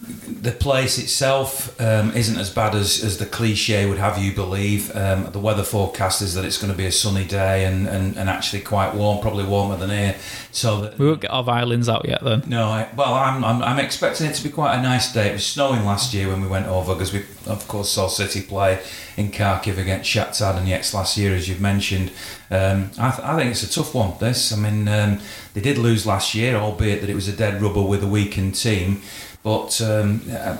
the 0.00 0.52
place 0.52 0.96
itself 0.96 1.78
um, 1.80 2.12
isn't 2.12 2.38
as 2.38 2.50
bad 2.50 2.72
as, 2.76 3.02
as 3.02 3.18
the 3.18 3.26
cliche 3.26 3.84
would 3.88 3.98
have 3.98 4.16
you 4.16 4.32
believe. 4.32 4.94
Um, 4.94 5.32
the 5.32 5.40
weather 5.40 5.64
forecast 5.64 6.22
is 6.22 6.34
that 6.34 6.44
it's 6.44 6.56
going 6.56 6.70
to 6.70 6.76
be 6.76 6.86
a 6.86 6.92
sunny 6.92 7.24
day 7.24 7.64
and, 7.64 7.88
and, 7.88 8.16
and 8.16 8.30
actually 8.30 8.62
quite 8.62 8.94
warm, 8.94 9.20
probably 9.20 9.44
warmer 9.44 9.76
than 9.76 9.90
here. 9.90 10.14
So 10.52 10.82
that, 10.82 10.98
we 10.98 11.06
won't 11.06 11.22
get 11.22 11.32
our 11.32 11.42
violins 11.42 11.88
out 11.88 12.08
yet? 12.08 12.22
Then 12.22 12.44
no, 12.46 12.68
I, 12.68 12.88
well, 12.96 13.12
I'm, 13.12 13.42
I'm, 13.44 13.60
I'm 13.60 13.80
expecting 13.80 14.28
it 14.28 14.34
to 14.36 14.44
be 14.44 14.50
quite 14.50 14.76
a 14.76 14.82
nice 14.82 15.12
day. 15.12 15.30
It 15.30 15.32
was 15.32 15.46
snowing 15.46 15.84
last 15.84 16.14
year 16.14 16.28
when 16.28 16.40
we 16.42 16.46
went 16.46 16.66
over 16.66 16.94
because 16.94 17.12
we, 17.12 17.24
of 17.46 17.66
course, 17.66 17.90
saw 17.90 18.06
City 18.06 18.42
play 18.42 18.80
in 19.16 19.32
Kharkiv 19.32 19.78
against 19.78 20.08
Shakhtar 20.08 20.54
Donetsk 20.54 20.94
last 20.94 21.18
year, 21.18 21.34
as 21.34 21.48
you've 21.48 21.60
mentioned. 21.60 22.12
Um, 22.52 22.92
I, 22.98 23.10
th- 23.10 23.26
I 23.26 23.36
think 23.36 23.50
it's 23.50 23.64
a 23.64 23.70
tough 23.70 23.94
one. 23.94 24.16
This, 24.20 24.52
I 24.52 24.56
mean, 24.56 24.86
um, 24.86 25.18
they 25.54 25.60
did 25.60 25.76
lose 25.76 26.06
last 26.06 26.36
year, 26.36 26.54
albeit 26.54 27.00
that 27.00 27.10
it 27.10 27.16
was 27.16 27.26
a 27.26 27.32
dead 27.32 27.60
rubber 27.60 27.82
with 27.82 28.04
a 28.04 28.06
weakened 28.06 28.54
team. 28.54 29.02
But 29.42 29.80
um, 29.80 30.22
uh, 30.30 30.58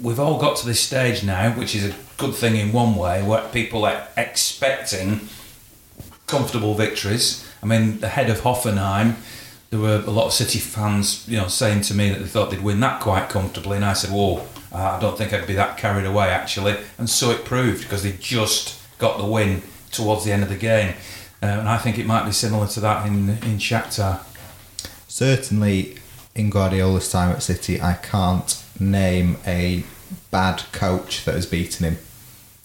we've 0.00 0.18
all 0.18 0.38
got 0.40 0.56
to 0.58 0.66
this 0.66 0.80
stage 0.80 1.22
now, 1.22 1.52
which 1.52 1.74
is 1.74 1.84
a 1.84 1.94
good 2.16 2.34
thing 2.34 2.56
in 2.56 2.72
one 2.72 2.96
way, 2.96 3.22
where 3.22 3.46
people 3.48 3.84
are 3.84 4.08
expecting 4.16 5.28
comfortable 6.26 6.74
victories. 6.74 7.48
I 7.62 7.66
mean, 7.66 8.00
the 8.00 8.08
head 8.08 8.30
of 8.30 8.40
Hoffenheim, 8.40 9.16
there 9.70 9.80
were 9.80 10.02
a 10.06 10.10
lot 10.10 10.26
of 10.26 10.32
City 10.32 10.58
fans, 10.58 11.28
you 11.28 11.36
know, 11.36 11.48
saying 11.48 11.82
to 11.82 11.94
me 11.94 12.10
that 12.10 12.20
they 12.20 12.26
thought 12.26 12.50
they'd 12.50 12.62
win 12.62 12.80
that 12.80 13.00
quite 13.00 13.28
comfortably, 13.28 13.76
and 13.76 13.84
I 13.84 13.92
said, 13.92 14.10
"Whoa, 14.10 14.46
I 14.72 14.98
don't 15.00 15.18
think 15.18 15.32
I'd 15.32 15.46
be 15.46 15.54
that 15.54 15.76
carried 15.76 16.06
away 16.06 16.28
actually." 16.28 16.76
And 16.98 17.08
so 17.10 17.30
it 17.30 17.44
proved 17.44 17.82
because 17.82 18.02
they 18.02 18.12
just 18.12 18.80
got 18.98 19.18
the 19.18 19.26
win 19.26 19.62
towards 19.90 20.24
the 20.24 20.32
end 20.32 20.42
of 20.42 20.48
the 20.48 20.56
game, 20.56 20.94
uh, 21.42 21.46
and 21.46 21.68
I 21.68 21.78
think 21.78 21.98
it 21.98 22.06
might 22.06 22.24
be 22.24 22.32
similar 22.32 22.66
to 22.68 22.80
that 22.80 23.06
in 23.06 23.30
in 23.30 23.58
Shakhtar. 23.58 24.20
Certainly, 25.08 25.96
in 26.34 26.50
Guardiola's 26.50 27.10
time 27.10 27.30
at 27.32 27.42
City, 27.42 27.80
I 27.80 27.94
can't 27.94 28.62
name 28.80 29.36
a 29.46 29.84
bad 30.30 30.62
coach 30.72 31.24
that 31.24 31.34
has 31.34 31.46
beaten 31.46 31.84
him. 31.86 31.98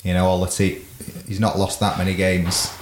You 0.03 0.13
know, 0.13 0.25
all 0.25 0.39
the 0.41 0.47
te- 0.47 0.81
he's 1.27 1.39
not 1.39 1.57
lost 1.59 1.79
that 1.81 1.97
many 1.97 2.15
games 2.15 2.73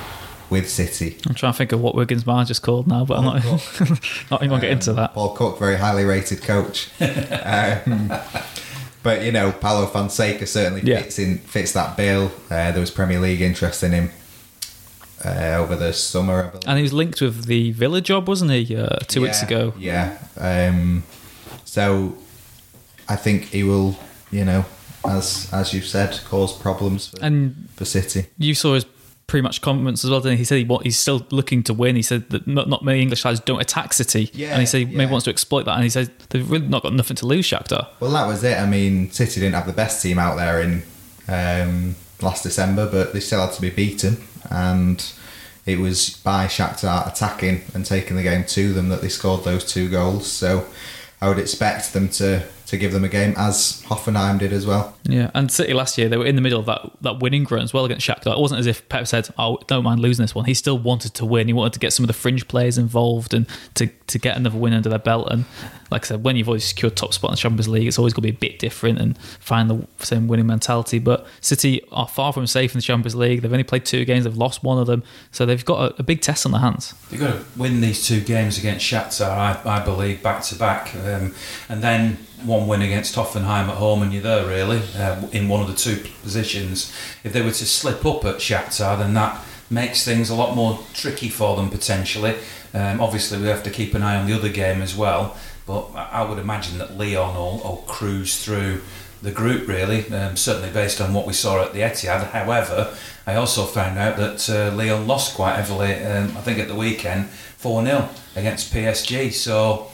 with 0.49 0.69
City. 0.69 1.17
I'm 1.27 1.35
trying 1.35 1.51
to 1.51 1.57
think 1.57 1.71
of 1.73 1.81
what 1.81 1.93
Wigan's 1.95 2.25
manager's 2.25 2.59
called 2.59 2.87
now, 2.87 3.03
but 3.03 3.17
I'm 3.19 3.25
not 3.25 3.43
not 4.31 4.41
even 4.43 4.49
gonna 4.49 4.61
get 4.61 4.71
into 4.71 4.93
that. 4.93 5.13
Paul 5.13 5.35
Cook, 5.35 5.59
very 5.59 5.75
highly 5.77 6.05
rated 6.05 6.41
coach. 6.41 6.89
um, 7.01 8.11
but 9.03 9.23
you 9.23 9.31
know, 9.31 9.51
Paulo 9.51 9.87
Fonseca 9.87 10.45
certainly 10.47 10.81
Yeah. 10.83 11.01
fits 11.01 11.19
in 11.19 11.39
fits 11.39 11.73
that 11.73 11.97
bill. 11.97 12.31
Uh, 12.49 12.71
there 12.71 12.79
was 12.79 12.91
Premier 12.91 13.19
League 13.19 13.41
interest 13.41 13.83
in 13.83 13.91
him 13.91 14.11
uh, 15.25 15.57
over 15.59 15.75
the 15.75 15.93
summer. 15.93 16.51
And 16.65 16.77
he 16.77 16.83
was 16.83 16.93
linked 16.93 17.21
with 17.21 17.45
the 17.45 17.71
Villa 17.71 18.01
job, 18.01 18.27
wasn't 18.27 18.51
he? 18.51 18.75
Uh, 18.75 18.97
two 19.07 19.21
weeks 19.21 19.41
ago. 19.43 19.73
Yeah. 19.77 20.17
Um, 20.39 21.03
so 21.65 22.15
I 23.09 23.15
think 23.15 23.45
he 23.45 23.63
will, 23.63 23.97
you 24.31 24.45
know, 24.45 24.65
as 25.07 25.49
as 25.53 25.73
you've 25.73 25.85
said, 25.85 26.19
cause 26.25 26.57
problems 26.57 27.07
for, 27.09 27.17
And 27.23 27.69
for 27.75 27.85
City. 27.85 28.27
you 28.37 28.53
saw 28.55 28.73
his 28.73 28.85
pretty 29.27 29.43
much 29.43 29.61
comments 29.61 30.03
as 30.05 30.09
well. 30.09 30.21
Didn't 30.21 30.33
he? 30.33 30.37
he 30.39 30.43
said 30.45 30.57
he, 30.59 30.63
wa- 30.63 30.79
he's 30.79 30.97
still 30.97 31.25
looking 31.31 31.61
to 31.63 31.73
win. 31.73 31.95
He 31.97 32.01
said 32.01 32.29
that 32.29 32.47
not, 32.47 32.69
not 32.69 32.83
many 32.83 33.01
English 33.01 33.21
sides 33.21 33.39
don't 33.41 33.59
attack 33.59 33.91
City, 33.93 34.29
Yeah, 34.33 34.51
and 34.51 34.61
he 34.61 34.65
said 34.65 34.79
he 34.79 34.85
maybe 34.85 35.03
yeah. 35.05 35.11
wants 35.11 35.25
to 35.25 35.31
exploit 35.31 35.63
that. 35.65 35.73
And 35.75 35.83
he 35.83 35.89
said 35.89 36.11
they've 36.29 36.49
really 36.49 36.67
not 36.67 36.83
got 36.83 36.93
nothing 36.93 37.17
to 37.17 37.25
lose. 37.25 37.45
Shakhtar. 37.45 37.87
Well, 37.99 38.11
that 38.11 38.25
was 38.25 38.43
it. 38.45 38.57
I 38.57 38.65
mean, 38.65 39.11
City 39.11 39.41
didn't 39.41 39.55
have 39.55 39.67
the 39.67 39.73
best 39.73 40.01
team 40.01 40.17
out 40.17 40.37
there 40.37 40.61
in 40.61 40.83
um, 41.27 41.95
last 42.21 42.43
December, 42.43 42.89
but 42.89 43.11
they 43.13 43.19
still 43.19 43.41
had 43.45 43.51
to 43.53 43.61
be 43.61 43.69
beaten, 43.69 44.15
and 44.49 45.11
it 45.65 45.79
was 45.79 46.17
by 46.23 46.45
Shakhtar 46.45 47.11
attacking 47.11 47.63
and 47.73 47.85
taking 47.85 48.15
the 48.15 48.23
game 48.23 48.45
to 48.45 48.73
them 48.73 48.89
that 48.89 49.01
they 49.01 49.09
scored 49.09 49.43
those 49.43 49.65
two 49.65 49.89
goals. 49.89 50.31
So 50.31 50.65
I 51.21 51.27
would 51.27 51.39
expect 51.39 51.93
them 51.93 52.09
to 52.09 52.43
to 52.67 52.77
give 52.77 52.91
them 52.91 53.03
a 53.05 53.09
game, 53.09 53.33
as 53.37 53.81
Hoffenheim 53.85 54.39
did 54.39 54.51
as 54.51 54.65
well. 54.65 54.95
Yeah, 55.03 55.31
and 55.33 55.49
City 55.49 55.73
last 55.73 55.97
year 55.97 56.09
they 56.09 56.17
were 56.17 56.25
in 56.25 56.35
the 56.35 56.41
middle 56.41 56.59
of 56.59 56.65
that, 56.65 56.91
that 57.01 57.19
winning 57.21 57.45
run 57.49 57.61
as 57.61 57.73
well 57.73 57.85
against 57.85 58.05
Shakhtar. 58.05 58.33
It 58.33 58.39
wasn't 58.39 58.59
as 58.59 58.67
if 58.67 58.87
Pep 58.89 59.07
said, 59.07 59.29
"Oh, 59.37 59.57
don't 59.67 59.83
mind 59.83 60.01
losing 60.01 60.23
this 60.23 60.35
one." 60.35 60.45
He 60.45 60.53
still 60.53 60.77
wanted 60.77 61.13
to 61.15 61.25
win. 61.25 61.47
He 61.47 61.53
wanted 61.53 61.73
to 61.73 61.79
get 61.79 61.93
some 61.93 62.03
of 62.03 62.07
the 62.07 62.13
fringe 62.13 62.47
players 62.47 62.77
involved 62.77 63.33
and 63.33 63.47
to, 63.75 63.87
to 63.87 64.19
get 64.19 64.35
another 64.35 64.57
win 64.57 64.73
under 64.73 64.89
their 64.89 64.99
belt. 64.99 65.29
And 65.31 65.45
like 65.89 66.03
I 66.03 66.07
said, 66.07 66.23
when 66.23 66.35
you've 66.35 66.49
always 66.49 66.65
secured 66.65 66.97
top 66.97 67.13
spot 67.13 67.31
in 67.31 67.35
the 67.35 67.37
Champions 67.37 67.69
League, 67.69 67.87
it's 67.87 67.97
always 67.97 68.13
going 68.13 68.27
to 68.27 68.33
be 68.33 68.35
a 68.35 68.51
bit 68.51 68.59
different 68.59 68.99
and 68.99 69.17
find 69.17 69.69
the 69.69 69.87
same 70.03 70.27
winning 70.27 70.47
mentality. 70.47 70.99
But 70.99 71.25
City 71.39 71.81
are 71.93 72.07
far 72.07 72.33
from 72.33 72.47
safe 72.47 72.73
in 72.73 72.79
the 72.79 72.83
Champions 72.83 73.15
League. 73.15 73.41
They've 73.41 73.51
only 73.51 73.63
played 73.63 73.85
two 73.85 74.03
games. 74.03 74.25
They've 74.25 74.35
lost 74.35 74.61
one 74.61 74.77
of 74.77 74.87
them, 74.87 75.03
so 75.31 75.45
they've 75.45 75.63
got 75.63 75.93
a, 75.93 76.01
a 76.01 76.03
big 76.03 76.19
test 76.19 76.45
on 76.45 76.51
their 76.51 76.61
hands. 76.61 76.93
They've 77.09 77.19
got 77.19 77.33
to 77.33 77.45
win 77.55 77.79
these 77.79 78.05
two 78.05 78.19
games 78.19 78.57
against 78.57 78.85
Shakhtar, 78.85 79.29
I, 79.29 79.61
I 79.63 79.85
believe, 79.85 80.21
back 80.21 80.43
to 80.43 80.55
back, 80.55 80.93
um, 80.95 81.33
and 81.69 81.81
then 81.81 82.17
one 82.43 82.67
win 82.67 82.81
against 82.81 83.15
Hoffenheim 83.15 83.67
at 83.67 83.77
home, 83.77 84.01
and 84.01 84.13
you're 84.13 84.21
there 84.21 84.45
really 84.47 84.81
uh, 84.95 85.27
in 85.31 85.47
one 85.47 85.61
of 85.61 85.67
the 85.67 85.75
two 85.75 86.03
positions. 86.21 86.93
If 87.23 87.33
they 87.33 87.41
were 87.41 87.51
to 87.51 87.65
slip 87.65 88.05
up 88.05 88.25
at 88.25 88.35
Shakhtar, 88.35 88.97
then 88.97 89.13
that 89.15 89.43
makes 89.69 90.05
things 90.05 90.29
a 90.29 90.35
lot 90.35 90.55
more 90.55 90.79
tricky 90.93 91.29
for 91.29 91.55
them 91.55 91.69
potentially. 91.69 92.35
Um, 92.73 93.01
obviously, 93.01 93.39
we 93.39 93.47
have 93.47 93.63
to 93.63 93.71
keep 93.71 93.93
an 93.93 94.03
eye 94.03 94.15
on 94.15 94.27
the 94.27 94.33
other 94.33 94.49
game 94.49 94.81
as 94.81 94.95
well, 94.95 95.37
but 95.65 95.89
I 95.95 96.23
would 96.23 96.37
imagine 96.37 96.77
that 96.77 96.97
Lyon 96.97 97.35
will, 97.35 97.57
will 97.57 97.83
cruise 97.87 98.43
through 98.43 98.81
the 99.21 99.31
group 99.31 99.67
really, 99.67 100.07
um, 100.13 100.37
certainly 100.37 100.69
based 100.71 101.01
on 101.01 101.13
what 101.13 101.25
we 101.25 101.33
saw 101.33 101.63
at 101.63 101.73
the 101.73 101.79
Etihad. 101.79 102.29
However, 102.31 102.95
I 103.25 103.35
also 103.35 103.65
found 103.65 103.97
out 103.97 104.17
that 104.17 104.49
uh, 104.49 104.75
Lyon 104.75 105.07
lost 105.07 105.35
quite 105.35 105.55
heavily, 105.55 105.95
um, 106.03 106.37
I 106.37 106.41
think 106.41 106.59
at 106.59 106.67
the 106.67 106.75
weekend, 106.75 107.29
4 107.57 107.83
0 107.83 108.09
against 108.35 108.71
PSG. 108.71 109.33
So, 109.33 109.89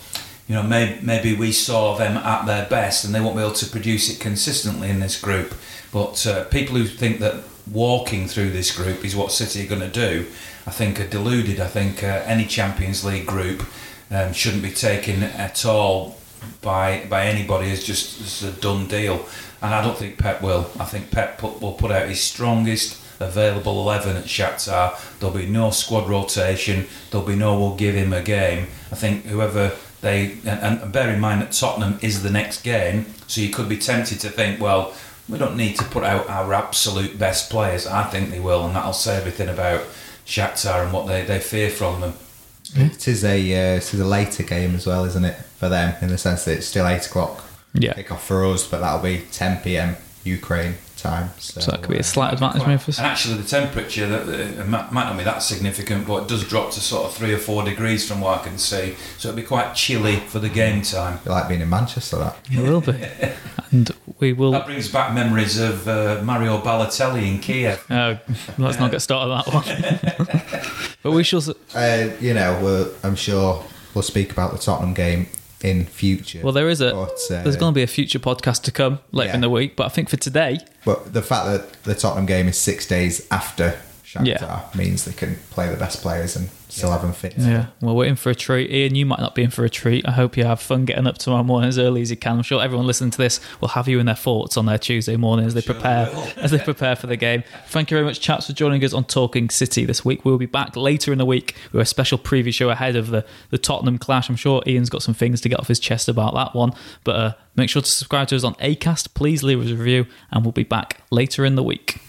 you 0.48 0.56
know, 0.56 0.64
maybe, 0.64 1.00
maybe 1.02 1.36
we 1.36 1.52
saw 1.52 1.96
them 1.96 2.18
at 2.18 2.46
their 2.46 2.68
best 2.68 3.06
and 3.06 3.16
they 3.16 3.22
won't 3.22 3.36
be 3.36 3.42
able 3.42 3.54
to 3.54 3.66
produce 3.66 4.10
it 4.10 4.20
consistently 4.20 4.90
in 4.90 5.00
this 5.00 5.20
group. 5.20 5.54
But 5.92 6.26
uh, 6.28 6.44
people 6.46 6.76
who 6.76 6.86
think 6.86 7.20
that 7.20 7.44
walking 7.72 8.28
through 8.28 8.52
this 8.52 8.76
group 8.76 9.06
is 9.06 9.16
what 9.16 9.32
City 9.32 9.66
are 9.66 9.70
going 9.70 9.82
to 9.82 9.88
do, 9.88 10.28
I 10.68 10.72
think 10.72 11.00
are 11.00 11.08
deluded. 11.08 11.60
I 11.60 11.68
think 11.68 12.04
uh, 12.04 12.24
any 12.26 12.46
Champions 12.46 13.06
League 13.06 13.26
group 13.26 13.64
um, 14.12 14.34
shouldn't 14.34 14.64
be 14.64 14.72
taken 14.72 15.24
at 15.24 15.66
all 15.66 16.20
by 16.62 17.06
by 17.10 17.26
anybody 17.26 17.72
as 17.72 17.84
just 17.84 18.20
as 18.22 18.44
a 18.44 18.52
done 18.60 18.88
deal. 18.88 19.26
And 19.62 19.74
I 19.74 19.82
don't 19.82 19.98
think 19.98 20.18
Pep 20.18 20.42
will. 20.42 20.70
I 20.78 20.86
think 20.86 21.10
Pep 21.10 21.38
put, 21.38 21.62
will 21.62 21.74
put 21.74 21.92
out 21.92 22.10
his 22.10 22.22
strongest 22.22 23.00
available 23.20 23.80
11 23.80 24.18
at 24.18 24.26
Shakhtar. 24.26 25.00
There'll 25.20 25.36
be 25.36 25.46
no 25.46 25.70
squad 25.72 26.10
rotation. 26.10 26.88
There'll 27.10 27.26
be 27.26 27.36
no 27.36 27.58
we'll 27.58 27.76
give 27.76 27.96
him 27.96 28.12
a 28.12 28.22
game. 28.22 28.68
I 28.92 28.96
think 28.96 29.26
whoever 29.26 29.72
they 30.04 30.34
and, 30.46 30.82
and 30.84 30.92
bear 30.92 31.10
in 31.10 31.20
mind 31.20 31.42
that 31.42 31.52
Tottenham 31.54 31.98
is 32.04 32.22
the 32.22 32.30
next 32.30 32.62
game, 32.62 33.08
so 33.28 33.42
you 33.42 33.50
could 33.50 33.68
be 33.68 33.78
tempted 33.78 34.20
to 34.20 34.30
think, 34.30 34.62
well, 34.62 34.94
we 35.28 35.40
don't 35.40 35.58
need 35.58 35.76
to 35.78 35.84
put 35.86 36.04
out 36.04 36.30
our 36.30 36.54
absolute 36.54 37.18
best 37.18 37.50
players. 37.50 37.88
I 37.88 38.04
think 38.04 38.30
they 38.30 38.40
will, 38.40 38.66
and 38.66 38.76
that'll 38.76 38.94
say 38.94 39.16
everything 39.18 39.50
about 39.50 39.82
Shakhtar 40.28 40.84
and 40.84 40.94
what 40.94 41.08
they, 41.08 41.24
they 41.26 41.40
fear 41.40 41.70
from 41.70 42.02
them. 42.02 42.14
It 42.76 43.08
is 43.08 43.24
a 43.24 43.38
uh, 43.38 43.78
it 43.78 43.94
is 43.94 44.00
a 44.00 44.06
later 44.06 44.44
game 44.44 44.76
as 44.76 44.86
well, 44.86 45.06
isn't 45.06 45.26
it, 45.26 45.36
for 45.60 45.70
them 45.70 45.96
in 46.02 46.10
the 46.10 46.18
sense 46.18 46.46
that 46.46 46.58
it's 46.58 46.68
still 46.68 46.88
eight 46.88 47.06
o'clock 47.08 47.44
Yeah. 47.74 47.94
kick 47.94 48.12
off 48.12 48.26
for 48.26 48.46
us, 48.46 48.68
but 48.68 48.80
that'll 48.82 49.02
be 49.02 49.24
ten 49.32 49.62
p.m. 49.62 49.96
Ukraine 50.24 50.76
time. 51.04 51.30
So, 51.38 51.62
So 51.62 51.72
that 51.72 51.82
could 51.82 51.92
be 51.92 51.98
a 52.00 52.04
slight 52.04 52.34
advantage 52.34 52.66
maybe 52.66 52.80
for 52.80 52.90
us. 52.92 52.98
And 52.98 53.08
actually, 53.08 53.36
the 53.38 53.48
temperature 53.48 54.08
that 54.08 54.28
it 54.28 54.68
might 54.68 54.92
might 54.92 55.04
not 55.06 55.18
be 55.18 55.24
that 55.24 55.44
significant, 55.44 56.08
but 56.08 56.24
it 56.24 56.28
does 56.30 56.48
drop 56.48 56.72
to 56.72 56.80
sort 56.80 57.06
of 57.06 57.14
three 57.14 57.34
or 57.34 57.38
four 57.38 57.64
degrees 57.64 58.08
from 58.08 58.22
what 58.22 58.40
I 58.40 58.44
can 58.44 58.58
see. 58.58 58.96
So 59.18 59.30
it'll 59.30 59.36
be 59.36 59.44
quite 59.44 59.74
chilly 59.76 60.18
for 60.18 60.40
the 60.40 60.50
game 60.50 60.82
time. 60.82 61.20
Be 61.24 61.30
like 61.30 61.48
being 61.48 61.62
in 61.62 61.70
Manchester. 61.70 62.18
That 62.18 62.38
It 62.52 62.62
will 62.64 62.82
be. 62.82 62.94
And 63.72 63.90
we 64.20 64.34
will. 64.34 64.52
That 64.52 64.68
brings 64.68 64.88
back 64.88 65.16
memories 65.16 65.60
of 65.60 65.88
uh, 65.88 66.22
Mario 66.24 66.62
Balotelli 66.62 67.28
in 67.28 67.40
Kiev. 67.40 67.84
Oh, 67.90 68.20
let's 68.60 68.78
not 68.80 68.92
get 68.92 69.02
started 69.02 69.32
on 69.34 69.44
that 69.44 70.20
one. 70.20 70.96
but 71.02 71.12
we 71.12 71.24
shall. 71.24 71.42
uh, 71.74 72.10
you 72.22 72.36
know, 72.36 72.60
we're, 72.62 72.92
I'm 73.04 73.16
sure 73.16 73.66
we'll 73.96 74.04
speak 74.04 74.32
about 74.32 74.52
the 74.52 74.60
Tottenham 74.60 74.94
game 74.94 75.26
in 75.64 75.86
future. 75.86 76.42
Well, 76.44 76.54
there 76.54 76.70
is 76.70 76.82
a. 76.82 76.92
But, 76.92 77.20
uh, 77.36 77.42
there's 77.44 77.56
going 77.56 77.74
to 77.74 77.76
be 77.76 77.84
a 77.84 77.88
future 77.88 78.20
podcast 78.20 78.62
to 78.64 78.72
come 78.72 79.00
later 79.12 79.30
Yeah. 79.30 79.36
in 79.36 79.42
the 79.42 79.50
week. 79.50 79.76
But 79.76 79.86
I 79.86 79.90
think 79.90 80.10
for 80.10 80.18
today, 80.18 80.60
But 80.86 81.14
the 81.14 81.22
fact 81.22 81.46
that 81.46 81.84
the 81.84 81.96
Tottenham 81.96 82.26
game 82.26 82.48
is 82.48 82.58
six 82.58 82.86
days 82.88 83.26
after 83.32 83.80
Shakhtar 84.14 84.26
Yeah. 84.26 84.62
means 84.76 85.06
they 85.06 85.14
can 85.14 85.38
play 85.50 85.70
the 85.70 85.78
best 85.78 86.02
players 86.02 86.36
and 86.36 86.50
still 86.70 86.92
have 86.92 87.02
them 87.04 87.14
fit. 87.14 87.34
yeah, 87.38 87.68
well, 87.82 87.96
we're 87.96 88.06
in 88.06 88.16
for 88.16 88.30
a 88.32 88.36
treat. 88.36 88.72
Ian, 88.72 88.96
you 88.96 89.06
might 89.06 89.20
not 89.20 89.36
be 89.36 89.44
in 89.44 89.50
for 89.52 89.64
a 89.64 89.70
treat. 89.70 90.08
I 90.08 90.12
hope 90.12 90.36
you 90.38 90.44
have 90.44 90.60
fun 90.60 90.86
getting 90.86 91.06
up 91.06 91.18
tomorrow 91.20 91.44
morning 91.44 91.68
as 91.70 91.78
early 91.78 92.02
as 92.02 92.10
you 92.10 92.18
can. 92.18 92.38
I'm 92.38 92.42
sure 92.44 92.64
everyone 92.64 92.88
listening 92.88 93.12
to 93.12 93.18
this 93.20 93.40
will 93.62 93.70
have 93.70 93.88
you 93.88 94.00
in 94.00 94.06
their 94.08 94.16
thoughts 94.16 94.58
on 94.58 94.66
their 94.66 94.78
Tuesday 94.80 95.16
morning 95.16 95.46
as 95.46 95.54
they 95.54 95.62
Sure 95.62 95.74
prepare 95.76 96.10
as 96.38 96.50
they 96.52 96.58
prepare 96.60 96.96
for 96.96 97.08
the 97.08 97.16
game. 97.18 97.44
Thank 97.68 97.92
you 97.92 97.96
very 97.98 98.06
much, 98.06 98.20
chaps, 98.20 98.48
for 98.48 98.54
joining 98.54 98.84
us 98.84 98.94
on 98.94 99.04
Talking 99.06 99.50
City 99.50 99.86
this 99.86 100.04
week. 100.04 100.26
We'll 100.26 100.38
be 100.40 100.46
back 100.48 100.76
later 100.76 101.12
in 101.12 101.18
the 101.20 101.26
week 101.26 101.56
with 101.72 101.82
a 101.82 101.86
special 101.86 102.18
preview 102.18 102.54
show 102.54 102.70
ahead 102.70 102.96
of 102.96 103.08
the 103.12 103.24
the 103.52 103.58
Tottenham 103.60 103.98
clash. 104.00 104.30
I'm 104.30 104.36
sure 104.36 104.64
Ian's 104.66 104.90
got 104.90 105.04
some 105.04 105.14
things 105.14 105.42
to 105.42 105.50
get 105.50 105.60
off 105.60 105.68
his 105.68 105.80
chest 105.80 106.08
about 106.10 106.34
that 106.34 106.56
one, 106.56 106.74
but 107.04 107.16
uh, 107.16 107.34
make 107.56 107.70
sure 107.70 107.82
to 107.84 107.90
subscribe 107.90 108.28
to 108.30 108.36
us 108.36 108.44
on 108.44 108.56
Acast. 108.56 109.14
Please 109.14 109.44
leave 109.44 109.60
us 109.62 109.70
a 109.70 109.76
review, 109.76 110.08
and 110.32 110.44
we'll 110.44 110.52
be 110.52 110.64
back 110.64 111.02
later 111.12 111.46
in 111.46 111.56
the 111.56 111.64
week. 111.64 112.02